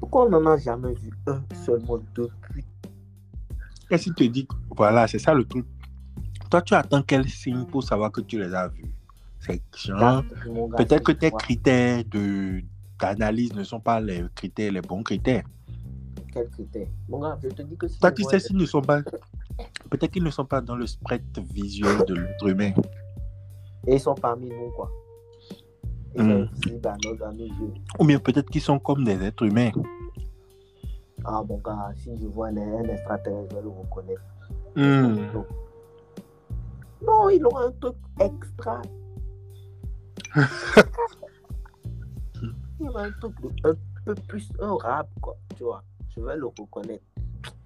Pourquoi 0.00 0.26
on 0.26 0.30
n'en 0.30 0.46
a 0.46 0.56
jamais 0.56 0.94
vu 0.94 1.10
un 1.26 1.42
seulement 1.64 1.98
depuis 2.14 2.64
Qu'est-ce 3.88 4.04
qu'il 4.04 4.14
te 4.14 4.24
dit 4.24 4.48
Voilà, 4.76 5.06
c'est 5.06 5.18
ça 5.18 5.32
le 5.32 5.44
truc. 5.44 5.66
Toi, 6.50 6.62
tu 6.62 6.74
attends 6.74 7.02
quel 7.02 7.28
signe 7.28 7.64
pour 7.66 7.82
savoir 7.82 8.10
que 8.10 8.20
tu 8.20 8.38
les 8.38 8.52
as 8.52 8.68
vus? 8.68 8.90
Peut-être 10.76 11.02
que 11.04 11.12
tes 11.12 11.30
critères 11.30 12.02
d'analyse 13.00 13.54
ne 13.54 13.64
sont 13.64 13.80
pas 13.80 14.00
les 14.00 14.24
critères, 14.34 14.72
les 14.72 14.80
bons 14.80 15.02
critères. 15.02 15.44
Quel 16.32 16.48
critère 16.50 16.88
Mon 17.08 17.20
gars, 17.20 17.38
je 17.42 17.48
te 17.48 17.62
dis 17.62 17.76
que 17.76 17.86
si 17.88 17.98
sais 17.98 18.10
des- 18.12 18.40
s'ils 18.40 18.56
ne 18.56 18.66
sont 18.66 18.82
pas. 18.82 19.02
Peut-être 19.90 20.10
qu'ils 20.10 20.24
ne 20.24 20.30
sont 20.30 20.44
pas 20.44 20.60
dans 20.60 20.76
le 20.76 20.86
spread 20.86 21.22
visuel 21.54 22.04
de 22.06 22.14
l'être 22.14 22.48
humain. 22.48 22.72
Et 23.86 23.94
ils 23.94 24.00
sont 24.00 24.14
parmi 24.14 24.48
nous, 24.48 24.70
quoi. 24.74 24.90
Ils 26.16 26.22
Hmm. 26.22 26.46
sont 26.46 26.48
visibles 26.54 26.88
à 26.88 26.96
nos, 27.04 27.24
à 27.24 27.32
nos 27.32 27.46
yeux. 27.46 27.74
Ou 27.98 28.04
bien 28.04 28.18
peut-être 28.18 28.50
qu'ils 28.50 28.60
sont 28.62 28.78
comme 28.78 29.04
des 29.04 29.22
êtres 29.22 29.44
humains. 29.44 29.70
Ah, 31.24 31.42
mon 31.48 31.58
gars, 31.58 31.92
si 31.96 32.10
je 32.20 32.26
vois 32.26 32.48
un, 32.48 32.56
un 32.56 32.84
extraterrestre, 32.84 33.48
je 33.50 33.56
vais 33.56 33.62
le 33.62 33.68
reconnaître. 33.68 34.22
Hmm. 34.74 35.32
Non. 35.34 35.46
Non, 37.06 37.28
il 37.30 37.44
aura 37.46 37.66
un 37.66 37.72
truc 37.72 37.94
extra. 38.20 38.82
Il 42.80 42.90
un 42.94 43.10
truc 43.12 43.34
de- 43.40 43.70
un 43.70 43.74
peu 44.04 44.14
plus 44.14 44.52
un 44.60 44.76
rap, 44.76 45.08
quoi. 45.20 45.36
Tu 45.56 45.64
vois, 45.64 45.82
je 46.14 46.20
vais 46.20 46.36
le 46.36 46.46
reconnaître. 46.46 47.04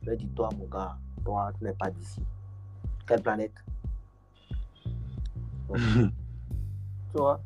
Je 0.03 0.11
ai 0.11 0.17
dit, 0.17 0.29
toi, 0.29 0.49
mon 0.57 0.67
gars, 0.67 0.97
toi, 1.25 1.51
tu 1.59 1.65
n'es 1.65 1.73
pas 1.73 1.91
d'ici. 1.91 2.23
Quelle 3.07 3.23
planète? 3.23 3.53
Donc, 5.69 5.79
Tu 7.13 7.19
vois? 7.19 7.41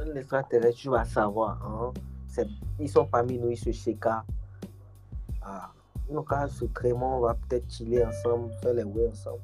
Un 0.00 0.14
extraterrestre, 0.16 0.78
tu 0.78 0.88
vas 0.90 1.04
savoir. 1.04 1.58
Hein? 1.64 1.92
Ils 2.78 2.88
sont 2.88 3.06
parmi 3.06 3.38
nous, 3.38 3.50
ils 3.50 3.56
se 3.58 3.72
chéka. 3.72 4.24
Ah. 5.42 5.70
Nos 6.10 6.22
cas, 6.22 6.46
ce 6.48 6.64
crément, 6.66 7.18
on 7.18 7.20
va 7.20 7.34
peut-être 7.34 7.70
chiller 7.70 8.04
ensemble, 8.04 8.52
faire 8.62 8.74
les 8.74 8.84
ouais 8.84 9.08
ensemble. 9.10 9.40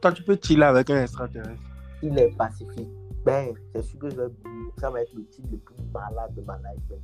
Toi, 0.00 0.12
tu 0.12 0.22
peux 0.22 0.38
chiller 0.42 0.64
avec 0.64 0.88
un 0.90 1.02
extraterrestre. 1.02 1.60
Il 2.02 2.18
est 2.18 2.34
pacifique. 2.36 2.88
Ben, 3.24 3.52
c'est 3.74 3.82
sûr 3.82 3.98
que 3.98 4.10
je 4.10 4.16
vais- 4.16 4.28
ça 4.78 4.90
va 4.90 5.02
être 5.02 5.12
le 5.14 5.24
type 5.26 5.44
le 5.50 5.58
plus 5.58 5.74
malade 5.92 6.34
de 6.34 6.40
ma 6.42 6.56
life. 6.58 6.80
ben. 6.88 6.98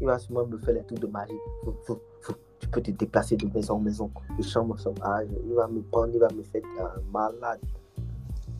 Il 0.00 0.06
va 0.06 0.18
sûrement 0.18 0.46
me 0.46 0.58
faire 0.58 0.74
les 0.74 0.82
trucs 0.84 0.98
de 1.00 1.06
magie. 1.06 1.32
Fou, 1.64 1.74
fou, 1.84 1.98
fou. 2.22 2.32
Tu 2.58 2.68
peux 2.68 2.80
te 2.80 2.90
déplacer 2.90 3.36
de 3.36 3.46
maison 3.54 3.74
en 3.74 3.80
maison, 3.80 4.10
de 4.38 4.42
chambre 4.42 4.74
en 4.74 4.76
chambre. 4.78 5.00
Ah, 5.04 5.20
il 5.24 5.52
va 5.54 5.68
me 5.68 5.80
prendre, 5.82 6.08
il 6.14 6.18
va 6.20 6.28
me 6.34 6.42
faire 6.42 6.62
un 6.80 7.00
malade. 7.12 7.60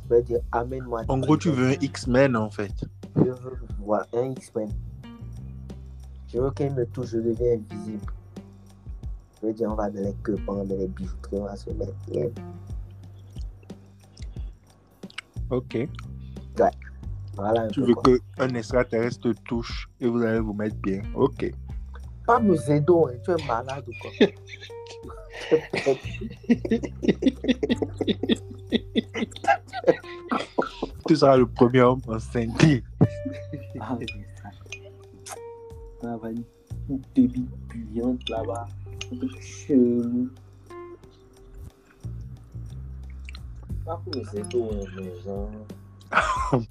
Je 0.05 0.09
vais 0.15 0.23
dire, 0.23 0.41
amène-moi. 0.53 1.03
En 1.09 1.19
gros, 1.19 1.37
tu 1.37 1.51
veux 1.51 1.69
un 1.69 1.73
X-Men, 1.81 2.37
en 2.37 2.51
fait. 2.51 2.73
Je 3.17 3.23
veux 3.23 3.35
voir 3.81 4.07
un 4.13 4.31
X-Men. 4.33 4.69
Je 6.29 6.39
veux 6.39 6.51
qu'il 6.53 6.73
me 6.75 6.85
touche, 6.87 7.09
je 7.11 7.19
deviens 7.19 7.55
invisible. 7.55 8.01
Je 9.41 9.47
veux 9.47 9.53
dire, 9.53 9.69
on 9.71 9.75
va 9.75 9.91
dans 9.91 10.01
les 10.01 10.15
quepans, 10.25 10.65
dans 10.65 10.77
les 10.77 10.87
bijouteries, 10.89 11.39
on 11.39 11.45
va 11.45 11.57
se 11.57 11.71
mettre 11.71 11.93
Ok. 15.53 15.87
Voilà 17.35 17.69
Tu 17.69 17.81
veux 17.83 17.95
qu'un 17.95 18.49
extraterrestre 18.55 19.21
te 19.21 19.41
touche 19.45 19.89
et 20.01 20.09
vous 20.09 20.23
allez 20.23 20.41
vous 20.41 20.55
mettre 20.55 20.77
bien. 20.77 21.03
Ok. 21.15 21.53
Pas 22.27 22.41
me 22.41 22.57
zédo, 22.57 23.09
hein. 23.09 23.13
tu 23.23 23.33
es 23.33 23.47
malade 23.47 23.85
ou 23.87 23.93
quoi? 24.01 24.11
Tu 31.07 31.17
seras 31.17 31.37
le 31.37 31.47
premier 31.47 31.81
homme. 31.83 32.01
Ah, 32.09 32.19
ça. 32.19 32.41
Ça 36.01 36.17
va 36.17 36.31
une 36.31 36.45
débit 37.15 37.49
là-bas. 38.29 38.67
Exemple, 43.83 44.11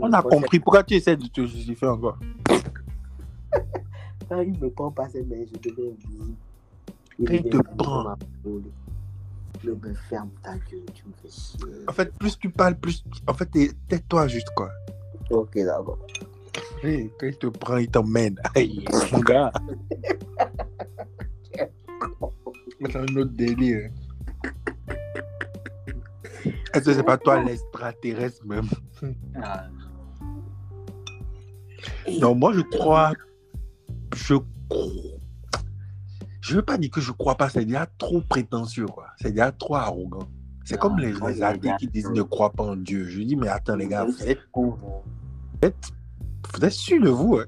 On 0.00 0.12
a 0.12 0.22
compris. 0.22 0.60
Pourquoi 0.60 0.84
tu 0.84 0.94
essaies 0.94 1.16
de 1.16 1.26
te 1.26 1.44
justifier 1.46 1.88
encore? 1.88 2.16
Quand 4.28 4.40
il 4.40 4.56
me 4.58 4.70
prend 4.70 4.90
pas 4.92 5.08
ses 5.08 5.24
mains, 5.24 5.44
je 5.52 5.58
deviens 5.58 5.90
invisible. 5.90 6.36
Quand 7.26 7.32
il 7.32 7.42
te 7.50 7.56
prend. 7.76 8.16
Je 9.62 9.70
me 9.70 9.92
ferme 10.08 10.30
ta 10.42 10.52
gueule, 10.52 10.86
tu 10.94 11.04
me 11.06 11.12
fais 11.20 11.28
chier. 11.28 11.58
En 11.88 11.92
fait, 11.92 12.14
plus 12.14 12.38
tu 12.38 12.48
parles, 12.48 12.76
plus. 12.76 13.04
En 13.26 13.34
fait, 13.34 13.50
tais-toi 13.88 14.28
juste, 14.28 14.48
quoi. 14.56 14.70
Ok, 15.30 15.54
d'accord. 15.56 15.98
Quand 16.82 17.26
il 17.26 17.38
te 17.38 17.46
prend, 17.48 17.76
il 17.76 17.88
t'emmène. 17.88 18.36
Aïe, 18.54 18.84
mon 19.12 19.20
gars. 19.20 19.52
C'est 22.80 22.96
un 22.96 23.02
autre 23.16 23.32
délire. 23.32 23.90
Est-ce 26.72 26.84
que 26.84 26.94
c'est 26.94 27.02
pas 27.02 27.18
toi 27.18 27.42
l'extraterrestre 27.42 28.44
même? 28.46 28.68
Ah, 29.42 29.66
Non, 32.20 32.34
moi 32.34 32.52
je 32.54 32.60
crois. 32.60 33.12
Je 34.14 34.34
crois. 34.68 34.86
Je 36.40 36.56
veux 36.56 36.62
pas 36.62 36.78
dire 36.78 36.90
que 36.90 37.00
je 37.00 37.12
crois 37.12 37.36
pas, 37.36 37.48
c'est 37.48 37.64
déjà 37.64 37.86
trop 37.98 38.22
prétentieux, 38.22 38.86
quoi. 38.86 39.06
C'est 39.20 39.30
déjà 39.30 39.52
trop 39.52 39.76
arrogant. 39.76 40.28
C'est 40.64 40.78
comme 40.78 40.98
les, 40.98 41.12
moi, 41.12 41.30
les 41.30 41.36
j'ai 41.36 41.42
athées 41.42 41.72
qui 41.78 41.86
disent 41.88 42.10
ne 42.10 42.22
croient 42.22 42.52
pas 42.52 42.64
en 42.64 42.76
Dieu. 42.76 43.04
Je 43.04 43.20
dis, 43.22 43.36
mais 43.36 43.48
attends, 43.48 43.76
les 43.76 43.86
gars, 43.88 44.04
vous 44.04 44.22
êtes, 44.22 44.38
non. 44.56 44.76
vous 45.62 46.64
êtes 46.64 46.72
sûrs 46.72 47.02
de 47.02 47.08
vous, 47.10 47.36
hein? 47.38 47.44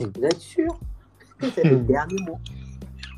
Vous 0.00 0.24
êtes 0.24 0.40
sûr? 0.40 0.78
C'est 1.54 1.64
le 1.64 1.76
dernier 1.86 2.16
mot? 2.26 2.38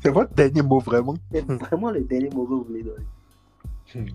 C'est 0.07 0.13
votre 0.13 0.33
dernier 0.33 0.61
mot, 0.61 0.79
vraiment. 0.79 1.15
C'est 1.33 1.45
vraiment 1.45 1.91
le 1.91 1.99
dernier 1.99 2.29
mot 2.29 2.45
que 2.45 2.49
vous 2.51 2.63
voulez 2.63 2.81
donner. 2.81 4.13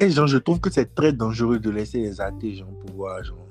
Et 0.00 0.10
genre, 0.10 0.26
je 0.26 0.38
trouve 0.38 0.58
que 0.58 0.70
c'est 0.70 0.92
très 0.92 1.12
dangereux 1.12 1.60
de 1.60 1.70
laisser 1.70 1.98
les 2.00 2.20
athées, 2.20 2.56
genre, 2.56 2.66
pouvoir, 2.84 3.22
genre, 3.22 3.46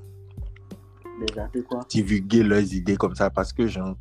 Déjà, 1.26 1.48
c'est 1.54 1.66
quoi? 1.66 1.80
divulguer 1.88 2.42
leurs 2.42 2.70
idées 2.74 2.96
comme 2.96 3.14
ça 3.14 3.30
parce 3.30 3.50
que, 3.50 3.66
genre, 3.66 3.96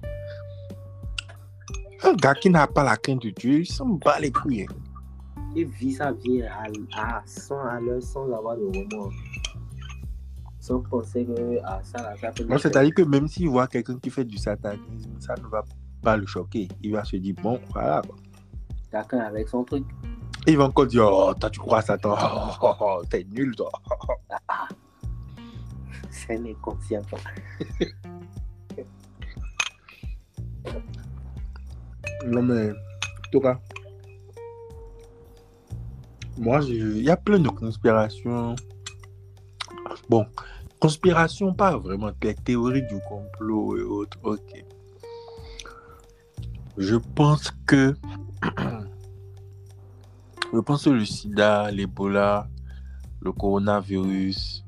un 2.04 2.14
gars 2.16 2.36
qui 2.36 2.50
n'a 2.50 2.68
pas 2.68 2.84
la 2.84 2.98
crainte 2.98 3.22
de 3.22 3.30
Dieu, 3.30 3.60
il 3.62 3.66
s'en 3.66 3.88
bat 3.88 4.20
les 4.20 4.34
couilles. 4.34 4.66
Il 5.56 5.68
vit 5.68 5.94
sa 5.94 6.12
vie 6.12 6.44
à, 6.44 6.66
à 6.98 7.22
100 7.26 7.62
à 7.62 7.80
l'heure 7.80 8.04
sans 8.04 8.30
avoir 8.34 8.58
de 8.58 8.66
remords. 8.66 9.14
Sans 10.60 10.82
penser 10.82 11.26
que 11.26 11.60
ah, 11.64 11.80
ça, 11.84 12.02
là, 12.02 12.16
ça 12.20 12.32
peut 12.32 12.44
Non, 12.44 12.58
c'est-à-dire 12.58 12.94
que 12.94 13.02
même 13.02 13.28
s'il 13.28 13.50
voit 13.50 13.68
quelqu'un 13.68 13.98
qui 13.98 14.10
fait 14.10 14.26
du 14.26 14.38
satanisme, 14.38 15.12
ça 15.20 15.36
ne 15.36 15.48
va 15.48 15.64
pas 16.02 16.18
le 16.18 16.26
choquer. 16.26 16.68
Il 16.84 16.92
va 16.94 17.04
se 17.06 17.16
dire, 17.16 17.36
bon, 17.42 17.60
voilà. 17.72 18.02
Chacun 18.92 19.20
avec 19.20 19.48
son 19.48 19.64
truc. 19.64 19.86
Et 20.48 20.52
il 20.52 20.58
va 20.58 20.66
encore 20.66 20.88
dire, 20.88 21.06
oh, 21.06 21.34
toi, 21.34 21.50
tu 21.50 21.60
crois 21.60 21.80
à 21.80 21.82
Satan. 21.82 22.16
Oh, 22.22 22.56
oh, 22.62 22.74
oh, 22.80 23.02
t'es 23.10 23.26
nul, 23.32 23.56
toi. 23.56 23.72
C'est 26.10 26.38
un 26.38 26.46
inconscient. 26.46 27.02
Non, 32.26 32.42
mais, 32.44 32.72
en 32.72 33.32
tout 33.32 33.40
cas, 33.40 33.60
moi, 36.38 36.60
il 36.64 37.02
y 37.02 37.10
a 37.10 37.18
plein 37.18 37.40
de 37.40 37.50
conspirations. 37.50 38.56
Bon, 40.10 40.26
conspiration, 40.80 41.54
pas 41.54 41.78
vraiment, 41.78 42.12
les 42.22 42.36
théories 42.36 42.86
du 42.88 43.00
complot 43.08 43.78
et 43.78 43.82
autres, 43.82 44.18
ok. 44.24 44.66
Je 46.78 46.96
pense 46.96 47.52
que. 47.66 47.96
Je 50.52 50.58
pense 50.62 50.86
que 50.86 50.90
le 50.90 51.06
sida, 51.06 51.70
l'Ebola, 51.70 52.48
le 53.22 53.32
coronavirus, 53.32 54.66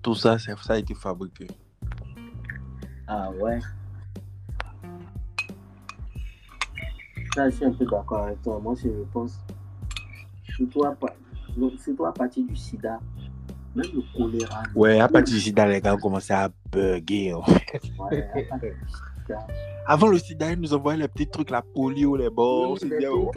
tout 0.00 0.14
ça, 0.14 0.38
ça 0.38 0.54
a 0.68 0.78
été 0.78 0.94
fabriqué. 0.94 1.46
Ah 3.06 3.30
ouais. 3.32 3.58
Ça, 7.34 7.50
je 7.50 7.56
suis 7.56 7.64
un 7.66 7.72
peu 7.72 7.84
d'accord 7.84 8.24
avec 8.24 8.40
toi. 8.42 8.58
Moi, 8.58 8.74
je 8.82 8.88
pense, 9.12 9.38
surtout 10.44 10.84
à, 10.84 10.96
surtout 11.78 12.06
à 12.06 12.12
partir 12.14 12.46
du 12.46 12.56
sida, 12.56 12.98
même 13.74 13.86
le 13.94 14.02
choléra. 14.16 14.62
Ouais, 14.74 15.00
à 15.00 15.08
partir 15.08 15.34
du 15.34 15.40
sida, 15.40 15.66
les 15.66 15.80
gars 15.80 15.94
ont 15.94 15.98
commencé 15.98 16.32
à 16.32 16.50
bugger. 16.70 17.34
Ouais, 17.34 18.28
à 18.32 18.42
partir 18.48 18.70
du 18.72 18.88
sida. 19.26 19.46
Avant 19.90 20.08
le 20.08 20.18
sida, 20.18 20.52
ils 20.52 20.60
nous 20.60 20.74
envoyaient 20.74 20.98
les 20.98 21.08
petits 21.08 21.28
trucs, 21.28 21.48
la 21.48 21.62
polio, 21.62 22.14
les 22.14 22.28
bords. 22.28 22.72
On 22.72 22.86
Oui, 22.86 23.06
oh, 23.14 23.30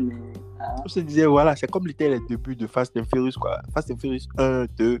mais. 0.00 0.16
Ah, 0.58 0.74
On 0.84 0.88
se 0.88 0.98
disait, 0.98 1.26
voilà, 1.26 1.54
c'est 1.54 1.70
comme 1.70 1.86
l'étaient 1.86 2.08
les 2.08 2.18
débuts 2.28 2.56
de 2.56 2.66
Fast 2.66 2.96
and 2.96 3.04
Furious, 3.04 3.38
quoi. 3.40 3.60
Fast 3.72 3.92
and 3.92 3.96
Furious 3.98 4.26
1, 4.36 4.66
2. 4.76 4.98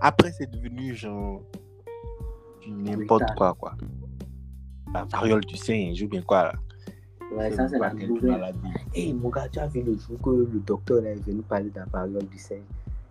Après, 0.00 0.30
c'est 0.30 0.48
devenu 0.48 0.94
genre. 0.94 1.42
n'importe 2.68 3.34
quoi, 3.36 3.54
quoi. 3.54 3.74
La 4.94 5.04
variole 5.04 5.44
du 5.44 5.56
singe, 5.56 6.00
ou 6.02 6.08
bien 6.08 6.22
quoi, 6.22 6.44
là. 6.44 6.52
ouais, 7.36 7.50
ça, 7.50 7.66
c'est 7.66 7.80
la 7.80 7.92
nouvelle. 7.92 8.54
Hey, 8.94 9.12
mon 9.12 9.28
gars, 9.28 9.48
tu 9.48 9.58
as 9.58 9.66
vu 9.66 9.82
le 9.82 9.96
jour 9.98 10.20
que 10.22 10.30
le 10.30 10.60
docteur 10.60 11.02
là, 11.02 11.10
est 11.10 11.26
venu 11.26 11.42
parler 11.42 11.70
de 11.70 11.80
la 11.80 11.86
variole 11.86 12.26
du 12.26 12.38
singe. 12.38 12.60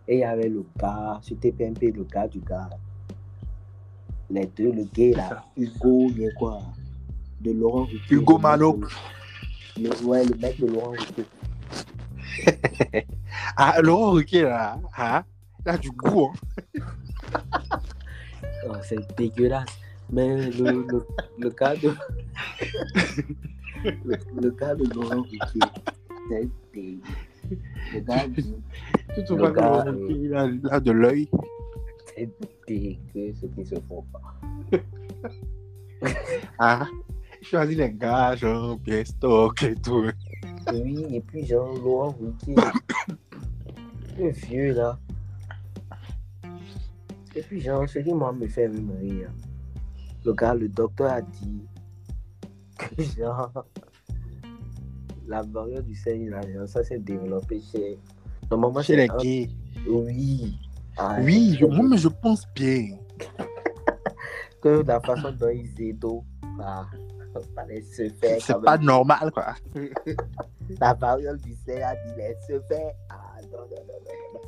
Et 0.07 0.17
il 0.17 0.19
y 0.19 0.23
avait 0.23 0.49
le 0.49 0.63
gars, 0.79 1.19
sur 1.21 1.37
TPMP, 1.39 1.91
le 1.91 2.03
gars 2.03 2.27
du 2.27 2.39
gars. 2.39 2.69
Les 4.29 4.45
deux, 4.45 4.71
le 4.71 4.83
gay 4.85 5.13
là, 5.13 5.43
Hugo, 5.57 6.09
bien 6.11 6.29
quoi? 6.37 6.59
De 7.41 7.51
Laurent 7.51 7.83
Ruquier. 7.85 8.15
Hugo 8.15 8.37
le 8.37 8.41
Malo. 8.41 8.73
de- 8.77 8.87
Le, 9.83 10.05
ouais, 10.05 10.23
le 10.25 10.35
mec 10.35 10.59
de 10.59 10.67
Laurent 10.67 10.91
Ruquier. 10.91 11.25
Ah, 13.57 13.79
Laurent 13.81 14.11
Ruquier, 14.11 14.43
là, 14.43 14.79
hein, 14.97 15.23
il 15.65 15.69
a 15.69 15.77
du 15.77 15.91
goût, 15.91 16.31
hein. 16.31 16.81
Oh, 18.67 18.73
c'est 18.83 19.15
dégueulasse. 19.15 19.77
Mais 20.11 20.49
le, 20.51 20.83
le, 20.87 21.05
le 21.37 21.49
gars 21.51 21.75
de. 21.75 21.93
le, 23.83 24.17
le 24.41 24.49
gars 24.51 24.73
de 24.75 24.85
Laurent 24.93 25.21
Ruquier, 25.21 25.59
c'est 26.29 26.49
dégueu. 26.73 26.99
Le 27.93 27.99
gars 28.01 28.27
dit, 28.27 28.55
Tu 29.15 29.23
te 29.23 29.33
Le 29.33 29.39
vois 29.39 29.51
que 29.51 29.55
gars, 29.55 29.69
Laurent 29.69 29.83
Ruquier, 29.91 30.15
il 30.23 30.35
a, 30.35 30.45
il 30.45 30.61
a 30.69 30.79
de 30.79 30.91
l'œil. 30.91 31.29
c'est 32.15 32.29
dégueu 32.67 33.33
ce 33.39 33.45
qu'ils 33.47 33.65
se 33.67 33.75
font 33.87 34.03
pas. 34.11 34.79
Ah, 36.59 36.85
il 37.41 37.47
choisit 37.47 37.77
les 37.77 37.91
gars, 37.91 38.35
genre, 38.35 38.77
bien 38.77 39.03
stock 39.03 39.63
et 39.63 39.75
tout. 39.75 40.05
Oui, 40.71 41.05
et 41.11 41.21
puis 41.21 41.45
genre 41.45 41.73
Laurent 41.75 42.15
Ruquier, 42.19 42.55
le 44.19 44.29
vieux 44.29 44.73
là, 44.73 44.99
Et 47.35 47.41
puis, 47.41 47.61
genre, 47.61 47.87
ce 47.89 47.99
qui 47.99 48.13
moi 48.13 48.31
me 48.33 48.47
fait 48.47 48.67
rire. 48.67 49.29
Le 50.23 50.33
gars, 50.33 50.53
le 50.53 50.67
docteur 50.69 51.11
a 51.11 51.21
dit 51.21 51.65
que 52.77 53.01
genre, 53.03 53.51
la 55.27 55.41
variole 55.41 55.83
du 55.83 55.95
genre, 55.95 56.67
ça 56.67 56.83
s'est 56.83 56.99
développé 56.99 57.61
chez. 57.61 57.97
Normalement, 58.49 58.81
Chez 58.81 58.95
les 58.95 59.09
un- 59.09 59.17
gays. 59.17 59.49
Oui. 59.87 60.57
Ah, 60.97 61.17
Oui, 61.21 61.57
je- 61.59 61.65
moi, 61.65 61.85
mais 61.89 61.97
je 61.97 62.07
pense 62.09 62.47
bien. 62.55 62.97
Que 64.61 64.81
la 64.85 64.99
façon 64.99 65.31
dont 65.31 65.49
ils 65.49 65.79
aident, 65.89 66.21
bah, 66.57 66.87
se 67.95 68.09
faire. 68.09 68.41
C'est 68.41 68.59
pas 68.61 68.77
même. 68.77 68.87
normal, 68.87 69.31
quoi. 69.31 69.53
La 70.81 70.93
variole 70.95 71.37
du 71.41 71.53
sein 71.53 71.79
a 71.83 71.93
dit, 71.93 72.13
mais 72.17 72.35
se 72.47 72.59
fait. 72.61 72.95
Ah, 73.09 73.35
non, 73.51 73.59
non, 73.59 73.83
non, 73.87 73.99
non, 74.03 74.39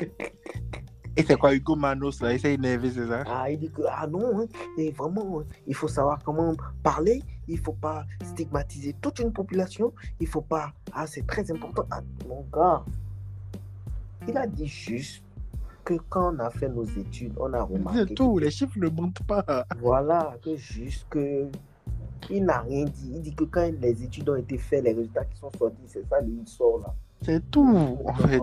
non. 0.00 0.06
Et 1.18 1.22
c'est 1.22 1.36
quoi, 1.36 1.54
Hugo 1.54 1.76
Manos, 1.76 2.20
là, 2.22 2.32
il 2.32 2.40
s'est 2.40 2.54
énervé, 2.54 2.90
c'est 2.90 3.06
ça? 3.06 3.24
Ah, 3.26 3.50
il 3.50 3.58
dit 3.58 3.70
que, 3.70 3.82
ah 3.90 4.06
non, 4.06 4.40
hein, 4.40 4.46
et 4.78 4.90
vraiment, 4.92 5.40
hein, 5.40 5.44
il 5.66 5.74
faut 5.74 5.88
savoir 5.88 6.18
comment 6.24 6.54
parler, 6.82 7.22
il 7.48 7.58
faut 7.58 7.72
pas 7.72 8.04
stigmatiser 8.22 8.94
toute 9.00 9.18
une 9.20 9.32
population, 9.32 9.92
il 10.20 10.26
faut 10.26 10.40
pas, 10.40 10.72
ah, 10.92 11.06
c'est 11.06 11.26
très 11.26 11.50
important. 11.50 11.84
Ah, 11.90 12.00
mon 12.28 12.44
gars, 12.52 12.84
il 14.28 14.36
a 14.36 14.46
dit 14.46 14.66
juste 14.66 15.22
que 15.84 15.94
quand 16.08 16.34
on 16.34 16.38
a 16.40 16.50
fait 16.50 16.68
nos 16.68 16.84
études, 16.84 17.34
on 17.38 17.52
a 17.52 17.62
remarqué, 17.62 18.04
C'est 18.08 18.14
tout, 18.14 18.38
les 18.38 18.50
chiffres 18.50 18.78
ne 18.78 18.88
mentent 18.88 19.22
pas. 19.22 19.66
voilà, 19.80 20.36
que 20.42 20.56
juste 20.56 21.06
que, 21.08 21.48
il 22.28 22.44
n'a 22.44 22.60
rien 22.60 22.84
dit. 22.86 23.12
Il 23.14 23.22
dit 23.22 23.34
que 23.34 23.44
quand 23.44 23.70
les 23.80 24.02
études 24.02 24.28
ont 24.28 24.36
été 24.36 24.58
faites, 24.58 24.82
les 24.82 24.92
résultats 24.92 25.24
qui 25.24 25.38
sont 25.38 25.50
sortis, 25.56 25.76
c'est 25.86 26.04
ça, 26.08 26.20
lui, 26.20 26.38
il 26.40 26.48
sort 26.48 26.80
là. 26.80 26.94
C'est 27.22 27.50
tout, 27.50 27.98
en 28.04 28.14
fait. 28.14 28.40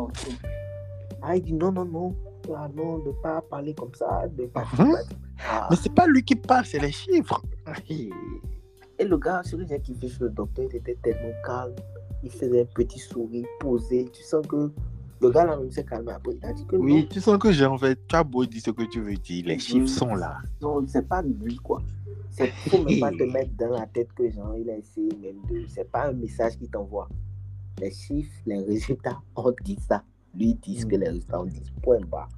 Ah, 1.22 1.36
il 1.36 1.44
dit 1.44 1.54
non, 1.54 1.72
non, 1.72 1.86
non, 1.86 2.16
ah 2.56 2.70
non, 2.76 3.00
de 3.00 3.12
pas 3.12 3.42
parler 3.42 3.74
comme 3.74 3.94
ça, 3.94 4.28
de 4.28 4.46
pas. 4.46 4.66
Ah. 5.46 5.68
Mais 5.70 5.76
c'est 5.76 5.94
pas 5.94 6.08
lui 6.08 6.24
qui 6.24 6.36
parle, 6.36 6.66
c'est 6.66 6.80
les 6.80 6.92
chiffres. 6.92 7.42
Et 9.00 9.06
le 9.06 9.18
gars, 9.18 9.42
celui 9.44 9.66
qui 9.66 9.80
kiffé 9.82 10.08
chez 10.08 10.24
le 10.24 10.30
docteur, 10.30 10.66
il 10.70 10.78
était 10.78 10.98
tellement 11.02 11.34
calme. 11.46 11.76
Il 12.24 12.30
faisait 12.30 12.62
un 12.62 12.66
petit 12.66 13.00
sourire 13.00 13.46
posé. 13.60 14.10
Tu 14.14 14.24
sens 14.24 14.46
que 14.48 14.72
le 15.22 15.30
gars 15.30 15.46
là, 15.46 15.58
même 15.58 15.72
s'est 15.72 15.86
calmé 15.86 16.12
après. 16.12 16.34
Il 16.42 16.46
a 16.46 16.54
dit 16.54 16.66
que 16.66 16.76
Oui, 16.76 17.08
tu 17.10 17.20
sens 17.20 17.38
que 17.38 17.52
j'ai 17.52 17.66
en 17.66 17.78
fait, 17.78 17.98
tu 18.08 18.16
as 18.16 18.24
beau 18.24 18.46
dire 18.46 18.62
ce 18.62 18.72
que 18.72 18.84
tu 18.84 19.02
veux 19.02 19.16
dire, 19.16 19.46
les 19.48 19.60
chiffres 19.60 19.88
sont 19.88 20.16
là. 20.16 20.38
non, 20.62 20.86
c'est 20.88 21.08
pas 21.08 21.22
lui 21.22 21.56
quoi. 21.58 21.82
C'est 22.30 22.48
faut 22.68 22.84
même 22.84 23.00
pas 23.00 23.12
te 23.12 23.24
mettre 23.32 23.52
dans 23.58 23.70
la 23.70 23.86
tête 23.88 24.12
que 24.14 24.30
genre, 24.30 24.56
il 24.58 24.70
a 24.70 24.78
essayé 24.78 25.10
même 25.22 25.42
de. 25.50 25.66
C'est 25.68 25.90
pas 25.90 26.10
un 26.10 26.14
message 26.14 26.58
qu'il 26.58 26.70
t'envoie. 26.70 27.08
Les 27.80 27.92
chiffres, 27.92 28.32
les 28.46 28.60
résultats, 28.60 29.20
on 29.36 29.54
dit 29.64 29.78
ça. 29.88 30.04
Lui, 30.36 30.56
dit 30.56 30.80
ce 30.80 30.86
que 30.86 30.96
les 30.96 31.08
résultats 31.08 31.42
ont 31.42 31.46
dit. 31.46 31.72
Point 31.82 32.02
barre. 32.02 32.30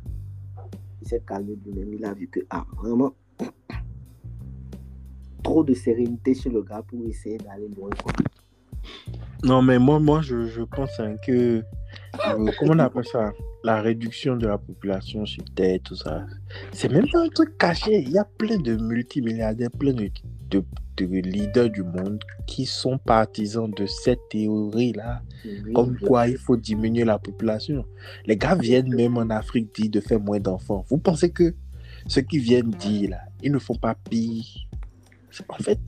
Il 1.02 1.08
s'est 1.08 1.24
calmé 1.26 1.58
lui-même. 1.66 1.94
Il 1.94 2.06
a 2.06 2.14
vu 2.14 2.28
que, 2.28 2.42
ah, 2.50 2.66
vraiment, 2.78 3.14
trop 5.46 5.64
de 5.64 5.74
sérénité 5.76 6.34
chez 6.34 6.50
le 6.50 6.62
gars 6.70 6.84
pour 6.88 7.00
essayer 7.08 7.38
d'aller 7.38 7.70
loin. 7.78 7.90
Quoi. 8.02 8.12
Non, 9.44 9.62
mais 9.62 9.78
moi, 9.80 10.00
moi 10.00 10.22
je, 10.22 10.48
je 10.48 10.64
pense 10.64 11.00
hein, 11.00 11.16
que. 11.26 11.62
euh, 11.62 12.52
comment 12.60 12.74
on 12.74 12.80
appelle 12.80 13.06
ça? 13.06 13.32
La 13.64 13.82
réduction 13.82 14.36
de 14.38 14.48
la 14.48 14.58
population 14.58 15.26
sur 15.26 15.44
Terre, 15.56 15.80
tout 15.84 15.96
ça. 15.96 16.26
C'est 16.72 16.92
même 16.92 17.08
pas 17.12 17.22
un 17.24 17.30
truc 17.30 17.58
caché. 17.58 18.00
Il 18.02 18.12
y 18.12 18.18
a 18.18 18.26
plein 18.26 18.58
de 18.58 18.76
multimilliardaires, 18.76 19.72
plein 19.72 19.94
de, 19.94 20.10
de, 20.52 20.64
de 20.98 21.06
leaders 21.06 21.70
du 21.70 21.84
monde 21.84 22.24
qui 22.48 22.66
sont 22.66 22.98
partisans 22.98 23.70
de 23.72 23.86
cette 23.86 24.22
théorie-là. 24.30 25.22
Oui, 25.46 25.74
Comme 25.74 25.98
quoi 26.00 26.28
il 26.28 26.38
faut 26.38 26.58
diminuer 26.58 27.06
la 27.06 27.20
population. 27.20 27.86
Les 28.26 28.38
gars 28.38 28.56
viennent 28.56 28.94
même 28.96 29.18
en 29.18 29.30
Afrique 29.30 29.74
dire 29.76 29.92
de 29.92 30.00
faire 30.00 30.20
moins 30.20 30.40
d'enfants. 30.40 30.84
Vous 30.90 30.98
pensez 31.00 31.30
que 31.32 31.54
ceux 32.08 32.22
qui 32.22 32.38
viennent 32.40 32.72
dire 32.72 33.10
là, 33.12 33.22
ils 33.44 33.52
ne 33.52 33.60
font 33.60 33.76
pas 33.76 33.96
pire? 34.10 34.46
En 35.50 35.64
fait, 35.64 35.80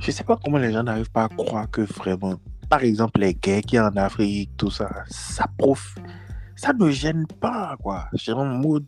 je 0.00 0.10
sais 0.10 0.24
pas 0.24 0.38
comment 0.42 0.58
les 0.58 0.72
gens 0.72 0.82
n'arrivent 0.82 1.10
pas 1.10 1.24
à 1.24 1.28
croire 1.28 1.70
que 1.70 1.82
vraiment, 1.82 2.34
par 2.68 2.82
exemple, 2.82 3.20
les 3.20 3.34
gays 3.34 3.62
qui 3.62 3.78
en 3.78 3.94
Afrique, 3.96 4.50
tout 4.56 4.70
ça, 4.70 4.90
ça 5.08 5.46
prof, 5.58 5.94
ça 6.56 6.72
ne 6.72 6.90
gêne 6.90 7.26
pas 7.40 7.76
quoi. 7.82 8.08
C'est 8.16 8.32
en 8.32 8.44
mode. 8.44 8.86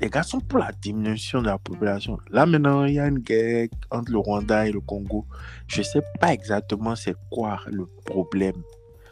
Les 0.00 0.08
gars 0.08 0.22
sont 0.22 0.40
pour 0.40 0.60
la 0.60 0.70
diminution 0.70 1.42
de 1.42 1.46
la 1.46 1.58
population. 1.58 2.18
Là 2.30 2.46
maintenant, 2.46 2.84
il 2.84 2.94
y 2.94 3.00
a 3.00 3.08
une 3.08 3.18
guerre 3.18 3.68
entre 3.90 4.12
le 4.12 4.18
Rwanda 4.18 4.66
et 4.66 4.72
le 4.72 4.80
Congo. 4.80 5.26
Je 5.66 5.82
sais 5.82 6.02
pas 6.20 6.32
exactement 6.32 6.94
c'est 6.94 7.16
quoi 7.30 7.60
le 7.66 7.86
problème. 8.04 8.62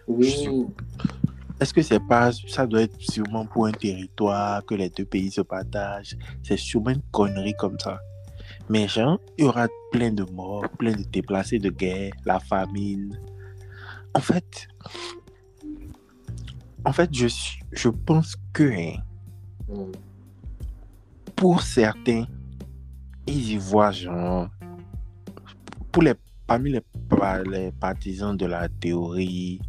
Oui, 0.07 0.49
Est-ce 1.61 1.75
que 1.75 1.83
c'est 1.83 1.99
pas, 1.99 2.31
ça 2.33 2.67
doit 2.67 2.83
être 2.83 3.01
sûrement 3.01 3.45
pour 3.47 3.67
un 3.67 3.73
territoire 3.73 4.65
que 4.65 4.77
les 4.77 4.89
deux 4.89 5.05
pays 5.05 5.33
se 5.33 5.41
partagent? 5.41 6.17
C'est 6.45 6.57
sûrement 6.57 6.91
une 6.91 7.03
connerie 7.11 7.55
comme 7.59 7.79
ça. 7.81 7.99
Mais 8.69 8.89
genre, 8.89 9.21
il 9.39 9.45
y 9.45 9.49
aura 9.49 9.69
plein 9.93 10.11
de 10.13 10.25
morts, 10.25 10.69
plein 10.79 10.93
de 10.93 11.03
déplacés 11.05 11.59
de 11.59 11.71
guerre, 11.71 12.13
la 12.25 12.41
famine. 12.41 13.19
En 14.15 14.21
fait, 14.21 14.69
en 16.85 16.93
fait, 16.93 17.11
je, 17.13 17.29
je 17.73 17.89
pense 17.89 18.37
que 18.53 18.65
hein, 18.65 19.03
Mm. 19.69 19.93
pour 21.35 21.63
certains, 21.63 22.25
ils 23.27 23.53
y 23.53 23.57
voient 23.57 23.91
genre, 23.91 24.49
pour 25.91 26.03
les, 26.05 26.15
parmi 26.47 26.71
les, 26.71 26.83
les 27.51 27.73
partisans 27.73 28.37
de 28.37 28.47
la 28.47 28.69
théorie 28.69 29.61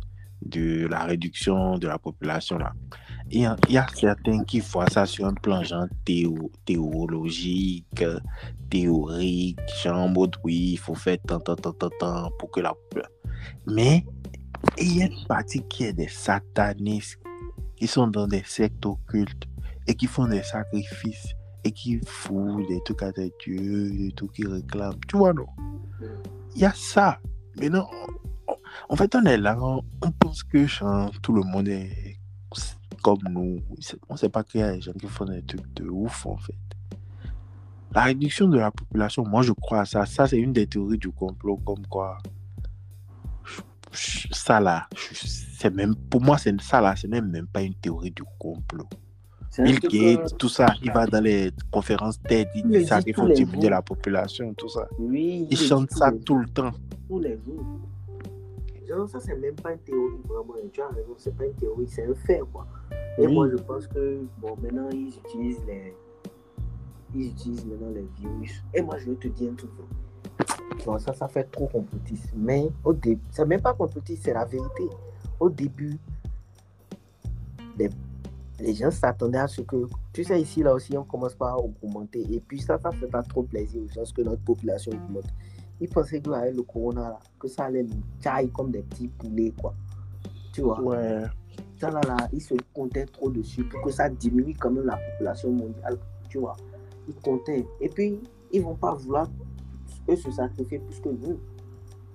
de 0.45 0.85
la 0.87 1.03
réduction 1.05 1.77
de 1.79 1.87
la 1.87 1.97
population, 1.97 2.59
là, 2.59 2.73
il 3.29 3.41
y, 3.69 3.77
a, 3.77 3.87
certains 3.93 4.43
qui 4.43 4.59
voient 4.61 4.89
ça 4.89 5.05
sur 5.05 5.25
un 5.25 5.33
plan 5.33 5.63
genre 5.63 5.87
théo- 6.05 6.51
théologique, 6.65 8.03
théorique, 8.69 9.59
genre 9.83 9.97
en 9.97 10.13
oui, 10.43 10.71
il 10.73 10.77
faut 10.77 10.95
faire 10.95 11.17
tant, 11.27 11.39
tant, 11.39 11.55
tant, 11.55 11.73
tant, 11.73 11.89
tant 11.99 12.31
pour 12.39 12.51
que 12.51 12.61
la. 12.61 12.73
Mais 13.65 14.05
il 14.77 14.97
y 14.97 15.03
a 15.03 15.05
une 15.07 15.27
partie 15.27 15.61
qui 15.67 15.83
est 15.85 15.93
des 15.93 16.07
satanistes 16.07 17.19
qui 17.75 17.87
sont 17.87 18.07
dans 18.07 18.27
des 18.27 18.43
sectes 18.45 18.85
occultes 18.85 19.45
et 19.87 19.93
qui 19.93 20.07
font 20.07 20.27
des 20.27 20.43
sacrifices 20.43 21.33
et 21.63 21.71
qui 21.71 21.99
foutent 22.05 22.67
des 22.67 22.81
trucs 22.83 23.03
à 23.03 23.11
des 23.11 23.33
dieux, 23.43 23.91
des 23.91 24.11
trucs 24.15 24.33
qui 24.33 24.45
réclament. 24.45 24.99
Tu 25.07 25.17
vois, 25.17 25.33
non? 25.33 25.47
Il 26.55 26.61
y 26.61 26.65
a 26.65 26.73
ça. 26.73 27.19
On- 27.61 27.83
en 28.89 28.95
fait, 28.95 29.13
on 29.15 29.23
est 29.25 29.37
là, 29.37 29.57
on, 29.59 29.83
pense 30.19 30.43
que 30.43 30.65
tout 31.21 31.33
le 31.33 31.43
monde 31.43 31.67
est 31.67 32.17
comme 33.07 33.31
nous. 33.31 33.61
On 34.09 34.13
ne 34.13 34.17
sait 34.17 34.27
pas 34.27 34.43
qu'il 34.43 34.59
y 34.59 34.63
a 34.63 34.73
des 34.73 34.81
gens 34.81 34.91
qui 34.91 35.07
font 35.07 35.23
des 35.23 35.41
trucs 35.41 35.73
de 35.75 35.87
ouf, 35.87 36.25
en 36.25 36.35
fait. 36.37 36.53
La 37.95 38.03
réduction 38.03 38.49
de 38.49 38.57
la 38.57 38.69
population, 38.69 39.25
moi, 39.25 39.43
je 39.43 39.53
crois 39.53 39.81
à 39.81 39.85
ça. 39.85 40.05
Ça, 40.05 40.27
c'est 40.27 40.37
une 40.37 40.51
des 40.51 40.67
théories 40.67 40.97
du 40.97 41.09
complot, 41.09 41.55
comme 41.65 41.87
quoi. 41.87 42.17
Ça, 43.93 44.59
là, 44.59 44.87
c'est 44.93 45.73
même, 45.73 45.95
pour 45.95 46.21
moi, 46.21 46.37
c'est 46.37 46.59
ça, 46.61 46.81
là, 46.81 46.97
ce 46.97 47.07
n'est 47.07 47.21
même 47.21 47.47
pas 47.47 47.61
une 47.61 47.75
théorie 47.75 48.11
du 48.11 48.23
complot. 48.37 48.89
Bill 49.57 49.79
Gates, 49.79 50.33
euh, 50.33 50.35
tout 50.37 50.49
ça, 50.49 50.67
il 50.83 50.91
va 50.91 51.07
dans 51.07 51.23
les 51.23 51.51
conférences 51.71 52.21
TED, 52.21 52.49
il 52.53 52.67
dit 52.67 52.85
ça 52.85 53.01
qu'il 53.01 53.15
faut 53.15 53.29
diminuer 53.29 53.69
la 53.69 53.81
population, 53.81 54.53
tout 54.53 54.69
ça. 54.69 54.87
Oui, 54.99 55.47
Il 55.49 55.57
chante 55.57 55.89
ça 55.91 56.11
tout 56.11 56.37
le 56.37 56.47
temps. 56.47 56.71
tous 57.07 57.19
les 57.19 57.39
jours. 57.43 57.79
Genre, 58.87 59.09
ça, 59.09 59.19
c'est 59.19 59.35
même 59.35 59.55
pas 59.55 59.73
une 59.73 59.79
théorie, 59.79 60.15
vraiment. 60.25 60.53
Tu 60.71 60.81
as 60.81 60.87
raison, 60.87 61.13
c'est 61.17 61.35
pas 61.35 61.45
une 61.45 61.53
théorie, 61.55 61.87
c'est 61.87 62.05
un 62.05 62.15
fait, 62.15 62.41
quoi. 62.51 62.65
Et 63.17 63.27
Oui. 63.27 63.33
moi, 63.33 63.49
je 63.49 63.55
pense 63.57 63.85
que, 63.87 64.21
bon, 64.39 64.55
maintenant, 64.61 64.89
ils 64.91 65.09
utilisent 65.09 65.63
les. 65.65 65.93
Ils 67.13 67.27
utilisent 67.31 67.65
maintenant 67.65 67.89
les 67.89 68.07
virus. 68.17 68.63
Et 68.73 68.81
moi, 68.81 68.97
je 68.97 69.09
vais 69.09 69.15
te 69.15 69.27
dire 69.27 69.51
un 69.51 69.55
truc. 69.55 69.71
Bon, 70.85 70.97
ça, 70.99 71.13
ça 71.13 71.27
fait 71.27 71.43
trop 71.45 71.67
complotiste. 71.67 72.31
Mais 72.35 72.69
au 72.85 72.93
début, 72.93 73.21
c'est 73.31 73.45
même 73.45 73.61
pas 73.61 73.73
complotiste, 73.73 74.23
c'est 74.23 74.33
la 74.33 74.45
vérité. 74.45 74.87
Au 75.39 75.49
début, 75.49 75.97
les, 77.77 77.89
les 78.59 78.73
gens 78.73 78.91
s'attendaient 78.91 79.37
à 79.39 79.47
ce 79.47 79.61
que. 79.61 79.87
Tu 80.13 80.23
sais, 80.23 80.39
ici, 80.41 80.63
là 80.63 80.73
aussi, 80.73 80.97
on 80.97 81.03
commence 81.03 81.35
par 81.35 81.57
augmenter. 81.63 82.21
Et 82.33 82.39
puis, 82.39 82.59
ça, 82.61 82.77
ça 82.79 82.91
fait 82.91 83.07
pas 83.07 83.23
trop 83.23 83.43
plaisir 83.43 83.81
aux 83.83 83.87
gens 83.89 84.03
que 84.15 84.21
notre 84.21 84.43
population 84.43 84.91
augmente. 84.93 85.27
Ils 85.79 85.89
pensaient 85.89 86.19
que 86.21 86.31
avec 86.31 86.55
le 86.55 86.63
corona, 86.63 87.09
là, 87.09 87.19
que 87.39 87.47
ça 87.47 87.65
allait 87.65 87.83
nous 87.83 88.01
tailler 88.21 88.49
comme 88.49 88.71
des 88.71 88.81
petits 88.81 89.07
poulets, 89.07 89.53
quoi. 89.59 89.73
Tu 90.53 90.61
vois, 90.61 90.81
Ouais. 90.81 91.23
ça 91.79 91.91
là, 91.91 92.01
là, 92.07 92.17
ils 92.33 92.41
se 92.41 92.55
comptaient 92.73 93.05
trop 93.05 93.29
dessus 93.29 93.63
pour 93.63 93.81
que 93.81 93.91
ça 93.91 94.09
diminue 94.09 94.55
quand 94.59 94.71
même 94.71 94.85
la 94.85 94.97
population 94.97 95.51
mondiale, 95.51 95.97
tu 96.29 96.39
vois? 96.39 96.55
Ils 97.07 97.15
comptaient. 97.15 97.65
Et 97.79 97.89
puis, 97.89 98.19
ils 98.51 98.61
vont 98.61 98.75
pas 98.75 98.95
vouloir 98.95 99.27
eux 100.09 100.15
se 100.15 100.31
sacrifier 100.31 100.79
plus 100.79 100.99
que 100.99 101.09
nous. 101.09 101.39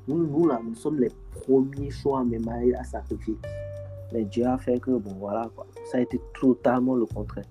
Nous, 0.08 0.26
nous, 0.26 0.48
là, 0.48 0.60
nous 0.64 0.74
sommes 0.74 0.98
les 0.98 1.12
premiers 1.30 1.90
choix 1.90 2.24
même 2.24 2.48
à 2.48 2.82
sacrifier. 2.84 3.36
Mais 4.12 4.24
Dieu 4.24 4.44
a 4.46 4.58
fait 4.58 4.80
que, 4.80 4.90
bon, 4.90 5.14
voilà, 5.18 5.48
quoi. 5.54 5.66
Ça 5.90 5.98
a 5.98 6.00
été 6.00 6.20
totalement 6.38 6.96
le 6.96 7.06
contraire. 7.06 7.46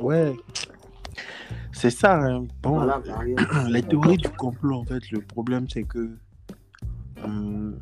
Ouais. 0.00 0.36
C'est 1.80 1.90
ça. 1.90 2.18
hein. 2.20 2.46
Bon, 2.60 2.74
Voilà, 2.78 3.00
les 3.68 3.82
théories 3.82 4.16
du 4.16 4.28
complot, 4.30 4.80
en 4.80 4.84
fait, 4.84 5.10
le 5.12 5.20
problème, 5.20 5.68
c'est 5.68 5.84
que. 5.84 6.10
hum, 7.22 7.78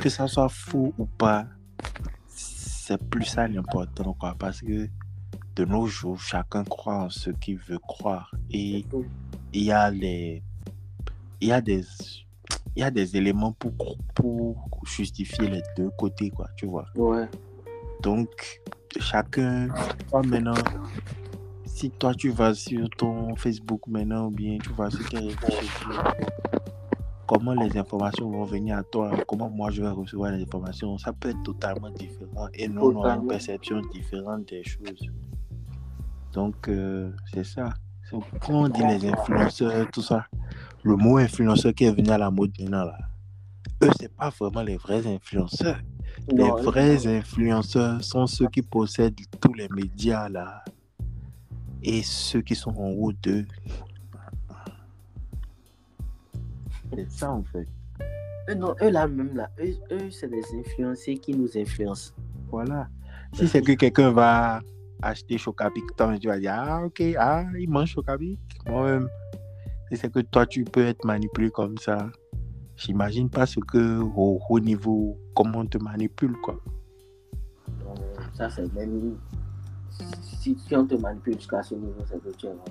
que 0.00 0.08
ça 0.08 0.28
soit 0.28 0.48
faux 0.48 0.94
ou 0.98 1.06
pas, 1.06 1.46
c'est 2.28 2.62
c'est 2.84 2.98
plus 3.10 3.24
ça 3.24 3.48
l'important, 3.48 4.12
quoi. 4.12 4.34
Parce 4.38 4.60
que 4.60 4.88
de 5.56 5.64
nos 5.64 5.86
jours, 5.86 6.20
chacun 6.20 6.62
croit 6.64 6.96
en 7.04 7.10
ce 7.10 7.30
qu'il 7.30 7.56
veut 7.58 7.78
croire. 7.78 8.30
Et 8.50 8.84
il 9.52 9.62
y 9.62 9.72
a 9.72 9.90
les. 9.90 10.42
Il 11.40 11.48
y 11.48 11.52
a 11.52 11.60
des. 11.60 11.84
Il 12.76 12.80
y 12.80 12.82
a 12.84 12.90
des 12.90 13.16
éléments 13.16 13.52
pour, 13.52 13.96
pour 14.14 14.70
justifier 14.86 15.48
les 15.48 15.62
deux 15.76 15.90
côtés, 15.98 16.30
quoi, 16.30 16.48
tu 16.56 16.66
vois. 16.66 16.86
Ouais. 16.96 17.28
Donc, 18.02 18.60
chacun, 18.98 19.68
toi 20.10 20.22
maintenant, 20.22 20.54
si 21.74 21.90
toi 21.90 22.14
tu 22.14 22.30
vas 22.30 22.54
sur 22.54 22.88
ton 22.90 23.34
Facebook 23.36 23.86
maintenant, 23.88 24.26
ou 24.26 24.30
bien 24.30 24.58
tu 24.58 24.70
vas 24.72 24.90
sur 24.90 25.08
tes 25.08 25.18
réseaux 25.18 25.36
sociaux, 25.40 26.02
comment 27.26 27.54
les 27.54 27.76
informations 27.76 28.30
vont 28.30 28.44
venir 28.44 28.78
à 28.78 28.82
toi, 28.82 29.10
comment 29.26 29.48
moi 29.48 29.70
je 29.70 29.82
vais 29.82 29.88
recevoir 29.88 30.32
les 30.32 30.42
informations, 30.42 30.98
ça 30.98 31.12
peut 31.12 31.30
être 31.30 31.42
totalement 31.42 31.90
différent 31.90 32.48
et 32.54 32.68
nous 32.68 32.82
on 32.82 32.96
aura 32.96 33.16
une 33.16 33.26
perception 33.26 33.80
différente 33.92 34.48
des 34.48 34.62
choses. 34.62 35.10
Donc, 36.32 36.68
euh, 36.68 37.10
c'est 37.32 37.44
ça. 37.44 37.74
Quand 38.40 38.64
on 38.64 38.68
dit 38.68 38.82
les 38.86 39.08
influenceurs, 39.08 39.90
tout 39.90 40.02
ça, 40.02 40.26
le 40.82 40.96
mot 40.96 41.16
influenceur 41.16 41.74
qui 41.74 41.84
est 41.84 41.92
venu 41.92 42.10
à 42.10 42.18
la 42.18 42.30
mode 42.30 42.52
maintenant, 42.60 42.84
là, 42.84 42.98
eux, 43.82 43.90
c'est 43.98 44.14
pas 44.14 44.30
vraiment 44.30 44.62
les 44.62 44.76
vrais 44.76 45.06
influenceurs. 45.06 45.80
Les 46.28 46.44
Non, 46.44 46.56
vrais 46.56 47.06
influenceurs 47.06 48.04
sont 48.04 48.26
ceux 48.26 48.48
qui 48.48 48.62
possèdent 48.62 49.18
tous 49.40 49.54
les 49.54 49.68
médias 49.70 50.28
là 50.28 50.62
et 51.82 52.02
ceux 52.02 52.42
qui 52.42 52.54
sont 52.54 52.70
en 52.70 52.90
haut 52.90 53.12
d'eux. 53.12 53.46
C'est 56.94 57.10
ça 57.10 57.32
en 57.32 57.42
fait. 57.44 57.66
eux, 58.48 58.54
non, 58.54 58.74
eux 58.82 58.90
là 58.90 59.06
même 59.08 59.34
là, 59.34 59.50
eux, 59.58 59.74
eux, 59.90 60.10
c'est 60.10 60.28
des 60.28 60.44
influencés 60.58 61.16
qui 61.16 61.34
nous 61.34 61.56
influencent. 61.56 62.12
Voilà. 62.50 62.88
Si 63.32 63.48
c'est 63.48 63.62
que 63.62 63.72
quelqu'un 63.72 64.10
va 64.10 64.60
acheter 65.00 65.38
Chocapic, 65.38 65.84
tu 66.20 66.28
vas 66.28 66.38
dire 66.38 66.54
Ah, 66.54 66.84
ok, 66.84 67.02
ah, 67.18 67.44
il 67.58 67.70
mange 67.70 67.92
Chocapic. 67.92 68.38
Moi-même, 68.68 69.08
si 69.90 69.96
c'est 69.96 70.12
que 70.12 70.20
toi, 70.20 70.46
tu 70.46 70.64
peux 70.64 70.84
être 70.84 71.04
manipulé 71.04 71.50
comme 71.50 71.78
ça, 71.78 72.10
j'imagine 72.76 73.30
pas 73.30 73.46
ce 73.46 73.60
que 73.60 74.00
au 74.00 74.40
haut 74.48 74.60
niveau, 74.60 75.18
comment 75.34 75.60
on 75.60 75.66
te 75.66 75.78
manipule 75.78 76.34
quoi. 76.42 76.60
Ça 78.34 78.50
c'est 78.50 78.72
même. 78.74 79.16
Si, 80.40 80.56
si 80.66 80.76
on 80.76 80.86
te 80.86 80.94
manipule 80.94 81.34
jusqu'à 81.34 81.62
ce 81.62 81.74
niveau, 81.74 81.94
c'est 82.08 82.22
que 82.22 82.30
tu 82.36 82.46
es 82.46 82.48
vraiment. 82.48 82.64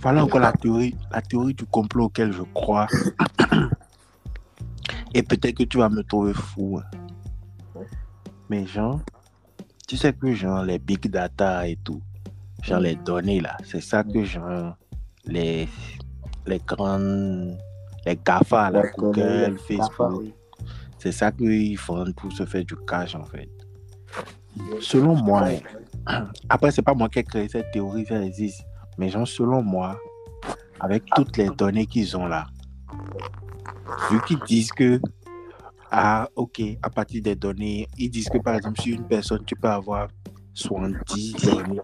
Voilà 0.00 0.22
encore 0.24 0.40
la 0.40 0.52
théorie, 0.52 0.94
la 1.10 1.20
théorie 1.22 1.54
du 1.54 1.64
complot 1.66 2.04
auquel 2.04 2.32
je 2.32 2.42
crois. 2.54 2.86
Et 5.14 5.22
peut-être 5.22 5.56
que 5.56 5.64
tu 5.64 5.78
vas 5.78 5.88
me 5.88 6.02
trouver 6.02 6.34
fou. 6.34 6.78
hein. 6.78 6.98
Ouais. 7.74 7.86
Mais 8.50 8.66
genre, 8.66 9.00
tu 9.86 9.96
sais 9.96 10.12
que 10.12 10.32
genre 10.34 10.62
les 10.62 10.78
big 10.78 11.08
data 11.10 11.66
et 11.66 11.76
tout, 11.76 12.00
genre 12.62 12.80
les 12.80 12.94
données 12.96 13.40
là, 13.40 13.56
c'est 13.64 13.80
ça 13.80 14.04
que 14.04 14.22
genre 14.24 14.76
les, 15.24 15.68
les 16.46 16.58
grandes, 16.66 17.56
les 18.06 18.16
GAFA 18.16 18.70
là, 18.70 18.82
Google, 18.96 19.20
les 19.52 19.56
Facebook, 19.56 19.90
GAFA, 19.98 20.08
oui. 20.10 20.34
c'est 20.98 21.12
ça 21.12 21.32
qu'ils 21.32 21.76
font 21.78 22.12
pour 22.12 22.30
se 22.32 22.44
faire 22.44 22.64
du 22.64 22.76
cash 22.86 23.14
en 23.14 23.24
fait. 23.24 23.48
Selon 24.80 25.14
moi, 25.16 25.48
après, 26.48 26.70
c'est 26.70 26.82
pas 26.82 26.94
moi 26.94 27.08
qui 27.08 27.18
ai 27.18 27.24
créé 27.24 27.48
cette 27.48 27.70
théorie, 27.70 28.06
ça 28.06 28.22
existe. 28.22 28.64
Mais 28.96 29.10
genre, 29.10 29.26
selon 29.26 29.62
moi, 29.62 29.98
avec 30.80 31.04
toutes 31.14 31.36
les 31.36 31.50
données 31.50 31.86
qu'ils 31.86 32.16
ont 32.16 32.26
là, 32.26 32.46
vu 34.10 34.20
qu'ils 34.26 34.40
disent 34.46 34.72
que, 34.72 35.00
ah, 35.90 36.28
ok, 36.36 36.62
à 36.82 36.90
partir 36.90 37.22
des 37.22 37.36
données, 37.36 37.88
ils 37.96 38.10
disent 38.10 38.28
que 38.28 38.38
par 38.38 38.54
exemple, 38.54 38.80
sur 38.80 38.94
une 38.94 39.06
personne, 39.06 39.44
tu 39.44 39.54
peux 39.54 39.68
avoir 39.68 40.08
70 40.54 41.34
données. 41.34 41.80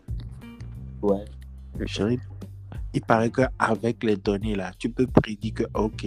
Ouais. 1.03 1.25
Chérie, 1.87 2.21
il 2.93 3.03
paraît 3.03 3.31
qu'avec 3.31 4.03
les 4.05 4.17
données 4.17 4.55
là, 4.55 4.73
tu 4.79 4.89
peux 4.91 5.07
prédire 5.07 5.55
que, 5.55 5.65
ok, 5.75 6.07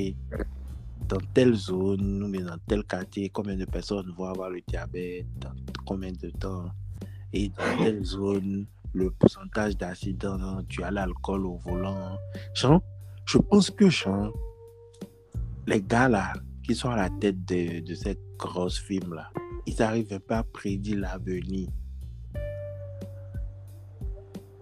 dans 1.08 1.22
telle 1.34 1.54
zone, 1.54 2.32
bien 2.32 2.46
dans 2.46 2.58
tel 2.68 2.84
quartier, 2.84 3.30
combien 3.30 3.56
de 3.56 3.66
personnes 3.66 4.12
vont 4.18 4.26
avoir 4.26 4.50
le 4.50 4.62
diabète, 4.68 5.26
dans 5.40 5.52
combien 5.86 6.12
de 6.12 6.30
temps, 6.32 6.66
et 7.38 7.50
dans 7.50 7.84
telle 7.84 8.04
zone, 8.04 8.66
le 8.94 9.12
pourcentage 9.12 9.78
d'accidents 9.78 10.62
dû 10.68 10.82
à 10.84 10.90
l'alcool 10.90 11.46
au 11.46 11.58
volant? 11.58 12.18
Genre, 12.56 12.82
je 13.26 13.38
pense 13.38 13.70
que 13.70 13.90
genre, 13.90 14.34
les 15.68 15.82
gars 15.82 16.10
là, 16.10 16.34
qui 16.64 16.74
sont 16.74 16.90
à 16.90 16.96
la 16.96 17.10
tête 17.10 17.46
de, 17.46 17.82
de 17.82 17.94
cette 17.94 18.20
grosse 18.40 18.80
film 18.80 19.14
là, 19.14 19.30
ils 19.68 19.82
arrivent 19.82 20.12
un 20.14 20.20
peu 20.20 20.34
à 20.34 20.44
prédire 20.44 21.00
l'avenir. 21.00 21.70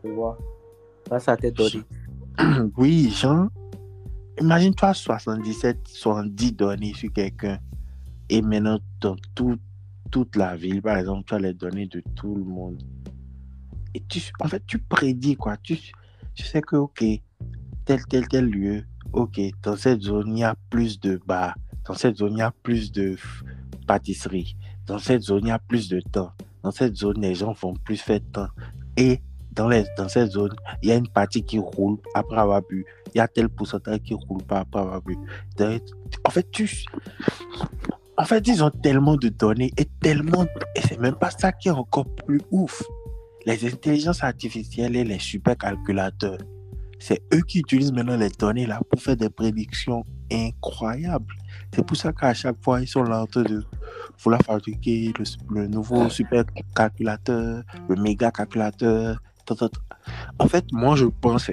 Tu 0.03 0.11
vois? 0.11 0.37
Ça, 1.09 1.19
ça 1.19 1.37
t'est 1.37 1.51
donné. 1.51 1.81
Oui, 2.77 3.09
genre, 3.11 3.47
imagine-toi 4.41 4.93
77, 4.93 5.87
70 5.87 6.51
données 6.53 6.93
sur 6.93 7.11
quelqu'un. 7.13 7.59
Et 8.29 8.41
maintenant, 8.41 8.79
dans 8.99 9.15
tout- 9.33 9.57
toute 10.11 10.35
la 10.35 10.55
ville, 10.55 10.81
par 10.81 10.97
exemple, 10.97 11.23
tu 11.27 11.33
as 11.33 11.39
les 11.39 11.53
données 11.53 11.87
de 11.87 12.01
tout 12.15 12.35
le 12.35 12.43
monde. 12.43 12.81
Et 13.93 14.03
tu, 14.07 14.21
en 14.39 14.47
fait, 14.47 14.63
tu 14.67 14.79
prédis 14.79 15.35
quoi. 15.35 15.57
Tu, 15.57 15.77
sais 16.35 16.61
que, 16.61 16.75
OK, 16.75 17.03
tel, 17.85 18.05
tel, 18.07 18.27
tel 18.27 18.45
lieu, 18.45 18.83
OK, 19.13 19.39
dans 19.63 19.75
cette 19.75 20.01
zone, 20.01 20.37
il 20.37 20.39
y 20.39 20.43
a 20.43 20.55
plus 20.69 20.99
de 20.99 21.19
bars. 21.25 21.55
Dans 21.85 21.93
cette 21.93 22.17
zone, 22.17 22.33
il 22.33 22.39
y 22.39 22.41
a 22.41 22.51
plus 22.51 22.91
de 22.91 23.15
pâtisseries. 23.87 24.55
Dans 24.85 24.99
cette 24.99 25.21
zone, 25.21 25.43
il 25.43 25.47
y 25.47 25.51
a 25.51 25.59
plus 25.59 25.87
de 25.87 25.99
temps. 25.99 26.31
Dans 26.63 26.71
cette 26.71 26.95
zone, 26.95 27.21
les 27.21 27.35
gens 27.35 27.53
vont 27.53 27.73
plus 27.75 27.97
faire 27.97 28.19
de 28.19 28.25
temps. 28.25 28.47
Et 28.97 29.21
dans, 29.51 29.69
les, 29.69 29.85
dans 29.97 30.09
cette 30.09 30.31
zone, 30.31 30.53
il 30.81 30.89
y 30.89 30.91
a 30.91 30.95
une 30.95 31.07
partie 31.07 31.43
qui 31.43 31.59
roule 31.59 31.97
après 32.13 32.37
avoir 32.37 32.61
bu. 32.61 32.85
Il 33.13 33.17
y 33.17 33.21
a 33.21 33.27
tel 33.27 33.49
pourcentage 33.49 33.99
qui 33.99 34.13
roule 34.13 34.43
pas 34.43 34.59
après 34.59 34.81
avoir 34.81 35.01
bu. 35.01 35.17
En 36.25 36.29
fait, 36.29 36.49
tu... 36.51 36.69
En 38.17 38.25
fait, 38.25 38.47
ils 38.47 38.63
ont 38.63 38.69
tellement 38.69 39.17
de 39.17 39.29
données 39.29 39.71
et 39.77 39.85
tellement... 40.01 40.45
Et 40.75 40.81
c'est 40.81 40.99
même 40.99 41.15
pas 41.15 41.31
ça 41.31 41.51
qui 41.51 41.67
est 41.67 41.71
encore 41.71 42.05
plus 42.25 42.41
ouf. 42.51 42.81
Les 43.45 43.65
intelligences 43.65 44.23
artificielles 44.23 44.95
et 44.95 45.03
les 45.03 45.19
supercalculateurs, 45.19 46.39
c'est 46.97 47.21
eux 47.33 47.41
qui 47.41 47.59
utilisent 47.59 47.91
maintenant 47.91 48.17
les 48.17 48.29
données 48.29 48.65
là 48.65 48.79
pour 48.89 49.01
faire 49.01 49.17
des 49.17 49.29
prédictions 49.29 50.05
incroyables. 50.31 51.35
C'est 51.73 51.85
pour 51.85 51.97
ça 51.97 52.13
qu'à 52.13 52.33
chaque 52.33 52.61
fois, 52.63 52.81
ils 52.81 52.87
sont 52.87 53.03
là 53.03 53.21
en 53.21 53.27
train 53.27 53.43
de 53.43 53.63
vouloir 54.23 54.41
fabriquer 54.41 55.13
le, 55.19 55.25
le 55.53 55.67
nouveau 55.67 56.09
supercalculateur, 56.09 57.63
le 57.89 57.95
méga 57.97 58.31
calculateur. 58.31 59.21
En 60.39 60.47
fait, 60.47 60.65
moi, 60.71 60.95
je 60.95 61.05
pense, 61.05 61.51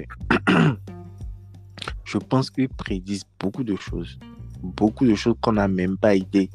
je 2.05 2.17
pense 2.17 2.49
qu'ils 2.49 2.69
prédisent 2.69 3.25
beaucoup 3.39 3.63
de 3.63 3.75
choses, 3.75 4.17
beaucoup 4.63 5.05
de 5.05 5.15
choses 5.15 5.35
qu'on 5.41 5.53
n'a 5.53 5.67
même 5.67 5.97
pas 5.97 6.15
idée. 6.15 6.49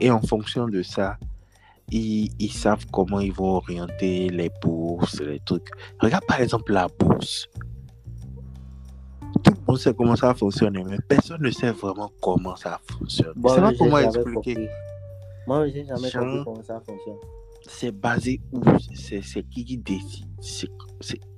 Et 0.00 0.10
en 0.10 0.20
fonction 0.20 0.68
de 0.68 0.82
ça, 0.82 1.16
ils, 1.90 2.30
ils 2.38 2.52
savent 2.52 2.84
comment 2.92 3.20
ils 3.20 3.32
vont 3.32 3.56
orienter 3.56 4.28
les 4.28 4.50
bourses, 4.62 5.20
les 5.20 5.40
trucs. 5.40 5.68
Regarde 6.00 6.24
par 6.26 6.40
exemple 6.40 6.72
la 6.72 6.88
bourse. 6.88 7.48
Tout 9.42 9.52
le 9.52 9.60
monde 9.66 9.78
sait 9.78 9.92
comment 9.94 10.16
ça 10.16 10.34
fonctionne, 10.34 10.80
mais 10.88 10.98
personne 11.08 11.42
ne 11.42 11.50
sait 11.50 11.72
vraiment 11.72 12.10
comment 12.20 12.56
ça 12.56 12.80
fonctionne. 12.88 13.32
Bon, 13.36 13.48
c'est 13.54 13.60
pas 13.60 13.70
j'ai 13.72 13.76
comment 13.78 13.96
jamais 13.96 14.06
expliquer. 14.06 14.54
compris. 14.54 14.68
Moi, 15.46 15.68
j'ai 15.68 15.84
jamais 15.84 16.08
Genre- 16.08 16.22
compris 16.24 16.44
comment 16.44 16.62
ça 16.64 16.80
fonctionne. 16.80 17.16
C'est 17.66 17.92
basé 17.92 18.40
où? 18.52 18.60
C'est 18.94 19.20
qui 19.50 19.64
qui 19.64 19.78
décide? 19.78 20.26
C'est- 20.40 20.70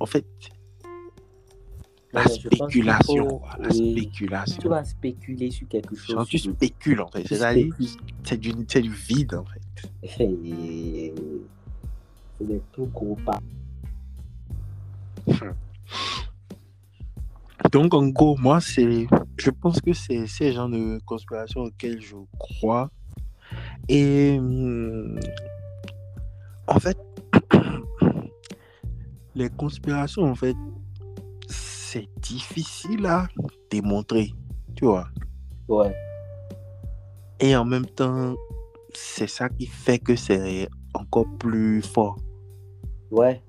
en 0.00 0.06
fait 0.06 0.26
la 2.22 2.24
Non, 2.24 2.34
spéculation. 2.34 3.28
faut- 3.28 3.42
La 3.60 3.68
oui. 3.68 3.94
Tu 3.94 4.00
spéculation. 4.00 4.70
vas 4.70 4.84
spéculer 4.84 5.50
sur 5.50 5.68
quelque 5.68 5.94
chose. 5.96 6.16
Genre, 6.16 6.26
tu 6.26 6.38
spécules 6.38 7.00
en 7.00 7.08
fait. 7.08 7.26
C'est-à-dire, 7.26 7.74
c'est 8.24 8.38
du, 8.38 8.92
vide 8.92 9.34
en 9.34 9.44
fait. 9.44 9.88
Et 10.02 11.12
C'est 12.38 12.44
des 12.44 12.60
tout 12.72 12.86
gros 12.86 13.16
pas. 13.24 13.40
Donc, 17.72 17.94
en 17.94 18.06
gros, 18.08 18.36
moi, 18.36 18.60
c'est, 18.60 19.06
je 19.38 19.50
pense 19.50 19.80
que 19.80 19.92
c'est 19.92 20.26
ces 20.26 20.52
genres 20.52 20.68
de 20.68 21.00
conspiration 21.04 21.62
auxquelles 21.62 22.00
je 22.00 22.16
crois. 22.38 22.90
Et 23.88 24.36
hum, 24.38 25.18
en 26.68 26.78
fait, 26.78 26.96
les 29.34 29.48
conspirations, 29.50 30.24
en 30.24 30.34
fait, 30.34 30.56
c'est 31.96 32.08
difficile 32.20 33.06
à 33.06 33.26
démontrer, 33.70 34.34
tu 34.74 34.84
vois. 34.84 35.08
Ouais. 35.66 35.94
Et 37.40 37.56
en 37.56 37.64
même 37.64 37.86
temps, 37.86 38.34
c'est 38.92 39.26
ça 39.26 39.48
qui 39.48 39.64
fait 39.66 39.98
que 39.98 40.14
c'est 40.14 40.68
encore 40.92 41.26
plus 41.38 41.80
fort. 41.80 42.18
Ouais. 43.10 43.42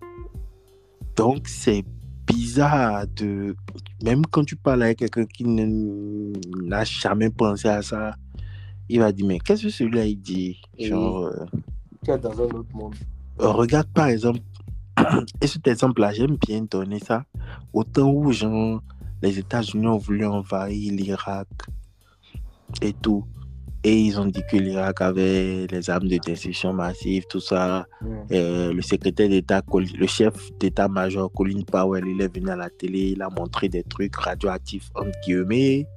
Donc, 1.18 1.48
c'est 1.50 1.84
bizarre 2.26 3.06
de. 3.08 3.54
Même 4.02 4.26
quand 4.26 4.46
tu 4.46 4.56
parles 4.56 4.84
avec 4.84 5.00
quelqu'un 5.00 5.26
qui 5.26 5.44
n'a 5.44 6.84
jamais 6.86 7.30
pensé 7.30 7.68
à 7.68 7.82
ça, 7.82 8.16
il 8.88 9.00
va 9.00 9.12
dire 9.12 9.26
Mais 9.26 9.40
qu'est-ce 9.40 9.64
que 9.64 9.70
celui-là 9.70 10.06
il 10.06 10.22
dit? 10.22 10.62
Genre, 10.80 11.26
euh, 11.26 11.46
Tu 12.06 12.12
es 12.12 12.18
dans 12.18 12.32
un 12.32 12.46
autre 12.46 12.74
monde. 12.74 12.96
regarde 13.40 13.88
par 13.94 14.08
exemple, 14.08 14.40
et 15.42 15.48
cet 15.48 15.68
exemple-là, 15.68 16.12
j'aime 16.14 16.38
bien 16.38 16.62
donner 16.70 17.00
ça, 17.00 17.24
au 17.74 17.84
temps 17.84 18.12
où 18.12 18.32
genre, 18.32 18.82
les 19.22 19.40
États-Unis 19.40 19.88
ont 19.88 19.98
voulu 19.98 20.26
envahir 20.26 20.94
l'Irak 20.94 21.48
et 22.82 22.94
tout. 22.94 23.26
Et 23.84 24.02
ils 24.02 24.20
ont 24.20 24.26
dit 24.26 24.42
que 24.52 24.58
l'Irak 24.58 25.02
avait 25.02 25.68
les 25.68 25.90
armes 25.90 26.08
de 26.08 26.18
destruction 26.18 26.74
massive, 26.74 27.26
tout 27.30 27.40
ça. 27.40 27.86
Euh, 28.32 28.74
le 28.74 28.82
secrétaire 28.82 29.30
d'État, 29.30 29.62
le 29.72 30.08
chef 30.08 30.34
d'État-major 30.60 31.32
Colin 31.32 31.62
Powell, 31.62 32.06
il 32.06 32.22
est 32.22 32.34
venu 32.34 32.50
à 32.50 32.56
la 32.56 32.70
télé, 32.70 33.12
il 33.12 33.22
a 33.22 33.30
montré 33.30 33.70
des 33.70 33.84
trucs 33.84 34.16
radioactifs, 34.16 34.90
entre 34.96 35.12
guillemets. 35.24 35.88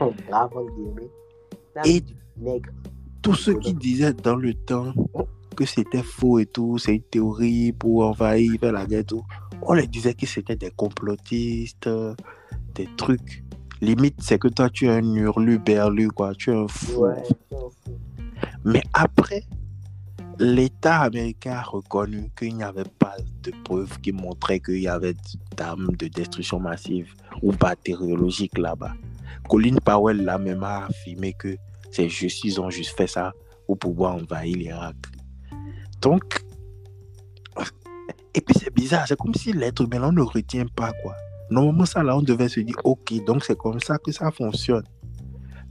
Oh, 0.00 0.12
guillemets. 0.12 1.10
Et 1.84 2.02
Nègre. 2.36 2.70
tous 3.22 3.34
ceux 3.34 3.58
qui 3.58 3.74
disaient 3.74 4.14
dans 4.14 4.36
le 4.36 4.54
temps 4.54 4.94
que 5.54 5.64
c'était 5.64 6.02
faux 6.02 6.38
et 6.38 6.46
tout, 6.46 6.78
c'est 6.78 6.96
une 6.96 7.02
théorie 7.02 7.72
pour 7.72 8.06
envahir, 8.06 8.58
faire 8.60 8.72
la 8.72 8.86
guerre 8.86 9.00
et 9.00 9.04
tout, 9.04 9.24
on 9.62 9.74
les 9.74 9.86
disait 9.86 10.14
que 10.14 10.26
c'était 10.26 10.56
des 10.56 10.70
complotistes, 10.70 11.88
des 12.74 12.88
trucs. 12.96 13.44
Limite, 13.80 14.16
c'est 14.20 14.38
que 14.38 14.48
toi, 14.48 14.70
tu 14.70 14.86
es 14.86 14.90
un 14.90 15.14
hurlu-berlu, 15.14 16.08
quoi. 16.08 16.34
Tu 16.34 16.50
es 16.50 16.54
un 16.54 16.68
fou. 16.68 17.04
Ouais. 17.04 17.22
Mais 18.64 18.82
après, 18.92 19.44
l'État 20.38 21.00
américain 21.00 21.56
a 21.56 21.62
reconnu 21.62 22.30
qu'il 22.38 22.56
n'y 22.56 22.62
avait 22.62 22.84
pas 22.98 23.14
de 23.42 23.52
preuves 23.64 24.00
qui 24.00 24.12
montraient 24.12 24.60
qu'il 24.60 24.80
y 24.80 24.88
avait 24.88 25.14
d'armes 25.56 25.94
de 25.96 26.08
destruction 26.08 26.60
massive 26.60 27.12
ou 27.42 27.52
bactériologiques 27.52 28.58
là-bas. 28.58 28.94
Colin 29.48 29.76
Powell, 29.84 30.24
là 30.24 30.38
même, 30.38 30.62
a 30.62 30.86
affirmé 30.86 31.34
que 31.34 31.56
c'est 31.90 32.08
juste, 32.08 32.44
ils 32.44 32.60
ont 32.60 32.70
juste 32.70 32.96
fait 32.96 33.06
ça 33.06 33.32
pour 33.66 33.78
pouvoir 33.78 34.16
envahir 34.16 34.56
l'Irak. 34.56 34.96
Donc, 36.04 36.44
et 38.34 38.40
puis 38.40 38.54
c'est 38.58 38.74
bizarre, 38.74 39.06
c'est 39.08 39.16
comme 39.16 39.34
si 39.34 39.52
l'être 39.52 39.82
humain, 39.82 40.08
on 40.08 40.12
ne 40.12 40.20
retient 40.22 40.66
pas, 40.66 40.92
quoi. 41.02 41.14
Normalement, 41.50 41.86
ça, 41.86 42.02
là, 42.02 42.16
on 42.16 42.22
devait 42.22 42.48
se 42.48 42.60
dire, 42.60 42.76
ok, 42.84 43.24
donc 43.24 43.44
c'est 43.44 43.56
comme 43.56 43.80
ça 43.80 43.96
que 43.98 44.12
ça 44.12 44.30
fonctionne. 44.30 44.84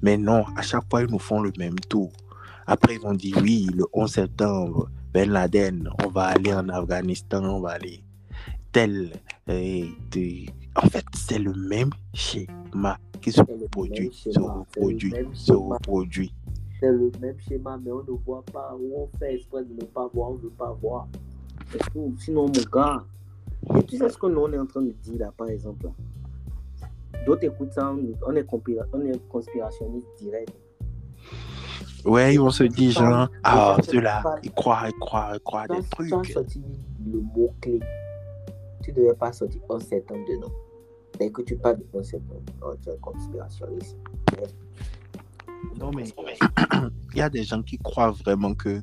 Mais 0.01 0.17
non, 0.17 0.45
à 0.55 0.61
chaque 0.61 0.89
fois, 0.89 1.01
ils 1.03 1.09
nous 1.11 1.19
font 1.19 1.41
le 1.41 1.51
même 1.57 1.75
tour. 1.89 2.11
Après, 2.65 2.95
ils 2.95 3.01
vont 3.01 3.13
dire, 3.13 3.37
oui, 3.41 3.67
le 3.75 3.85
11 3.93 4.11
septembre, 4.11 4.89
Ben 5.13 5.29
Laden, 5.29 5.89
on 6.03 6.07
va 6.09 6.23
aller 6.27 6.53
en 6.53 6.67
Afghanistan, 6.69 7.43
on 7.43 7.59
va 7.61 7.71
aller 7.71 8.03
tel. 8.71 9.11
euh, 9.49 9.85
de- 10.11 10.45
En 10.75 10.87
fait, 10.89 11.05
c'est 11.13 11.37
le 11.39 11.53
même 11.53 11.91
schéma 12.13 12.97
qui 13.21 13.31
se 13.31 13.41
reproduit, 13.41 14.09
se 14.13 14.39
reproduit, 14.39 15.13
se 15.33 15.51
reproduit. 15.53 16.33
C'est 16.83 16.91
le 16.91 17.11
même 17.21 17.39
schéma, 17.39 17.79
mais 17.81 17.93
on 17.93 18.03
ne 18.03 18.17
voit 18.25 18.43
pas, 18.51 18.75
ou 18.77 19.03
on 19.03 19.17
fait 19.17 19.35
exprès 19.35 19.63
de 19.63 19.73
ne 19.73 19.85
pas 19.85 20.09
voir, 20.13 20.31
on 20.31 20.33
ne 20.33 20.39
veut 20.39 20.49
pas 20.49 20.77
voir. 20.81 21.07
C'est 21.71 21.79
tout. 21.93 22.13
Sinon, 22.19 22.47
mon 22.47 22.63
gars, 22.69 23.05
et 23.73 23.83
tu 23.83 23.95
sais 23.95 24.09
ce 24.09 24.17
que 24.17 24.27
nous, 24.27 24.41
on 24.41 24.51
est 24.51 24.57
en 24.57 24.65
train 24.65 24.81
de 24.81 24.91
dire 24.91 25.17
là, 25.17 25.31
par 25.37 25.47
exemple. 25.47 25.87
D'autres 27.25 27.45
écoutent 27.45 27.71
ça, 27.71 27.89
on 27.89 28.35
est, 28.35 28.45
on 28.91 29.01
est 29.01 29.29
conspirationniste 29.29 30.07
direct. 30.17 30.51
Ouais, 32.03 32.33
ils 32.33 32.39
vont 32.41 32.49
se 32.49 32.65
dire, 32.65 32.91
genre, 32.91 33.29
ah, 33.45 33.77
ceux-là, 33.89 34.21
ils 34.43 34.51
croient, 34.51 34.89
ils 34.89 34.99
croient, 34.99 35.31
ils 35.35 35.39
croient 35.39 35.67
des 35.69 35.83
trucs. 35.89 36.25
sorti 36.33 36.61
le 37.09 37.21
mot-clé, 37.21 37.79
tu 38.83 38.91
ne 38.91 38.95
devais 38.97 39.13
pas 39.13 39.31
sortir 39.31 39.61
11 39.69 39.81
septembre 39.81 40.25
dedans. 40.27 40.51
Dès 41.17 41.31
que 41.31 41.43
tu 41.43 41.55
parles 41.55 41.77
de 41.77 41.85
11 41.93 42.05
septembre, 42.05 42.41
oh, 42.61 42.73
tu 42.83 42.89
es 42.89 42.97
conspirationniste. 42.97 43.95
Non, 45.77 45.91
mais 45.91 46.03
il 47.13 47.17
y 47.17 47.21
a 47.21 47.29
des 47.29 47.43
gens 47.43 47.61
qui 47.61 47.77
croient 47.77 48.11
vraiment 48.11 48.53
que 48.53 48.81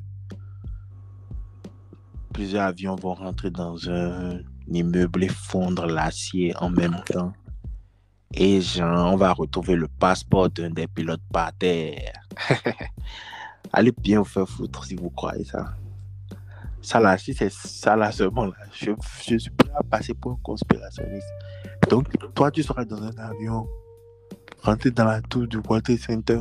plusieurs 2.32 2.64
avions 2.64 2.96
vont 2.96 3.14
rentrer 3.14 3.50
dans 3.50 3.88
un 3.90 4.40
immeuble 4.68 5.24
et 5.24 5.28
fondre 5.28 5.86
l'acier 5.86 6.54
en 6.58 6.70
même 6.70 6.96
temps. 7.06 7.32
Et 8.32 8.60
genre, 8.60 9.12
on 9.12 9.16
va 9.16 9.32
retrouver 9.32 9.74
le 9.74 9.88
passeport 9.88 10.48
d'un 10.50 10.70
des 10.70 10.86
pilotes 10.86 11.22
par 11.32 11.52
terre. 11.52 12.12
Allez 13.72 13.92
bien 13.92 14.20
vous 14.20 14.24
faire 14.24 14.48
foutre 14.48 14.84
si 14.84 14.94
vous 14.94 15.10
croyez 15.10 15.44
ça. 15.44 15.74
Ça 16.82 17.00
là, 17.00 17.18
si 17.18 17.34
c'est 17.34 17.52
ça 17.52 17.96
là 17.96 18.10
seulement, 18.10 18.46
là, 18.46 18.54
je, 18.72 18.92
je 19.28 19.36
suis 19.36 19.50
prêt 19.50 19.70
à 19.74 19.82
passer 19.82 20.14
pour 20.14 20.32
un 20.32 20.38
conspirationniste. 20.42 21.28
Donc, 21.90 22.06
toi, 22.34 22.50
tu 22.50 22.62
seras 22.62 22.84
dans 22.84 23.02
un 23.02 23.16
avion, 23.18 23.66
rentrer 24.62 24.90
dans 24.90 25.04
la 25.04 25.20
tour 25.20 25.46
du 25.46 25.58
World 25.58 25.84
Trade 25.84 25.98
Center, 25.98 26.40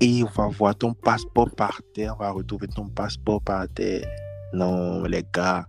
et 0.00 0.22
on 0.22 0.26
va 0.26 0.48
voir 0.48 0.76
ton 0.76 0.94
passeport 0.94 1.50
par 1.54 1.80
terre, 1.94 2.14
on 2.16 2.22
va 2.22 2.30
retrouver 2.30 2.68
ton 2.68 2.88
passeport 2.88 3.42
par 3.42 3.68
terre. 3.68 4.06
Non, 4.52 5.02
les 5.04 5.24
gars, 5.34 5.66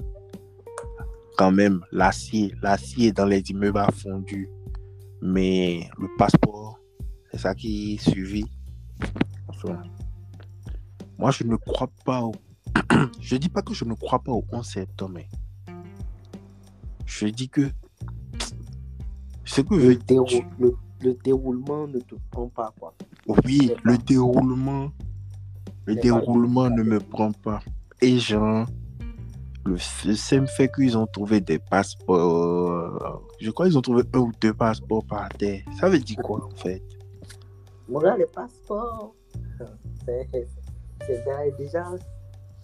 quand 1.38 1.52
même, 1.52 1.82
l'acier, 1.92 2.54
l'acier 2.62 3.12
dans 3.12 3.26
les 3.26 3.42
immeubles 3.50 3.80
a 3.80 3.92
fondu. 3.92 4.50
Mais 5.22 5.90
le 5.98 6.08
passeport, 6.18 6.80
c'est 7.32 7.40
ça 7.40 7.54
qui 7.56 7.98
suivi. 7.98 8.46
Enfin, 9.48 9.82
moi, 11.18 11.32
je 11.32 11.44
ne 11.44 11.56
crois 11.58 11.90
pas 12.06 12.22
au... 12.22 12.34
je 13.20 13.36
dis 13.36 13.50
pas 13.50 13.62
que 13.62 13.74
je 13.74 13.84
ne 13.84 13.94
crois 13.96 14.20
pas 14.20 14.32
au 14.32 14.46
11 14.52 14.66
septembre. 14.66 15.16
mais 15.16 15.28
Je 17.06 17.26
dis 17.28 17.50
que... 17.50 17.70
Ce 19.44 19.62
que 19.62 19.74
Le, 19.74 19.92
je 19.94 19.98
dérou- 19.98 20.46
le, 20.60 20.76
le 21.02 21.14
déroulement 21.16 21.88
ne 21.88 22.00
te 22.00 22.16
prend 22.32 22.48
pas, 22.48 22.72
quoi. 22.80 22.94
Oui, 23.46 23.72
le 23.84 23.98
déroulement, 23.98 24.92
le 25.86 25.96
déroulement 25.96 26.70
ne 26.70 26.84
me 26.84 27.00
prend 27.00 27.32
pas. 27.32 27.62
Et 28.02 28.18
genre, 28.18 28.66
le 29.66 29.78
simple 29.78 30.48
fait 30.48 30.72
qu'ils 30.74 30.98
ont 30.98 31.06
trouvé 31.08 31.42
des 31.42 31.60
passeports, 31.60 33.22
je 33.40 33.52
crois 33.52 33.68
qu'ils 33.68 33.78
ont 33.78 33.82
trouvé 33.82 34.04
un 34.14 34.20
ou 34.20 34.32
deux 34.42 34.54
passeports 34.54 35.06
par 35.06 35.30
terre. 35.30 35.62
Ça 35.80 35.90
veut 35.90 36.00
dire 36.00 36.18
quoi 36.24 36.44
en 36.46 36.56
fait? 36.56 36.82
Mon 37.88 38.00
gars, 38.00 38.18
le 38.18 38.26
passeport, 38.28 39.14
c'est 40.06 40.28
déjà- 41.58 41.86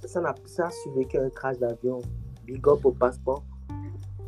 ça 0.06 0.22
n'a 0.22 0.36
ça 0.46 0.70
suivi 0.70 1.08
qu'un 1.08 1.30
crash 1.30 1.58
d'avion. 1.58 2.02
Big 2.46 2.68
up 2.68 2.86
au 2.86 2.92
passeport. 2.92 3.44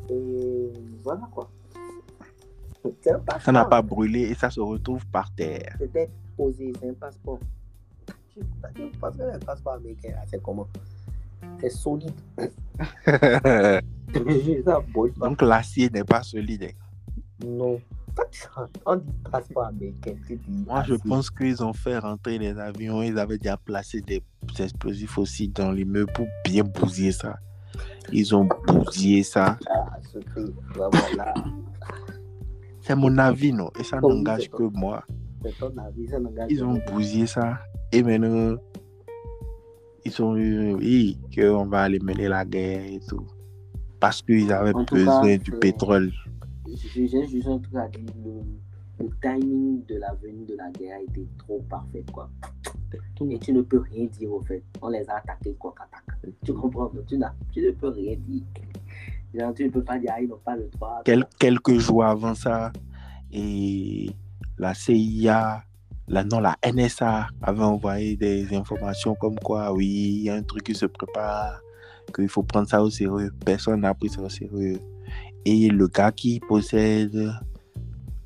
Et 0.10 0.72
voilà 1.04 1.28
quoi. 1.32 1.50
C'est 3.02 3.12
un 3.12 3.20
passeport. 3.20 3.42
Ça 3.42 3.52
n'a 3.52 3.66
pas 3.66 3.82
brûlé 3.82 4.22
et 4.22 4.36
ça 4.36 4.50
se 4.50 4.60
retrouve 4.60 5.06
par 5.08 5.32
terre. 5.32 5.76
C'était 5.80 6.10
posé, 6.36 6.74
c'est 6.80 6.90
un 6.90 6.94
passeport. 6.94 7.40
Tu 8.34 8.40
parce 9.00 9.16
que 9.18 9.24
le 9.24 9.40
passeport 9.40 9.74
américain, 9.74 10.14
c'est 10.28 10.42
comment? 10.42 10.68
C'est 11.60 11.70
solide. 11.70 12.12
ça 13.06 13.82
bouge 14.94 15.12
pas. 15.14 15.28
Donc 15.28 15.42
l'acier 15.42 15.90
n'est 15.90 16.04
pas 16.04 16.24
solide. 16.24 16.72
Non. 17.44 17.80
On 18.86 18.96
dit 18.96 19.14
passeport 19.32 19.66
américain. 19.66 20.16
Moi 20.48 20.84
je 20.84 20.96
pense 20.96 21.30
qu'ils 21.30 21.64
ont 21.64 21.74
fait 21.74 22.00
rentrer 22.00 22.38
les 22.40 22.58
avions, 22.58 23.02
ils 23.04 23.18
avaient 23.20 23.38
déjà 23.38 23.58
placé 23.58 24.02
des 24.02 24.24
explosifs 24.60 25.18
aussi 25.18 25.48
dans 25.50 25.72
l'immeuble 25.72 26.12
pour 26.14 26.28
bien 26.44 26.64
bousiller 26.64 27.12
ça. 27.12 27.38
Ils 28.12 28.36
ont 28.36 28.48
bousillé 28.68 29.24
ça. 29.24 29.58
Ah, 29.70 29.98
ce 30.12 30.20
truc, 30.20 30.54
vraiment 30.74 31.16
là. 31.16 31.34
C'est 32.88 32.96
mon 32.96 33.18
avis, 33.18 33.52
non 33.52 33.70
Et 33.78 33.84
ça 33.84 34.00
n'engage 34.00 34.50
que 34.50 34.64
moi. 34.64 35.04
C'est 35.44 35.58
ton 35.60 35.78
avis, 35.78 36.08
ça 36.08 36.20
n'engage 36.22 36.48
Ils 36.50 36.64
ont 36.64 36.80
bousillé 36.90 37.28
ça. 37.28 37.60
Et 37.92 38.02
maintenant, 38.02 38.56
ils 40.06 40.22
ont 40.24 40.38
eu, 40.38 40.74
oui, 40.76 41.20
qu'on 41.36 41.66
va 41.66 41.82
aller 41.82 42.00
mener 42.00 42.30
la 42.30 42.46
guerre 42.46 42.86
et 42.86 43.02
tout. 43.06 43.28
Parce 44.00 44.22
qu'ils 44.22 44.54
avaient 44.54 44.72
besoin 44.90 45.22
cas, 45.22 45.38
du 45.38 45.52
c'est- 45.52 45.60
pétrole. 45.60 46.14
J'ai 46.66 47.08
juste 47.28 47.48
un 47.50 47.60
truc 47.60 47.76
à 47.76 47.90
dire. 47.90 48.06
Le, 48.24 49.04
le 49.04 49.10
timing 49.22 49.86
de 49.86 49.96
la 49.98 50.14
venue 50.14 50.46
de 50.46 50.56
la 50.56 50.72
guerre 50.72 51.00
été 51.10 51.28
trop 51.40 51.60
parfait, 51.70 52.06
quoi. 52.14 52.30
Et 53.30 53.38
tu 53.40 53.52
ne 53.52 53.64
peux 53.64 53.80
rien 53.80 54.06
dire, 54.06 54.32
au 54.32 54.42
fait. 54.44 54.64
On 54.82 54.88
les 54.88 55.04
a 55.10 55.18
attaqués, 55.18 55.56
quoi 55.60 55.76
qu'attaque. 55.78 56.32
Tu 56.46 56.54
comprends 56.54 56.90
tu, 57.06 57.18
tu 57.52 57.62
ne 57.62 57.72
peux 57.72 57.90
rien 57.90 58.16
dire. 58.16 58.44
Genre, 59.38 59.54
tu 59.54 59.66
ne 59.66 59.70
peux 59.70 59.84
pas 59.84 59.98
dire, 60.00 60.12
ah, 60.16 60.22
ils 60.22 60.28
n'ont 60.28 60.38
pas 60.44 60.56
le 60.56 60.68
droit. 60.74 61.02
Quel- 61.06 61.26
quelques 61.40 61.78
jours 61.78 62.04
avant 62.06 62.34
ça, 62.36 62.72
et 63.32 64.10
la 64.58 64.74
CIA, 64.74 65.64
la, 66.08 66.24
non, 66.24 66.40
la 66.40 66.56
NSA 66.64 67.28
avait 67.42 67.64
envoyé 67.64 68.16
des 68.16 68.56
informations 68.56 69.14
comme 69.16 69.36
quoi, 69.36 69.74
oui, 69.74 69.86
il 69.88 70.22
y 70.24 70.30
a 70.30 70.36
un 70.36 70.44
truc 70.44 70.64
qui 70.64 70.74
se 70.76 70.86
prépare, 70.86 71.60
qu'il 72.16 72.30
faut 72.30 72.44
prendre 72.44 72.68
ça 72.68 72.82
au 72.82 72.90
sérieux. 72.90 73.32
Personne 73.46 73.82
n'a 73.82 73.94
pris 73.94 74.10
ça 74.10 74.22
au 74.22 74.30
sérieux. 74.30 74.80
Et 75.46 75.68
le 75.70 75.88
gars 75.88 76.12
qui 76.12 76.40
possède 76.40 77.16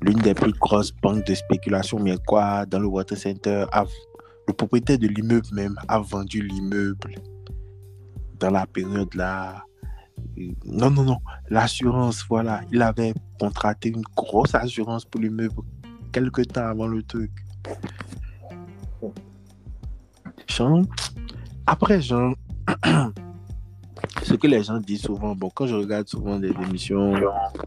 l'une 0.00 0.18
des 0.18 0.34
plus 0.34 0.52
grosses 0.52 0.92
banques 1.02 1.26
de 1.26 1.34
spéculation, 1.34 1.98
mais 1.98 2.16
quoi, 2.26 2.64
dans 2.66 2.78
le 2.80 2.86
Water 2.86 3.18
Center, 3.18 3.66
a- 3.72 3.84
le 4.48 4.54
propriétaire 4.54 4.98
de 4.98 5.06
l'immeuble 5.08 5.46
même 5.52 5.74
a 5.88 5.98
vendu 6.00 6.42
l'immeuble 6.42 7.14
dans 8.40 8.50
la 8.50 8.66
période 8.66 9.14
là. 9.14 9.62
Non, 10.64 10.90
non, 10.90 11.04
non. 11.04 11.18
L'assurance, 11.50 12.24
voilà. 12.28 12.60
Il 12.72 12.82
avait 12.82 13.14
contracté 13.38 13.90
une 13.90 14.02
grosse 14.16 14.54
assurance 14.54 15.04
pour 15.04 15.20
l'immeuble 15.20 15.62
quelques 16.12 16.46
temps 16.48 16.66
avant 16.66 16.86
le 16.86 17.02
truc. 17.02 17.30
Jean, 20.46 20.82
après, 21.66 22.02
Jean, 22.02 22.34
ce 24.22 24.34
que 24.34 24.46
les 24.46 24.62
gens 24.62 24.78
disent 24.78 25.02
souvent, 25.02 25.34
bon, 25.34 25.50
quand 25.54 25.66
je 25.66 25.74
regarde 25.74 26.08
souvent 26.08 26.38
des 26.38 26.50
émissions, 26.50 27.14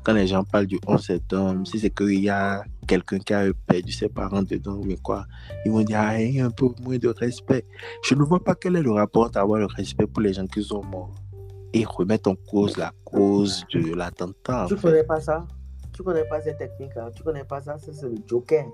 quand 0.03 0.13
les 0.13 0.27
gens 0.27 0.43
parlent 0.43 0.67
du 0.67 0.79
11 0.85 1.01
septembre, 1.03 1.67
si 1.67 1.79
c'est 1.79 1.89
qu'il 1.89 2.23
y 2.23 2.29
a 2.29 2.63
quelqu'un 2.87 3.17
qui 3.19 3.33
a 3.33 3.45
perdu 3.65 3.91
ses 3.91 4.09
parents 4.09 4.43
dedans 4.43 4.77
ou 4.77 4.95
quoi, 5.01 5.25
ils 5.65 5.71
vont 5.71 5.81
dire, 5.81 5.99
ah, 5.99 6.21
il 6.21 6.35
y 6.35 6.41
a 6.41 6.45
un 6.45 6.51
peu 6.51 6.67
moins 6.83 6.97
de 6.97 7.07
respect. 7.07 7.65
Je 8.03 8.13
ne 8.13 8.23
vois 8.23 8.43
pas 8.43 8.53
quel 8.53 8.75
est 8.75 8.83
le 8.83 8.91
rapport 8.91 9.31
d'avoir 9.31 9.59
le 9.59 9.65
respect 9.65 10.05
pour 10.05 10.21
les 10.21 10.33
gens 10.33 10.45
qui 10.45 10.63
sont 10.63 10.83
morts 10.83 11.15
et 11.75 11.83
remettre 11.83 12.29
en 12.29 12.35
cause 12.35 12.77
la 12.77 12.93
cause 13.03 13.65
de 13.73 13.93
l'attentat. 13.93 14.65
Tu 14.69 14.75
ne 14.75 14.79
connais 14.79 15.03
pas 15.03 15.19
ça? 15.19 15.45
Tu 15.91 16.01
ne 16.01 16.05
connais 16.05 16.23
pas 16.23 16.41
cette 16.41 16.57
technique-là 16.57 17.11
Tu 17.13 17.21
ne 17.21 17.25
connais 17.25 17.43
pas 17.43 17.61
ça? 17.61 17.75
C'est 17.77 18.01
le 18.01 18.15
joker. 18.25 18.65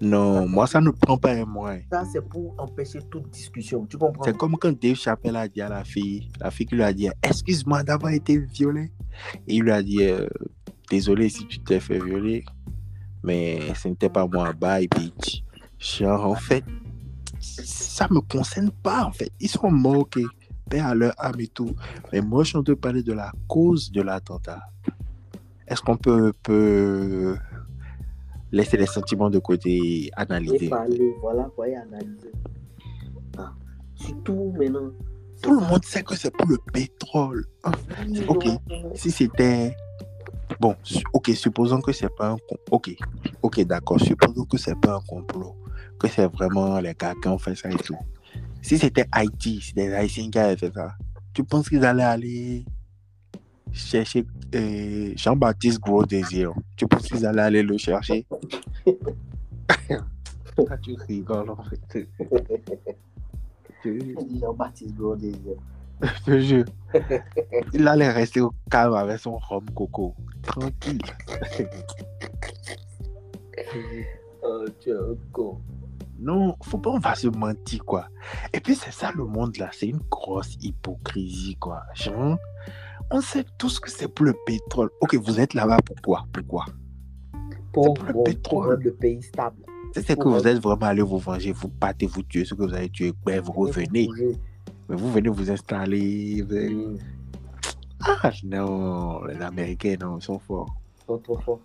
Non, 0.00 0.46
moi, 0.46 0.66
ça 0.66 0.80
ne 0.80 0.90
prend 0.90 1.16
pas 1.16 1.32
un 1.32 1.44
mois. 1.44 1.76
Ça, 1.90 2.04
c'est 2.12 2.20
pour 2.20 2.54
empêcher 2.58 2.98
toute 3.10 3.30
discussion. 3.30 3.86
Tu 3.86 3.96
comprends? 3.96 4.24
C'est 4.24 4.36
comme 4.36 4.56
quand 4.58 4.78
Dave 4.78 4.96
Chappelle 4.96 5.36
a 5.36 5.46
dit 5.48 5.62
à 5.62 5.68
la 5.68 5.84
fille, 5.84 6.28
la 6.40 6.50
fille 6.50 6.66
qui 6.66 6.74
lui 6.74 6.82
a 6.82 6.92
dit 6.92 7.08
Excuse-moi 7.22 7.84
d'avoir 7.84 8.12
été 8.12 8.38
violé. 8.38 8.90
Et 9.46 9.54
il 9.54 9.62
lui 9.62 9.70
a 9.70 9.82
dit 9.82 10.04
euh, 10.04 10.26
Désolé 10.90 11.28
si 11.28 11.46
tu 11.46 11.60
t'es 11.60 11.80
fait 11.80 11.98
violer, 11.98 12.44
mais 13.22 13.60
ce 13.74 13.88
n'était 13.88 14.10
pas 14.10 14.26
moi, 14.26 14.52
bye 14.52 14.88
bitch. 14.88 15.44
Genre, 15.78 16.26
en 16.26 16.34
fait, 16.34 16.64
ça 17.40 18.06
me 18.10 18.20
concerne 18.20 18.70
pas, 18.70 19.04
en 19.04 19.12
fait. 19.12 19.30
Ils 19.40 19.48
sont 19.48 19.70
moqués, 19.70 20.26
paix 20.68 20.80
à 20.80 20.94
leur 20.94 21.14
âme 21.18 21.40
et 21.40 21.48
tout. 21.48 21.74
Mais 22.12 22.20
moi, 22.20 22.44
je 22.44 22.48
suis 22.50 22.58
en 22.58 22.62
train 22.62 22.74
de 22.74 22.78
parler 22.78 23.02
de 23.02 23.12
la 23.12 23.32
cause 23.48 23.90
de 23.90 24.02
l'attentat. 24.02 24.60
Est-ce 25.66 25.82
qu'on 25.82 25.96
peut, 25.96 26.32
peut 26.42 27.36
laisser 28.52 28.76
les 28.76 28.86
sentiments 28.86 29.30
de 29.30 29.38
côté, 29.38 30.10
analyser. 30.16 30.68
Parler, 30.68 31.14
voilà 31.20 31.50
quoi, 31.54 31.66
analyser. 31.66 32.32
Ah. 33.38 33.52
Surtout 33.94 34.52
maintenant. 34.56 34.90
Tout 35.42 35.60
le 35.60 35.66
monde 35.66 35.84
sait 35.84 36.02
que 36.02 36.16
c'est 36.16 36.34
pour 36.34 36.48
le 36.48 36.58
pétrole. 36.72 37.44
Ah, 37.62 37.72
ok, 38.28 38.46
si 38.94 39.10
c'était. 39.10 39.76
Bon, 40.60 40.74
ok, 41.12 41.30
supposons 41.34 41.80
que 41.80 41.92
c'est 41.92 42.14
pas 42.16 42.30
un. 42.30 42.36
Ok, 42.70 42.96
ok, 43.42 43.60
d'accord. 43.64 44.00
Supposons 44.00 44.44
que 44.44 44.56
c'est 44.56 44.80
pas 44.80 44.96
un 44.96 45.00
complot. 45.00 45.54
Que 45.98 46.08
c'est 46.08 46.26
vraiment 46.26 46.78
les 46.80 46.94
gars 46.94 47.14
qui 47.20 47.28
ont 47.28 47.38
fait 47.38 47.54
ça 47.54 47.70
et 47.70 47.74
tout. 47.74 47.96
Si 48.66 48.76
c'était 48.78 49.06
Haïti, 49.12 49.60
si 49.60 49.74
des 49.74 49.94
Haïtiens 49.94 50.28
qui 50.28 50.40
avaient 50.40 50.56
fait 50.56 50.72
ça, 50.74 50.96
tu 51.32 51.44
penses 51.44 51.68
qu'ils 51.68 51.84
allaient 51.84 52.02
aller 52.02 52.64
chercher 53.70 54.26
euh, 54.56 55.12
Jean-Baptiste 55.14 55.78
Gros 55.78 56.04
Désir? 56.04 56.52
Tu 56.74 56.84
penses 56.88 57.04
qu'ils 57.06 57.24
allaient 57.24 57.42
aller 57.42 57.62
le 57.62 57.78
chercher? 57.78 58.26
Ah, 60.68 60.76
Tu 60.82 60.96
rigoles 61.06 61.50
en 61.50 61.62
fait. 61.62 62.08
Jean-Baptiste 64.40 64.96
Gros 64.96 65.14
Désir. 65.14 65.54
Je 66.02 66.24
te 66.24 66.40
jure. 66.40 66.64
Il 67.72 67.86
allait 67.86 68.10
rester 68.10 68.40
au 68.40 68.52
calme 68.68 68.94
avec 68.94 69.20
son 69.20 69.36
rhum 69.36 69.70
coco. 69.76 70.12
Tranquille. 70.42 70.98
oh, 74.42 74.64
tu 74.80 74.90
es 74.90 74.92
un 74.92 75.14
con. 75.30 75.60
Non, 76.18 76.56
faut 76.62 76.78
pas, 76.78 76.90
on 76.90 76.98
va 76.98 77.14
se 77.14 77.28
mentir, 77.28 77.84
quoi. 77.84 78.08
Et 78.52 78.60
puis, 78.60 78.74
c'est 78.74 78.92
ça 78.92 79.12
le 79.14 79.24
monde 79.24 79.56
là. 79.58 79.70
C'est 79.72 79.88
une 79.88 80.00
grosse 80.10 80.56
hypocrisie, 80.60 81.56
quoi. 81.56 81.82
Genre, 81.94 82.38
on 83.10 83.20
sait 83.20 83.44
tous 83.58 83.78
que 83.80 83.90
c'est 83.90 84.08
pour 84.08 84.26
le 84.26 84.34
pétrole. 84.46 84.90
Ok, 85.00 85.14
vous 85.16 85.40
êtes 85.40 85.54
là-bas 85.54 85.78
pourquoi 85.84 86.26
Pourquoi 86.32 86.64
pour, 87.72 87.94
pour, 87.94 88.04
le 88.06 88.24
pétrole. 88.24 88.82
le 88.82 88.94
pays 88.94 89.22
stable. 89.22 89.62
C'est 89.92 90.18
que 90.18 90.28
vous 90.28 90.46
êtes 90.46 90.58
vraiment 90.58 90.86
allé 90.86 91.02
vous 91.02 91.18
venger, 91.18 91.52
vous 91.52 91.68
partez, 91.68 92.06
vous 92.06 92.22
tuez 92.22 92.44
ce 92.44 92.54
que 92.54 92.62
vous 92.62 92.74
avez 92.74 92.88
tué, 92.88 93.12
ben, 93.24 93.40
vous 93.40 93.52
revenez. 93.52 94.08
Mais 94.88 94.96
vous 94.96 95.10
venez 95.12 95.28
vous 95.28 95.50
installer. 95.50 96.44
Ah 98.00 98.30
non, 98.44 99.24
les 99.24 99.40
Américains, 99.42 99.96
non, 100.00 100.18
ils 100.18 100.22
sont 100.22 100.38
forts. 100.38 100.74
Ils 100.98 101.06
sont 101.06 101.18
trop 101.18 101.38
forts. 101.38 101.60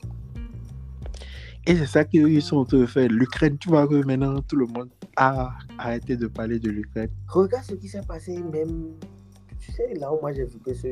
Et 1.67 1.75
c'est 1.75 1.85
ça 1.85 2.03
qu'ils 2.03 2.41
sont 2.41 2.57
en 2.57 2.65
train 2.65 2.79
de 2.79 2.85
faire. 2.85 3.07
L'Ukraine, 3.09 3.57
tu 3.57 3.69
vois 3.69 3.87
que 3.87 4.03
maintenant 4.03 4.41
tout 4.41 4.55
le 4.55 4.65
monde 4.65 4.89
a 5.15 5.51
arrêté 5.77 6.17
de 6.17 6.27
parler 6.27 6.59
de 6.59 6.71
l'Ukraine. 6.71 7.09
Regarde 7.27 7.65
ce 7.65 7.75
qui 7.75 7.87
s'est 7.87 8.01
passé 8.01 8.41
même. 8.41 8.93
Tu 9.59 9.71
sais, 9.71 9.93
là 9.93 10.11
où 10.11 10.19
moi 10.19 10.33
j'ai 10.33 10.45
vu 10.45 10.57
que 10.59 10.73
ce, 10.73 10.87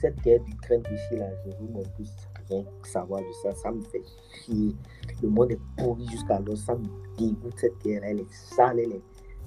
cette 0.00 0.20
guerre 0.22 0.40
d'Ukraine 0.40 0.82
ici, 0.92 1.16
là, 1.16 1.26
je 1.44 1.50
veux 1.50 1.72
mon 1.72 1.82
plus 1.94 2.10
rien 2.50 2.64
savoir 2.82 3.20
de 3.20 3.32
ça. 3.42 3.54
Ça 3.54 3.70
me 3.70 3.82
fait 3.82 4.02
chier. 4.44 4.74
Le 5.22 5.28
monde 5.28 5.52
est 5.52 5.60
pourri 5.76 6.08
jusqu'à 6.08 6.40
l'os. 6.40 6.64
Ça 6.64 6.74
me 6.74 6.86
dégoûte 7.16 7.54
cette 7.56 7.78
guerre. 7.84 8.02
Elle 8.02 8.20
est 8.20 8.32
sale, 8.32 8.80
elle 8.80 9.00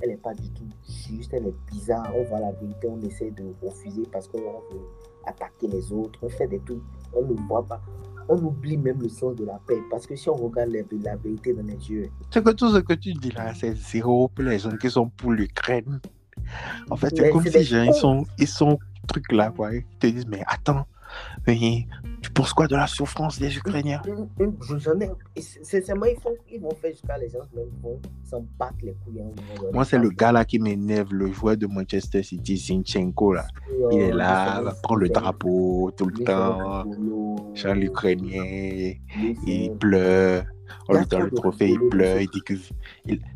elle 0.04 0.12
est 0.12 0.18
pas 0.18 0.34
du 0.34 0.50
tout 0.50 0.68
juste, 0.86 1.34
elle 1.34 1.48
est 1.48 1.56
bizarre. 1.72 2.12
On 2.16 2.24
voit 2.24 2.40
la 2.40 2.52
vérité, 2.52 2.88
on 2.90 3.00
essaie 3.02 3.32
de 3.32 3.54
refuser 3.62 4.04
parce 4.12 4.28
qu'on 4.28 4.40
veut 4.40 4.86
attaquer 5.26 5.68
les 5.68 5.92
autres. 5.94 6.20
On 6.22 6.30
fait 6.30 6.48
des 6.48 6.60
trucs, 6.60 6.82
on 7.14 7.22
ne 7.26 7.34
voit 7.48 7.66
pas. 7.66 7.82
On 8.30 8.38
oublie 8.44 8.78
même 8.78 9.02
le 9.02 9.10
sens 9.10 9.36
de 9.36 9.46
la 9.46 9.60
paix. 9.68 9.80
Parce 9.90 10.08
que 10.08 10.16
si 10.16 10.30
on 10.30 10.36
regarde 10.36 10.70
la, 10.72 11.16
vérité 11.16 11.54
dans 11.54 11.66
les 11.66 11.90
yeux. 11.90 12.10
C'est 12.32 12.44
que 12.44 12.52
tout 12.52 12.70
ce 12.70 12.80
que 12.80 12.94
tu 12.94 13.14
dis 13.14 13.32
là, 13.32 13.54
c'est 13.54 13.76
zéro 13.76 14.30
pour 14.30 14.44
les 14.46 14.60
gens 14.60 14.76
qui 14.78 14.90
sont 14.90 15.10
pour 15.10 15.32
l'Ukraine. 15.32 16.00
En 16.90 16.96
fait, 16.96 17.14
c'est 17.16 17.30
comme 17.30 17.44
si 17.44 17.50
les 17.52 17.64
gens, 17.64 17.84
ils 17.84 17.94
sont, 17.94 18.26
ils 18.38 18.48
sont 18.48 18.80
truc 19.08 19.32
là, 19.32 19.52
quoi. 19.52 19.74
Ils 19.74 19.84
te 20.00 20.08
disent, 20.08 20.28
mais 20.28 20.44
attends, 20.48 20.86
tu 21.46 22.32
penses 22.32 22.54
quoi 22.54 22.68
de 22.68 22.76
la 22.76 22.88
souffrance 22.88 23.40
des 23.40 23.56
Ukrainiens? 23.58 24.02
Ai. 24.06 25.42
Sincèrement, 25.62 26.06
ils, 26.06 26.18
font, 26.20 26.36
ils 26.50 26.62
vont 26.62 26.74
faire 26.76 26.92
jusqu'à 26.92 27.18
les 27.18 27.30
gens 27.30 27.40
même 27.56 27.70
vont 27.82 28.00
s'en 28.24 28.46
battre 28.58 28.78
les 28.82 28.94
couilles. 29.04 29.22
Hein, 29.22 29.70
Moi, 29.74 29.86
c'est 29.86 30.00
le 30.00 30.10
gars 30.10 30.32
là 30.32 30.46
qui 30.46 30.60
m'énerve, 30.60 31.14
le 31.14 31.32
joueur 31.32 31.58
de 31.58 31.68
Manchester 31.68 32.24
City, 32.24 32.58
Zinchenko, 32.58 33.34
là. 33.34 33.46
Il 33.92 34.00
est 34.00 34.14
là, 34.14 34.62
il 34.66 34.82
prend 34.82 34.96
le 34.96 35.10
drapeau 35.10 35.92
tout 35.98 36.06
le 36.06 36.24
temps, 36.24 36.86
chante 37.54 37.78
l'Ukrainien, 37.78 38.94
il 39.46 39.72
pleure. 39.80 40.46
On 40.88 40.98
lui 40.98 41.06
donne 41.06 41.24
le 41.24 41.32
trophée, 41.32 41.70
il 41.72 41.90
pleure, 41.90 42.20
il 42.20 42.30
dit 42.30 42.42
que. 42.42 42.54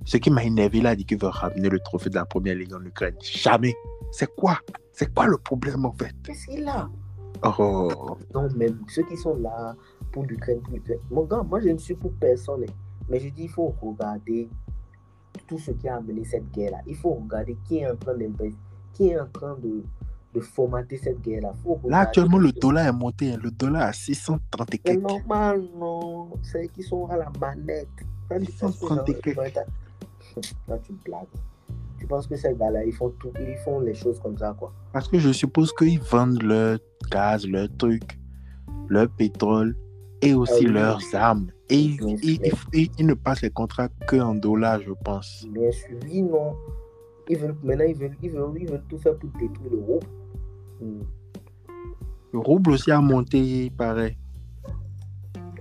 Ce 0.05 0.17
qui 0.17 0.31
m'a 0.31 0.43
énervé 0.43 0.81
là, 0.81 0.93
il 0.93 0.97
dit 0.97 1.05
qu'il 1.05 1.19
veut 1.19 1.27
ramener 1.27 1.69
le 1.69 1.79
trophée 1.79 2.09
de 2.09 2.15
la 2.15 2.25
première 2.25 2.55
ligue 2.55 2.73
en 2.73 2.83
Ukraine. 2.83 3.15
Jamais. 3.21 3.75
C'est 4.11 4.33
quoi? 4.35 4.59
C'est 4.93 5.13
quoi 5.13 5.27
le 5.27 5.37
problème 5.37 5.85
en 5.85 5.93
fait? 5.93 6.15
Qu'est-ce 6.23 6.47
qu'il 6.47 6.67
a? 6.67 6.89
Oh. 7.43 8.17
Non, 8.33 8.47
même 8.55 8.79
ceux 8.87 9.03
qui 9.03 9.17
sont 9.17 9.35
là 9.35 9.75
pour 10.11 10.23
l'Ukraine, 10.23 10.61
pour 10.61 10.73
l'Ukraine. 10.73 10.99
Mon 11.11 11.23
gars, 11.23 11.43
moi 11.43 11.59
je 11.59 11.69
ne 11.69 11.77
suis 11.77 11.95
pour 11.95 12.13
personne. 12.13 12.63
Hein. 12.63 12.73
Mais 13.09 13.19
je 13.19 13.29
dis, 13.29 13.43
il 13.43 13.49
faut 13.49 13.73
regarder 13.81 14.49
tout 15.47 15.57
ce 15.57 15.71
qui 15.71 15.87
a 15.87 15.97
amené 15.97 16.23
cette 16.25 16.51
guerre-là. 16.51 16.79
Il 16.87 16.95
faut 16.95 17.13
regarder 17.13 17.57
qui 17.65 17.79
est 17.79 17.89
en 17.89 17.95
train 17.95 18.15
d'investir, 18.15 18.59
qui 18.93 19.09
est 19.09 19.19
en 19.19 19.27
train 19.27 19.55
de, 19.61 19.83
de 20.33 20.39
formater 20.39 20.97
cette 20.97 21.21
guerre-là. 21.21 21.53
Là, 21.85 21.99
actuellement, 21.99 22.37
le 22.37 22.51
dollar 22.51 22.87
est 22.87 22.91
monté. 22.91 23.33
Hein. 23.33 23.39
Le 23.41 23.51
dollar 23.51 23.83
à 23.83 23.93
630 23.93 24.73
et 24.73 24.77
quelques. 24.77 24.99
C'est 24.99 25.07
normal, 25.07 25.63
non? 25.77 26.29
C'est 26.41 26.67
qui 26.69 26.83
sont 26.83 27.07
à 27.07 27.17
la 27.17 27.31
manette. 27.39 27.87
630 28.29 29.09
et 29.09 29.13
quelques. 29.15 29.55
Là, 30.67 30.77
tu 30.83 30.93
blagues. 31.05 31.27
Tu 31.99 32.05
penses 32.05 32.27
que 32.27 32.35
ces 32.35 32.53
gars-là, 32.53 32.83
ils 32.85 32.93
font 32.93 33.09
tout, 33.19 33.31
ils 33.39 33.57
font 33.57 33.79
les 33.79 33.93
choses 33.93 34.19
comme 34.19 34.37
ça, 34.37 34.55
quoi 34.57 34.71
Parce 34.93 35.07
que 35.07 35.17
je 35.19 35.31
suppose 35.31 35.73
qu'ils 35.73 35.99
vendent 35.99 36.41
leur 36.43 36.79
gaz, 37.11 37.47
leur 37.47 37.67
truc, 37.77 38.19
leur 38.87 39.09
pétrole 39.09 39.75
et 40.21 40.33
aussi 40.33 40.65
ah 40.67 40.71
leurs 40.71 41.01
armes. 41.15 41.47
Et 41.69 41.81
ils, 41.81 43.05
ne 43.05 43.13
passent 43.13 43.41
les 43.41 43.49
contrats 43.49 43.89
qu'en 44.07 44.35
dollars, 44.35 44.81
je 44.81 44.93
pense. 45.03 45.45
Bien 45.49 45.71
sûr, 45.71 45.97
oui, 46.03 46.21
non. 46.21 46.55
Ils 47.29 47.37
veulent, 47.37 47.55
maintenant, 47.63 47.85
ils 47.85 47.95
veulent, 47.95 48.17
ils 48.21 48.29
veulent, 48.29 48.57
ils 48.57 48.69
veulent 48.69 48.83
tout 48.87 48.97
faire 48.97 49.17
pour 49.17 49.29
détruire 49.31 49.71
le 49.71 49.77
rouble. 49.79 50.07
Hmm. 50.81 51.01
Le 52.31 52.39
rouble 52.39 52.71
aussi 52.71 52.91
a 52.91 53.01
monté, 53.01 53.69
pareil. 53.77 54.17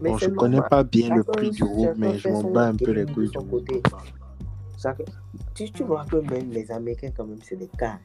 Bon, 0.03 0.19
je 0.19 0.27
ne 0.27 0.35
connais 0.35 0.61
pas 0.69 0.85
bien 0.85 1.15
le 1.15 1.25
prix 1.25 1.51
du 1.51 1.65
rouble, 1.65 1.95
mais 1.97 2.19
je 2.19 2.29
m'en 2.29 2.51
bats 2.51 2.69
un 2.69 2.77
peu 2.77 2.93
les 2.93 3.07
couilles. 3.07 3.31
Tu, 5.55 5.71
tu, 5.71 5.85
vois 5.85 6.05
que 6.05 6.17
même 6.17 6.51
les 6.51 6.71
Américains, 6.71 7.11
quand 7.17 7.27
même, 7.27 7.41
c'est 7.43 7.57
des 7.57 7.69
cas. 7.69 7.99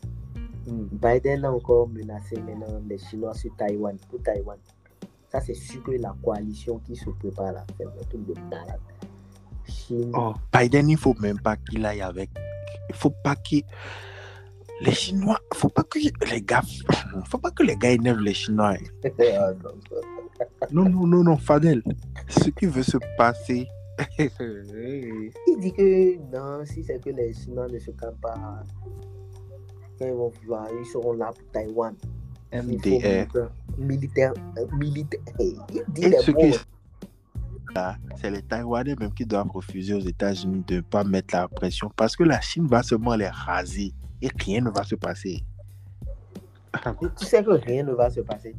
Hmm. 0.68 0.86
Biden 0.92 1.46
a 1.46 1.52
encore 1.52 1.90
menacé 1.90 2.40
maintenant 2.40 2.82
les 2.88 2.98
Chinois 2.98 3.34
sur 3.34 3.56
Taïwan, 3.56 3.98
pour 4.10 4.22
Taïwan. 4.22 4.58
Ça, 5.32 5.42
c'est 5.42 5.54
sûr 5.54 5.82
que 5.84 5.92
la 5.92 6.16
coalition 6.24 6.80
qui 6.80 6.96
se 6.96 7.10
prépare 7.10 7.56
à 7.56 7.66
faire 7.78 7.88
un 7.88 8.04
truc 8.06 8.26
de 8.26 8.34
malade. 8.50 8.80
Chine... 9.66 10.12
Oh, 10.14 10.34
Biden, 10.54 10.90
il 10.90 10.94
ne 10.94 10.98
faut 10.98 11.16
même 11.20 11.40
pas 11.40 11.56
qu'il 11.56 11.86
aille 11.86 12.02
avec. 12.02 12.30
Il 12.90 12.94
ne 12.94 12.98
faut 12.98 13.14
pas 13.24 13.36
qu'il. 13.36 13.64
Les 14.82 14.94
Chinois, 14.94 15.40
il 15.52 15.56
ne 15.56 15.60
faut 15.60 15.70
pas 15.70 15.84
que 15.84 16.00
les 16.00 16.42
gars. 16.42 16.62
faut 17.28 17.38
pas 17.38 17.52
que 17.52 17.64
les 17.64 17.76
gars 17.76 17.92
énervent 17.92 18.22
les 18.22 18.34
Chinois. 18.34 18.76
Ah, 20.60 20.68
non, 20.72 20.90
non, 20.90 21.06
non, 21.06 21.24
non, 21.24 21.38
Fadel. 21.38 21.84
Ce 22.28 22.50
qui 22.50 22.66
veut 22.66 22.82
se 22.82 22.98
passer 23.16 23.68
il 24.20 25.60
dit 25.60 25.74
que 25.74 26.18
non, 26.32 26.66
si 26.66 26.84
c'est 26.84 27.04
que 27.04 27.10
les 27.10 27.34
Chinois 27.34 27.68
ne 27.68 27.80
se 27.80 27.92
campent 27.92 28.22
pas, 28.22 28.64
quand 29.98 30.06
ils 30.08 30.14
vont 30.14 30.30
vouloir, 30.42 30.68
ils 30.80 30.86
seront 30.86 31.14
là 31.14 31.28
pour 31.28 31.52
Taïwan. 31.52 31.96
MDR. 32.54 33.28
Militaire, 33.78 34.34
militaire. 34.78 35.14
Il 35.40 35.84
dit 35.88 36.14
c'est 38.18 38.30
les 38.30 38.42
Taïwanais 38.42 38.96
même 39.00 39.14
qui 39.14 39.26
doivent 39.26 39.50
refuser 39.50 39.94
aux 39.94 40.02
États-Unis 40.02 40.64
de 40.68 40.76
ne 40.76 40.82
pas 40.82 41.06
mettre 41.06 41.34
la 41.36 41.48
pression 41.48 41.90
parce 41.96 42.18
que 42.18 42.24
la 42.24 42.42
Chine 42.42 42.68
va 42.68 42.84
seulement 42.84 43.16
les 43.16 43.30
raser 43.30 43.94
et 44.22 44.30
rien 44.40 44.62
ne 44.62 44.70
va 44.70 44.84
se 44.84 44.96
passer. 44.96 45.44
Et 46.74 47.08
tu 47.18 47.26
sais 47.26 47.44
que 47.44 47.52
rien 47.52 47.84
ne 47.84 47.94
va 47.94 48.10
se 48.10 48.22
passer. 48.22 48.56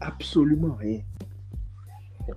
Absolument 0.00 0.74
rien. 0.74 1.00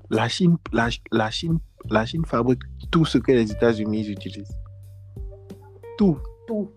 La 0.10 0.28
Chine, 0.28 0.58
la, 0.74 0.90
la 1.12 1.30
Chine, 1.32 1.60
la 1.90 2.06
Chine 2.06 2.26
fabrique 2.26 2.62
tout 2.92 3.06
ce 3.06 3.18
que 3.18 3.32
les 3.32 3.52
États-Unis 3.52 4.08
utilisent. 4.10 4.56
Tout. 5.98 6.18
Tout. 6.48 6.70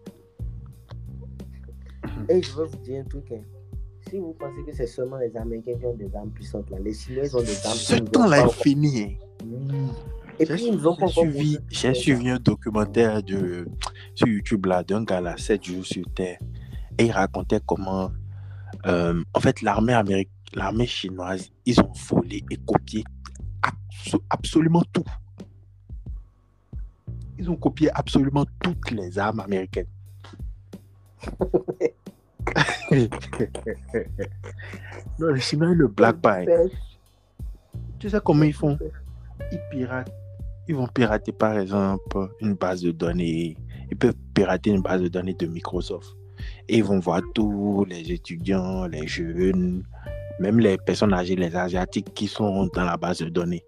Et 2.29 2.43
je 2.43 2.53
veux 2.53 2.65
vous 2.67 2.77
dire 2.79 3.01
un 3.05 3.09
truc. 3.09 3.25
hein. 3.33 3.43
Si 4.09 4.19
vous 4.19 4.35
pensez 4.39 4.65
que 4.67 4.75
c'est 4.75 4.87
seulement 4.87 5.17
les 5.19 5.35
Américains 5.37 5.79
qui 5.79 5.87
ont 5.87 5.95
des 5.95 6.15
armes 6.15 6.31
puissantes, 6.31 6.69
là, 6.71 6.79
les 6.81 6.93
Chinois 6.93 7.25
ont 7.35 7.41
des 7.43 7.67
armes 7.67 7.77
Ce 7.77 7.97
temps-là 7.97 8.45
est 8.47 8.53
fini. 8.63 9.19
hein. 9.43 9.89
Et 10.41 10.47
puis, 10.47 10.67
ils 10.73 10.89
ont 10.89 10.97
suivi, 11.09 11.59
j'ai 11.69 11.95
suivi 11.95 12.31
un 12.31 12.39
documentaire 12.39 13.23
de, 13.23 13.67
sur 14.15 14.27
YouTube 14.27 14.67
là, 14.67 14.83
d'un 14.83 15.05
gars 15.05 15.21
là, 15.21 15.37
7 15.37 15.63
jours 15.65 15.85
sur 15.87 16.05
Terre. 16.15 16.39
Et 16.99 17.05
il 17.07 17.13
racontait 17.13 17.61
comment, 17.65 18.11
euh, 18.87 19.23
en 19.35 19.41
fait, 19.41 19.63
l'armée 19.63 19.93
américaine, 19.93 20.32
l'armée 20.55 20.87
chinoise, 20.87 21.51
ils 21.67 21.81
ont 21.81 21.93
volé 22.09 22.45
et 22.51 22.57
copié 22.59 23.05
abso- 23.63 24.23
absolument 24.31 24.83
tout. 24.93 25.05
Ils 27.39 27.51
ont 27.51 27.57
copié 27.57 27.91
absolument 27.95 28.45
toutes 28.61 28.91
les 28.93 29.19
armes 29.19 29.41
américaines. 29.41 29.87
non, 35.19 35.29
les 35.33 35.41
Chinois, 35.41 35.75
ne 35.75 35.87
blaguent 35.87 36.21
pas. 36.21 36.41
hein. 36.41 36.69
Tu 37.99 38.11
sais 38.11 38.21
comment 38.25 38.43
ils 38.45 38.53
font? 38.53 38.79
Ils 39.53 39.61
piratent. 39.71 40.13
Ils 40.69 40.75
vont 40.77 40.87
pirater 40.89 41.33
par 41.33 41.59
exemple 41.59 42.29
une 42.41 42.55
base 42.55 42.83
de 42.83 42.93
données. 42.93 43.57
Ils 43.91 43.97
peuvent 43.97 44.15
pirater 44.35 44.71
une 44.71 44.83
base 44.83 45.03
de 45.03 45.09
données 45.09 45.35
de 45.35 45.47
Microsoft. 45.47 46.17
Et 46.69 46.79
ils 46.79 46.85
vont 46.85 46.99
voir 46.99 47.21
tous 47.35 47.85
les 47.89 48.11
étudiants, 48.13 48.87
les 48.87 49.07
jeunes, 49.07 49.85
même 50.39 50.59
les 50.59 50.77
personnes 50.79 51.13
âgées, 51.15 51.37
les 51.37 51.55
asiatiques 51.55 52.13
qui 52.15 52.27
sont 52.27 52.69
dans 52.75 52.85
la 52.85 52.97
base 52.97 53.19
de 53.19 53.29
données. 53.29 53.65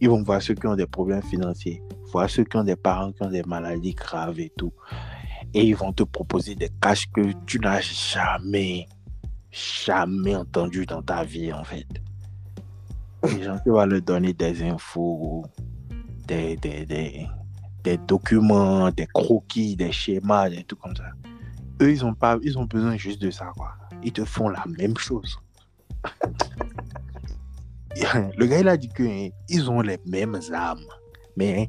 Ils 0.00 0.08
vont 0.08 0.22
voir 0.22 0.42
ceux 0.42 0.54
qui 0.54 0.66
ont 0.66 0.76
des 0.76 0.86
problèmes 0.86 1.22
financiers, 1.22 1.82
voir 2.12 2.28
ceux 2.28 2.44
qui 2.44 2.56
ont 2.56 2.64
des 2.64 2.76
parents 2.76 3.12
qui 3.12 3.22
ont 3.22 3.30
des 3.30 3.42
maladies 3.42 3.94
graves 3.94 4.40
et 4.40 4.52
tout. 4.56 4.72
Et 5.54 5.64
ils 5.64 5.76
vont 5.76 5.92
te 5.92 6.02
proposer 6.02 6.54
des 6.54 6.70
caches 6.80 7.10
que 7.12 7.32
tu 7.46 7.58
n'as 7.60 7.80
jamais, 7.80 8.86
jamais 9.50 10.34
entendu 10.34 10.86
dans 10.86 11.02
ta 11.02 11.24
vie 11.24 11.52
en 11.52 11.64
fait. 11.64 11.86
Les 13.22 13.42
gens 13.42 13.58
qui 13.58 13.70
vont 13.70 13.84
leur 13.84 14.02
donner 14.02 14.32
des 14.32 14.62
infos, 14.62 15.44
des, 16.26 16.56
des, 16.56 16.86
des, 16.86 17.98
documents, 18.06 18.90
des 18.90 19.06
croquis, 19.06 19.76
des 19.76 19.92
schémas, 19.92 20.50
des 20.50 20.64
trucs 20.64 20.80
comme 20.80 20.96
ça. 20.96 21.04
Eux, 21.80 21.90
ils 21.90 22.04
ont, 22.04 22.14
pas, 22.14 22.38
ils 22.42 22.58
ont 22.58 22.64
besoin 22.64 22.96
juste 22.96 23.20
de 23.20 23.30
ça, 23.30 23.52
quoi. 23.56 23.74
Ils 24.02 24.12
te 24.12 24.24
font 24.24 24.48
la 24.48 24.64
même 24.78 24.96
chose. 24.96 25.38
Le 28.38 28.46
gars, 28.46 28.60
il 28.60 28.68
a 28.68 28.76
dit 28.76 28.88
qu'ils 28.90 29.70
ont 29.70 29.80
les 29.80 29.98
mêmes 30.06 30.38
armes, 30.52 30.84
mais 31.36 31.62
hein, 31.62 31.66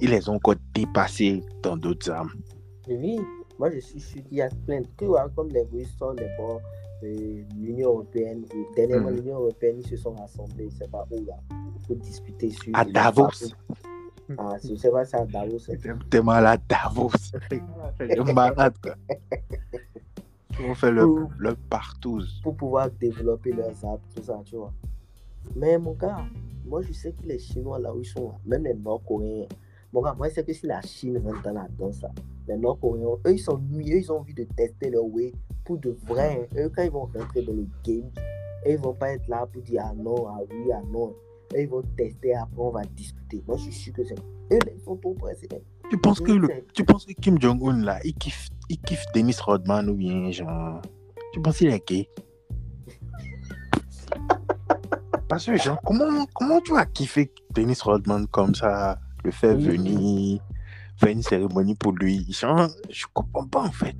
ils 0.00 0.10
les 0.10 0.28
ont 0.28 0.34
encore 0.34 0.56
dépassées 0.74 1.42
dans 1.62 1.76
d'autres 1.76 2.10
armes. 2.10 2.32
Oui, 2.88 3.18
moi 3.58 3.70
je 3.70 3.78
suis 3.80 4.00
sûr 4.00 4.22
qu'il 4.24 4.36
y 4.38 4.42
a 4.42 4.48
plein 4.66 4.80
de 4.82 4.86
tu 4.98 5.06
vois, 5.06 5.28
comme 5.34 5.48
les 5.48 5.64
Bristol, 5.64 6.16
les 6.18 6.28
bords 6.36 6.60
de 7.02 7.44
l'Union 7.56 7.88
Européenne. 7.90 8.44
Dernièrement, 8.76 9.10
Mhm. 9.10 9.16
l'Union 9.16 9.36
Européenne, 9.36 9.76
ils 9.80 9.86
se 9.88 9.96
sont 9.96 10.12
rassemblés, 10.14 10.68
je 10.70 10.76
sais 10.84 10.88
pas 10.88 11.04
où 11.10 11.24
là, 11.24 11.34
pour 11.86 11.96
discuter 11.96 12.50
sur. 12.50 12.72
À 12.76 12.84
Davos. 12.84 13.28
Ah, 14.38 14.56
je 14.62 14.74
sais 14.74 14.90
pas, 14.90 15.04
c'est 15.04 15.16
à 15.16 15.24
Davos. 15.24 15.58
hein. 15.70 15.98
T'es 16.10 16.20
malade, 16.22 16.60
Davos. 16.68 17.10
Le 18.00 18.32
malade, 18.32 18.74
quoi. 18.82 18.94
Ils 20.58 20.66
vont 20.66 20.74
faire 20.74 20.92
le, 20.92 21.02
Pour, 21.04 21.30
le 21.38 21.54
partout. 21.54 22.22
pour 22.42 22.56
pouvoir 22.56 22.90
développer 22.90 23.52
leurs 23.52 23.84
arbres, 23.84 24.02
tout 24.14 24.22
ça, 24.22 24.40
tu 24.44 24.56
vois. 24.56 24.72
Mais 25.54 25.78
mon 25.78 25.92
gars, 25.92 26.24
moi 26.64 26.80
je 26.82 26.92
sais 26.92 27.12
que 27.12 27.26
les 27.26 27.38
Chinois 27.38 27.78
là 27.78 27.94
où 27.94 28.00
ils 28.00 28.04
sont, 28.06 28.32
même 28.44 28.64
les 28.64 28.74
Nord-Coréens, 28.74 29.46
mon 29.92 30.02
gars, 30.02 30.14
moi 30.14 30.28
je 30.28 30.34
sais 30.34 30.44
que 30.44 30.52
si 30.52 30.66
la 30.66 30.80
Chine 30.82 31.18
rentre 31.18 31.42
dans 31.42 31.52
la 31.52 31.68
danse, 31.78 32.00
là, 32.02 32.10
les 32.48 32.56
Nord-Coréens, 32.56 33.16
eux 33.26 33.32
ils 33.34 33.38
sont 33.38 33.58
nuits, 33.58 33.92
eux 33.92 33.98
ils 33.98 34.10
ont 34.12 34.18
envie 34.20 34.34
de 34.34 34.44
tester 34.44 34.90
leur 34.90 35.04
way 35.04 35.32
pour 35.64 35.78
de 35.78 35.90
vrai. 36.06 36.48
hein. 36.52 36.56
Eux 36.58 36.72
quand 36.74 36.82
ils 36.82 36.90
vont 36.90 37.04
rentrer 37.06 37.42
dans 37.42 37.52
le 37.52 37.66
game, 37.84 38.10
eux, 38.66 38.70
ils 38.70 38.78
vont 38.78 38.94
pas 38.94 39.12
être 39.12 39.28
là 39.28 39.46
pour 39.46 39.62
dire 39.62 39.82
ah 39.84 39.92
non, 39.94 40.26
ah 40.26 40.38
oui, 40.50 40.72
ah 40.72 40.82
non. 40.90 41.14
Eux, 41.54 41.60
ils 41.60 41.68
vont 41.68 41.82
tester, 41.96 42.34
après 42.34 42.56
on 42.60 42.70
va 42.70 42.82
discuter. 42.84 43.44
Moi 43.46 43.56
je 43.58 43.64
suis 43.64 43.72
sûr 43.72 43.92
que 43.94 44.04
c'est. 44.04 44.18
Eux 44.52 44.58
ils 44.74 44.80
sont 44.80 44.96
trop 44.96 45.14
pressés. 45.14 45.48
Tu 45.90 45.98
penses 45.98 46.20
que, 46.20 46.32
le, 46.32 46.48
tu 46.74 46.84
penses 46.84 47.04
que 47.04 47.12
Kim 47.12 47.40
Jong-un, 47.40 47.82
là, 47.84 48.00
il 48.04 48.14
kiffe, 48.14 48.48
il 48.68 48.78
kiffe 48.80 49.04
Dennis 49.14 49.36
Rodman 49.40 49.88
ou 49.88 49.94
bien, 49.94 50.30
genre... 50.30 50.82
Tu 51.32 51.40
penses 51.40 51.58
qu'il 51.58 51.68
est 51.68 51.86
gay? 51.86 52.08
Parce 55.28 55.46
que, 55.46 55.56
genre, 55.56 55.80
comment, 55.84 56.26
comment 56.34 56.60
tu 56.60 56.72
vas 56.72 56.86
kiffer 56.86 57.32
Dennis 57.50 57.78
Rodman 57.82 58.26
comme 58.28 58.54
ça, 58.54 58.98
le 59.24 59.30
faire 59.30 59.56
Oui. 59.56 59.64
venir, 59.64 60.40
faire 60.96 61.10
une 61.10 61.22
cérémonie 61.22 61.74
pour 61.74 61.92
lui? 61.92 62.26
Genre, 62.32 62.68
je 62.90 63.04
comprends 63.12 63.46
pas, 63.46 63.62
en 63.62 63.72
fait. 63.72 63.96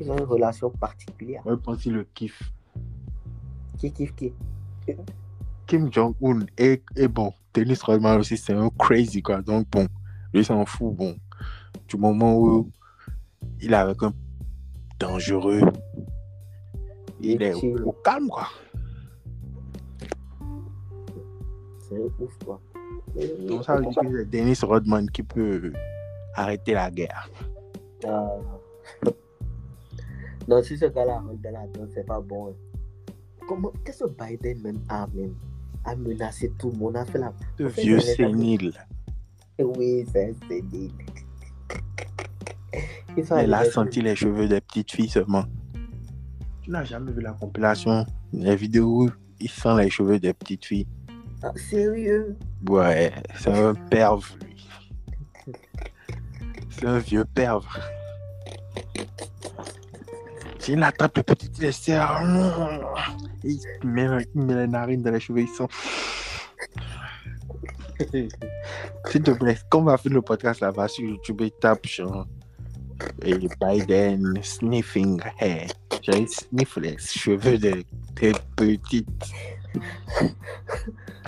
Ils 0.00 0.10
ont 0.10 0.16
une 0.18 0.24
relation 0.24 0.70
particulière. 0.70 1.42
Je 1.46 1.54
pense 1.54 1.82
qu'il 1.82 1.92
le 1.92 2.04
kiffe. 2.14 2.42
Qui 3.78 3.92
kiffe 3.92 4.14
qui? 4.14 4.32
Kim 5.66 5.92
Jong-un 5.92 6.46
est, 6.56 6.82
est 6.96 7.08
bon. 7.08 7.32
Dennis 7.54 7.78
Rodman 7.82 8.18
aussi, 8.18 8.36
c'est 8.36 8.54
un 8.54 8.70
crazy, 8.78 9.22
quoi. 9.22 9.42
Donc, 9.42 9.68
bon, 9.70 9.86
lui, 10.32 10.44
s'en 10.44 10.64
fout, 10.64 10.94
bon. 10.94 11.16
Du 11.88 11.96
moment 11.96 12.36
où 12.38 12.70
il 13.60 13.72
est 13.72 13.76
avec 13.76 14.02
un 14.02 14.12
dangereux, 14.98 15.60
il 17.20 17.42
est 17.42 17.54
au, 17.54 17.88
au 17.88 17.92
calme, 17.92 18.28
quoi. 18.28 18.46
C'est 21.88 21.98
ouf 21.98 22.38
quoi. 22.44 22.60
Donc, 23.48 23.64
ça 23.64 23.76
veut 23.76 23.86
dire 23.86 24.00
que 24.02 24.18
c'est 24.18 24.30
Dennis 24.30 24.58
Rodman 24.62 25.10
qui 25.10 25.22
peut 25.22 25.72
arrêter 26.34 26.74
la 26.74 26.90
guerre. 26.90 27.28
Ah. 28.06 28.28
Non, 30.48 30.60
si 30.64 30.76
ce 30.76 30.86
gars-là 30.86 31.20
rentre 31.20 31.40
dans 31.42 31.52
la 31.52 31.66
danse, 31.68 31.90
c'est 31.94 32.04
pas 32.06 32.20
bon. 32.20 32.48
hein. 32.48 33.12
Comment, 33.46 33.70
qu'est-ce 33.84 34.04
que 34.04 34.10
Biden 34.10 34.60
même 34.62 34.80
a 34.88 35.06
même 35.14 35.34
a 35.84 35.94
menacé 35.94 36.50
tout 36.58 36.70
le 36.72 36.78
monde, 36.78 36.96
a 36.96 37.04
fait 37.04 37.18
la... 37.18 37.32
Ce 37.56 37.64
vieux 37.64 38.00
sénile. 38.00 38.72
Oui, 39.76 40.06
c'est 40.12 40.34
c'est 40.48 40.62
dit. 40.62 40.92
Ils 43.16 43.26
sont 43.26 43.38
Il 43.38 43.52
a 43.52 43.64
senti 43.64 44.00
les 44.00 44.16
cheveux 44.16 44.48
des 44.48 44.60
petites 44.60 44.92
filles 44.92 45.08
seulement. 45.08 45.44
Tu 46.62 46.70
n'as 46.70 46.84
jamais 46.84 47.12
vu 47.12 47.20
la 47.20 47.32
compilation, 47.32 48.06
les 48.32 48.56
vidéos 48.56 49.04
où 49.04 49.10
il 49.40 49.50
sent 49.50 49.76
les 49.78 49.90
cheveux 49.90 50.18
des 50.18 50.32
petites 50.32 50.64
filles. 50.64 50.86
Ah, 51.42 51.52
sérieux? 51.56 52.36
Ouais, 52.68 53.12
c'est 53.36 53.50
un 53.50 53.74
perve, 53.74 54.30
lui. 54.44 54.68
C'est 56.68 56.86
un 56.86 56.98
vieux 56.98 57.24
perve. 57.24 57.66
S'il 60.58 60.82
attrape 60.82 61.16
le 61.16 61.22
petit, 61.22 61.50
il 61.56 61.62
les 61.62 61.72
serre. 61.72 62.20
Il 63.42 63.58
met, 63.84 64.06
il 64.34 64.42
met 64.42 64.54
les 64.54 64.66
narines 64.66 65.02
dans 65.02 65.10
les 65.10 65.20
cheveux, 65.20 65.40
il 65.40 65.48
sent. 65.48 65.66
S'il 69.06 69.22
te 69.22 69.30
plaît, 69.32 69.58
quand 69.68 69.80
on 69.80 69.84
va 69.84 69.96
faire 69.96 70.12
le 70.12 70.22
podcast 70.22 70.60
là-bas 70.60 70.88
sur 70.88 71.04
YouTube, 71.08 71.42
tape 71.60 71.86
genre. 71.86 72.26
Et 73.22 73.34
Biden 73.60 74.38
sniffing 74.42 75.20
hair. 75.38 75.68
Genre, 76.02 76.16
il 76.16 76.28
sniffe 76.28 76.76
les 76.76 76.98
cheveux 76.98 77.56
des, 77.56 77.86
des 78.16 78.32
petites. 78.56 79.08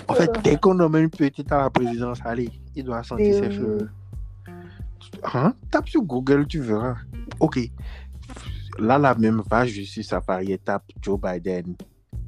En 0.08 0.14
fait, 0.14 0.30
dès 0.44 0.56
qu'on 0.58 0.74
nomme 0.74 0.96
une 0.96 1.08
petite 1.08 1.50
à 1.50 1.62
la 1.62 1.70
présidence, 1.70 2.18
allez, 2.24 2.50
il 2.74 2.84
doit 2.84 3.02
sentir 3.02 3.34
ses 3.34 3.42
Euh. 3.44 3.50
cheveux. 3.50 3.90
Hein? 5.34 5.54
Tape 5.70 5.88
sur 5.88 6.02
Google, 6.02 6.46
tu 6.46 6.60
verras. 6.60 6.96
Ok. 7.40 7.58
Là, 8.78 8.98
la 8.98 9.14
même 9.14 9.42
va 9.50 9.64
juste 9.64 9.92
sur 9.94 10.04
Safari 10.04 10.52
et 10.52 10.58
tape 10.58 10.84
Joe 11.00 11.18
Biden, 11.20 11.74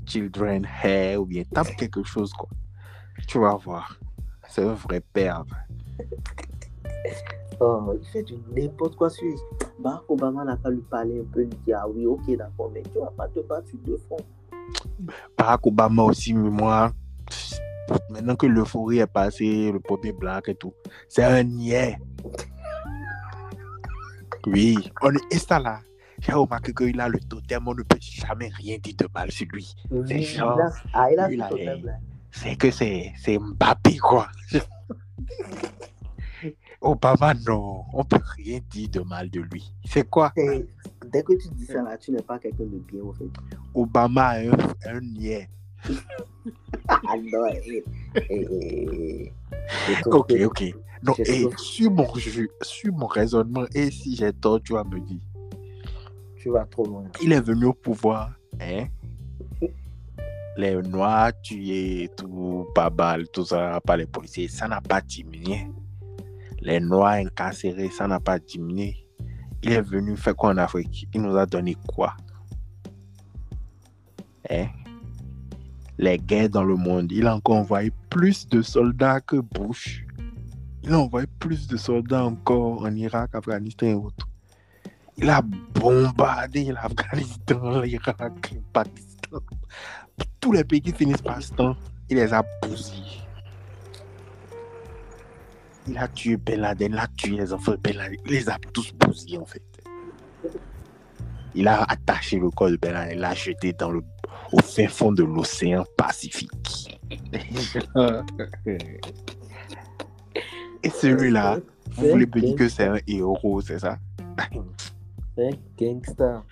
Children 0.07 0.67
Hair, 0.83 1.21
ou 1.21 1.27
bien 1.27 1.43
tape 1.53 1.75
quelque 1.77 2.03
chose, 2.05 2.33
quoi. 2.33 2.49
Tu 3.27 3.39
vas 3.39 3.57
voir. 3.57 3.99
C'est 4.55 4.63
un 4.63 4.75
vrai 4.75 5.01
perve. 5.01 5.49
Oh, 7.61 7.95
il 8.01 8.05
fait 8.09 8.25
du 8.25 8.35
n'importe 8.53 8.97
quoi 8.97 9.09
sur. 9.09 9.33
Barack 9.79 10.03
Obama 10.09 10.45
n'a 10.45 10.57
pas 10.57 10.71
lui 10.71 10.81
parler 10.83 11.21
un 11.21 11.25
peu, 11.33 11.43
lui 11.43 11.51
dire 11.65 11.79
Ah 11.83 11.89
oui, 11.89 12.05
ok, 12.05 12.37
d'accord, 12.37 12.69
mais 12.75 12.83
tu 12.83 12.99
vas 12.99 13.13
pas 13.17 13.29
te 13.29 13.39
battre 13.41 13.69
sur 13.69 13.79
deux 13.79 13.97
fronts. 13.97 14.25
Barack 15.39 15.65
Obama 15.65 16.03
aussi, 16.03 16.35
mais 16.35 16.51
moi, 16.51 16.91
maintenant 18.11 18.35
que 18.35 18.47
l'euphorie 18.47 18.99
est 18.99 19.07
passée, 19.07 19.71
le 19.71 19.79
premier 19.79 20.11
black 20.13 20.49
et 20.49 20.57
tout, 20.57 20.73
c'est 21.09 21.23
un 21.23 21.45
niais. 21.45 21.97
Oui, 24.49 24.77
on 25.03 25.15
est 25.15 25.21
et 25.35 25.39
ça 25.39 25.61
là. 25.61 25.79
J'ai 26.19 26.33
remarqué 26.33 26.73
qu'il 26.75 27.01
a 27.01 27.09
le 27.09 27.21
totem, 27.21 27.69
on 27.69 27.75
ne 27.75 27.83
peut 27.83 27.99
jamais 28.01 28.49
rien 28.57 28.79
dire 28.79 28.95
de 28.99 29.07
mal 29.15 29.31
sur 29.31 29.47
lui. 29.53 29.75
C'est 30.07 30.17
Oui, 30.17 30.23
genre, 30.25 30.59
il 30.59 30.61
a- 30.61 30.73
Ah, 30.93 31.13
il 31.13 31.41
a 31.41 31.49
totem, 31.49 31.85
là. 31.85 31.93
C'est 32.35 32.57
que 32.57 32.71
c'est 32.71 33.13
c'est 33.17 33.39
Mbappé, 33.39 33.97
quoi. 33.99 34.29
Obama, 36.81 37.33
non, 37.47 37.85
on 37.95 38.05
peut 38.05 38.21
rien 38.37 38.61
dire 38.71 38.89
de 38.91 39.01
mal 39.01 39.31
de 39.31 39.41
lui. 39.41 39.73
C'est 39.87 40.09
quoi? 40.09 40.33
Dès 40.37 41.23
que 41.23 41.33
tu 41.33 41.49
dis 41.55 41.65
ça 41.65 41.81
là, 41.83 41.97
tu 41.97 42.11
n'es 42.11 42.21
pas 42.21 42.39
quelqu'un 42.39 42.65
de 42.65 42.79
bien, 42.79 43.03
en 43.03 43.13
fait. 43.13 43.25
Obama 43.73 44.27
a 44.27 44.41
un, 44.41 44.59
un 44.85 45.01
niais. 45.01 45.49
Ah 46.89 47.17
non, 47.17 47.47
eh, 47.47 47.83
eh, 48.17 48.23
eh, 48.31 49.33
eh. 49.89 49.95
Ok, 50.07 50.35
ok. 50.45 50.75
Non, 51.03 51.15
et 51.19 51.47
sur 51.57 51.91
mon, 51.91 52.07
sur 52.63 52.93
mon 52.93 53.07
raisonnement, 53.07 53.65
et 53.75 53.91
si 53.91 54.17
j'ai 54.17 54.33
tort, 54.33 54.61
tu 54.61 54.73
vas 54.75 54.85
me 54.85 55.01
dire. 55.01 55.21
Tu 56.37 56.51
vas 56.51 56.65
trop 56.67 56.85
loin. 56.85 57.05
Il 57.23 57.33
est 57.33 57.41
venu 57.41 57.67
au 57.67 57.73
pouvoir, 57.73 58.33
hein? 58.61 58.87
Les 60.57 60.77
Noirs 60.83 61.33
tués, 61.43 62.11
tout, 62.17 62.67
pas 62.75 62.91
balle, 62.91 63.29
tout 63.29 63.45
ça, 63.45 63.81
par 63.85 63.97
les 63.97 64.07
policiers, 64.07 64.49
ça 64.49 64.69
n'a 64.69 64.81
pas 64.81 65.01
diminué. 65.01 65.67
Les 66.61 66.79
Noirs 66.81 67.15
incarcérés, 67.15 67.91
ça 67.91 68.07
n'a 68.07 68.21
pas 68.21 68.39
diminué. 68.39 69.05
Il 69.63 69.73
est 69.73 69.83
venu 69.83 70.17
faire 70.17 70.37
quoi 70.37 70.51
en 70.51 70.59
Afrique? 70.59 71.09
Il 71.13 71.23
nous 71.23 71.37
a 71.37 71.47
donné 71.47 71.77
quoi? 71.87 72.15
Hein? 74.49 74.67
Les 75.99 76.19
guerres 76.19 76.51
dans 76.51 76.65
le 76.65 76.77
monde, 76.77 77.11
il 77.13 77.27
a 77.27 77.35
encore 77.35 77.57
envoyé 77.57 77.93
plus 78.11 78.49
de 78.49 78.63
soldats 78.63 79.21
que 79.21 79.37
Bush. 79.37 80.05
Il 80.83 80.93
a 80.93 80.99
envoyé 80.99 81.27
plus 81.39 81.67
de 81.67 81.77
soldats 81.77 82.25
encore 82.25 82.83
en 82.83 82.95
Irak, 82.95 83.35
Afghanistan 83.35 83.87
et 83.87 83.95
autres. 83.95 84.29
Il 85.17 85.31
a 85.31 85.41
bombardé 85.75 86.73
l'Afghanistan, 86.73 87.81
l'Irak, 87.83 88.53
le 88.53 88.61
Pakistan. 88.73 89.39
Tous 90.41 90.53
les 90.53 90.65
pays 90.65 90.81
qui 90.81 90.93
finissent 90.93 91.23
par 91.23 91.43
ce 91.43 91.53
temps, 91.53 91.77
il 92.09 92.17
les 92.17 92.33
a 92.33 92.45
bousillés. 92.63 93.23
Il 95.87 95.99
a 95.99 96.09
tué 96.09 96.37
Ben 96.37 96.61
Laden, 96.61 96.93
il 96.93 96.99
a 96.99 97.07
tué 97.07 97.37
les 97.37 97.53
enfants 97.53 97.73
de 97.73 97.77
Ben 97.77 97.97
Laden, 97.97 98.19
il 98.27 98.33
les 98.33 98.49
a 98.49 98.59
tous 98.73 98.93
bousillés 98.93 99.39
en 99.39 99.47
fait. 99.47 99.63
Il 101.55 101.69
a 101.69 101.83
attaché 101.85 102.39
le 102.39 102.51
corps 102.51 102.71
de 102.71 102.77
Ben 102.77 102.93
Laden, 102.93 103.13
il 103.17 103.21
l'a 103.21 103.35
jeté 103.35 103.73
dans 103.73 103.91
le, 103.91 104.03
au 104.53 104.61
fin 104.61 104.89
fond 104.89 105.13
de 105.13 105.25
l'océan 105.25 105.85
Pacifique. 105.97 107.01
Et 110.83 110.91
celui-là, 110.91 111.59
vous 111.93 112.09
voulez 112.09 112.27
me 112.27 112.41
dire 112.41 112.57
que 112.57 112.69
c'est 112.69 112.87
un 112.87 112.99
héros, 113.07 113.61
c'est 113.63 113.79
ça? 113.79 113.99
C'est 115.37 115.49
un 115.49 115.57
gangster. 115.79 116.43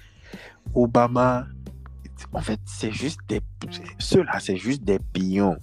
Obama, 0.75 1.47
en 2.33 2.41
fait, 2.41 2.61
c'est 2.65 2.93
juste 2.93 3.21
des. 3.29 3.41
Ceux-là, 3.99 4.39
c'est 4.41 4.57
juste 4.57 4.83
des 4.83 4.99
pions. 4.99 5.57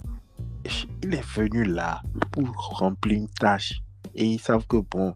Il 1.02 1.14
est 1.14 1.26
venu 1.34 1.64
là 1.64 2.02
pour 2.32 2.46
remplir 2.78 3.18
une 3.18 3.28
tâche. 3.28 3.80
Et 4.14 4.26
ils 4.26 4.40
savent 4.40 4.66
que, 4.66 4.78
bon, 4.78 5.14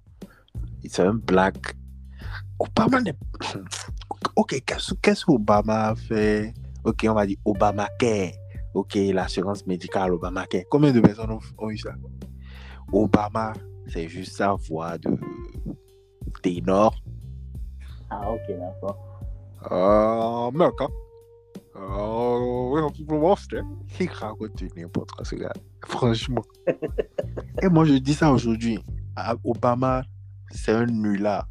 c'est 0.87 1.03
un 1.03 1.15
black. 1.15 1.77
Obama 2.59 3.01
n'est. 3.01 3.17
Ok, 4.37 4.63
qu'est-ce 4.67 4.95
qu'est-ce 4.95 5.25
qu'Obama 5.25 5.91
a 5.91 5.95
fait? 5.95 6.55
Ok, 6.83 7.07
on 7.09 7.15
va 7.15 7.25
dire 7.27 7.37
Obamacare. 7.45 8.33
Ok, 8.73 8.95
l'assurance 8.95 9.65
médicale 9.67 10.13
Obamacare. 10.13 10.63
Combien 10.71 10.91
de 10.93 11.01
personnes 11.01 11.31
ont, 11.31 11.41
ont 11.59 11.71
eu 11.71 11.79
ça? 11.79 11.91
Obama, 12.93 13.53
c'est 13.87 14.09
juste 14.09 14.37
sa 14.37 14.55
voix 14.55 14.99
de 14.99 15.11
ténor 16.43 16.95
Ah, 18.11 18.31
ok, 18.33 18.59
d'accord. 18.59 18.99
Euh, 19.71 20.49
America. 20.49 20.87
Euh, 21.77 22.71
oui, 22.71 22.81
on 22.83 22.91
peut 22.91 23.17
ça. 23.17 23.63
Il 24.01 24.09
raconte 24.09 24.63
n'importe 24.77 25.11
quoi, 25.13 25.25
ce 25.25 25.35
gars. 25.35 25.53
Franchement. 25.87 26.43
Et 27.63 27.69
moi, 27.69 27.85
je 27.85 27.95
dis 27.95 28.15
ça 28.15 28.31
aujourd'hui. 28.31 28.79
Obama, 29.45 30.03
c'est 30.51 30.73
un 30.73 30.87
nulard. 30.87 31.49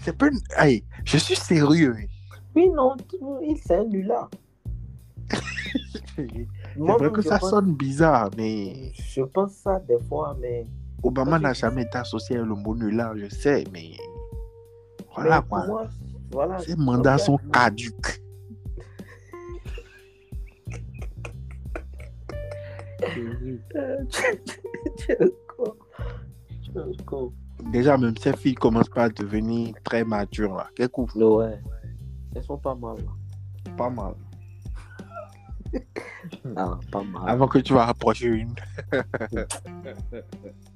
C'est 0.00 0.16
pas 0.16 0.28
une... 0.28 0.38
Aïe, 0.56 0.84
je 1.04 1.16
suis 1.18 1.36
sérieux. 1.36 1.96
Oui, 2.54 2.70
non, 2.70 2.96
il 3.42 3.56
c'est 3.58 3.76
un 3.76 3.84
nulard. 3.84 4.30
C'est 6.16 6.26
vrai 6.76 7.12
que 7.12 7.22
ça 7.22 7.38
pense- 7.38 7.50
sonne 7.50 7.74
bizarre, 7.74 8.30
mais 8.36 8.92
Je 8.94 9.22
pense 9.22 9.52
ça 9.52 9.78
des 9.80 9.98
fois, 10.08 10.36
mais. 10.40 10.66
Obama 11.02 11.38
n'a 11.38 11.52
jamais 11.52 11.82
été 11.82 11.98
associé 11.98 12.36
à 12.38 12.42
le 12.42 12.54
je 13.16 13.28
sais, 13.34 13.64
mais 13.72 13.92
voilà 15.14 15.40
mais 15.40 15.48
quoi. 15.48 15.66
moi, 15.66 15.86
voilà. 16.30 16.58
Ses 16.58 16.76
mandats 16.76 17.18
sont 17.18 17.38
caduques. 17.52 18.20
Déjà, 27.72 27.96
même 27.96 28.16
ses 28.16 28.36
filles 28.36 28.54
commencent 28.54 28.88
pas 28.88 29.04
à 29.04 29.08
devenir 29.08 29.74
très 29.84 30.04
matures. 30.04 30.54
Là. 30.54 30.68
Quel 30.74 30.88
coup 30.88 31.08
ouais. 31.14 31.60
Elles 32.34 32.42
sont 32.44 32.58
pas 32.58 32.74
mal. 32.74 32.96
là. 32.96 33.72
Pas 33.76 33.90
mal. 33.90 34.14
Ah, 36.56 36.78
pas 36.90 37.02
mal. 37.02 37.22
Avant 37.26 37.46
que 37.46 37.58
tu 37.58 37.72
vas 37.74 37.88
approcher 37.88 38.26
une. 38.26 38.54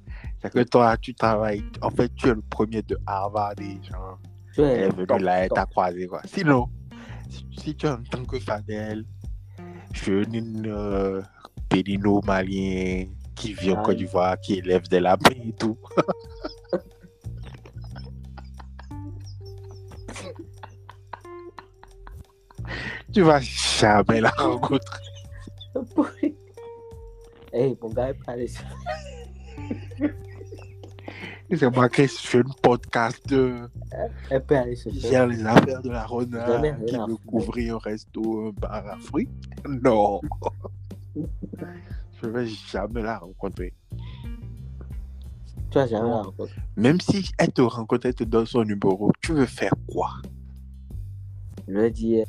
C'est 0.43 0.51
que 0.51 0.63
toi, 0.63 0.97
tu 0.97 1.15
travailles. 1.15 1.63
En 1.81 1.89
fait, 1.89 2.13
tu 2.15 2.27
es 2.27 2.33
le 2.33 2.41
premier 2.41 2.81
de 2.81 2.97
Harvard 3.05 3.53
et 3.61 3.79
genre, 3.89 4.19
tu 4.53 4.61
elle 4.61 4.67
es 4.67 4.81
est 4.81 4.89
venue 4.89 5.07
top, 5.07 5.19
là, 5.21 5.45
elle 5.45 5.49
t'a 5.49 5.65
croisé 5.65 6.05
quoi. 6.05 6.21
Sinon, 6.25 6.67
si, 7.29 7.45
si 7.57 7.75
tu 7.75 7.85
es 7.85 7.89
en 7.89 8.03
tant 8.03 8.25
que 8.25 8.37
Fadel, 8.39 9.05
jeune 9.93 10.65
euh, 10.67 11.21
pédino 11.69 12.19
malien 12.25 13.05
qui 13.35 13.53
vit 13.53 13.71
en 13.71 13.77
Aïe. 13.77 13.83
Côte 13.85 13.97
d'Ivoire, 13.97 14.37
qui 14.41 14.55
élève 14.55 14.85
des 14.89 14.99
lapins 14.99 15.31
et 15.31 15.53
tout. 15.53 15.77
tu 23.13 23.21
vas 23.21 23.39
jamais 23.39 24.19
la 24.19 24.31
rencontrer. 24.31 24.99
Hey, 27.55 27.77
mon 27.79 27.89
gars 27.89 28.09
est 28.09 28.15
pas. 28.15 28.33
C'est 31.51 31.75
marqué 31.75 32.07
sur 32.07 32.39
un 32.39 32.51
podcast 32.61 33.27
de. 33.27 33.69
Elle 34.29 34.43
peut 34.43 34.57
aller 34.57 34.75
qui 34.75 34.99
gère 34.99 35.27
les 35.27 35.45
affaires 35.45 35.81
de 35.81 35.89
la 35.89 36.05
rien 36.05 36.77
qui 36.87 36.95
veut 36.95 37.17
couvrir 37.27 37.75
un 37.75 37.79
resto, 37.79 38.47
un 38.47 38.51
bar 38.51 38.87
à 38.87 38.97
fruits. 38.97 39.29
Non. 39.67 40.21
Je 41.15 42.27
vais 42.27 42.47
jamais 42.47 43.01
la 43.01 43.19
rencontrer. 43.19 43.73
Tu 45.69 45.77
vas 45.77 45.87
jamais 45.87 46.09
la 46.09 46.21
rencontrer. 46.21 46.61
Même 46.75 46.99
si 47.01 47.31
elle 47.37 47.51
te 47.51 47.61
rencontre, 47.61 48.07
elle 48.07 48.15
te 48.15 48.23
donne 48.23 48.45
son 48.45 48.63
numéro, 48.63 49.11
tu 49.21 49.33
veux 49.33 49.45
faire 49.45 49.73
quoi? 49.87 50.09
Je 51.67 51.77
ai 51.77 51.91
dit, 51.91 52.23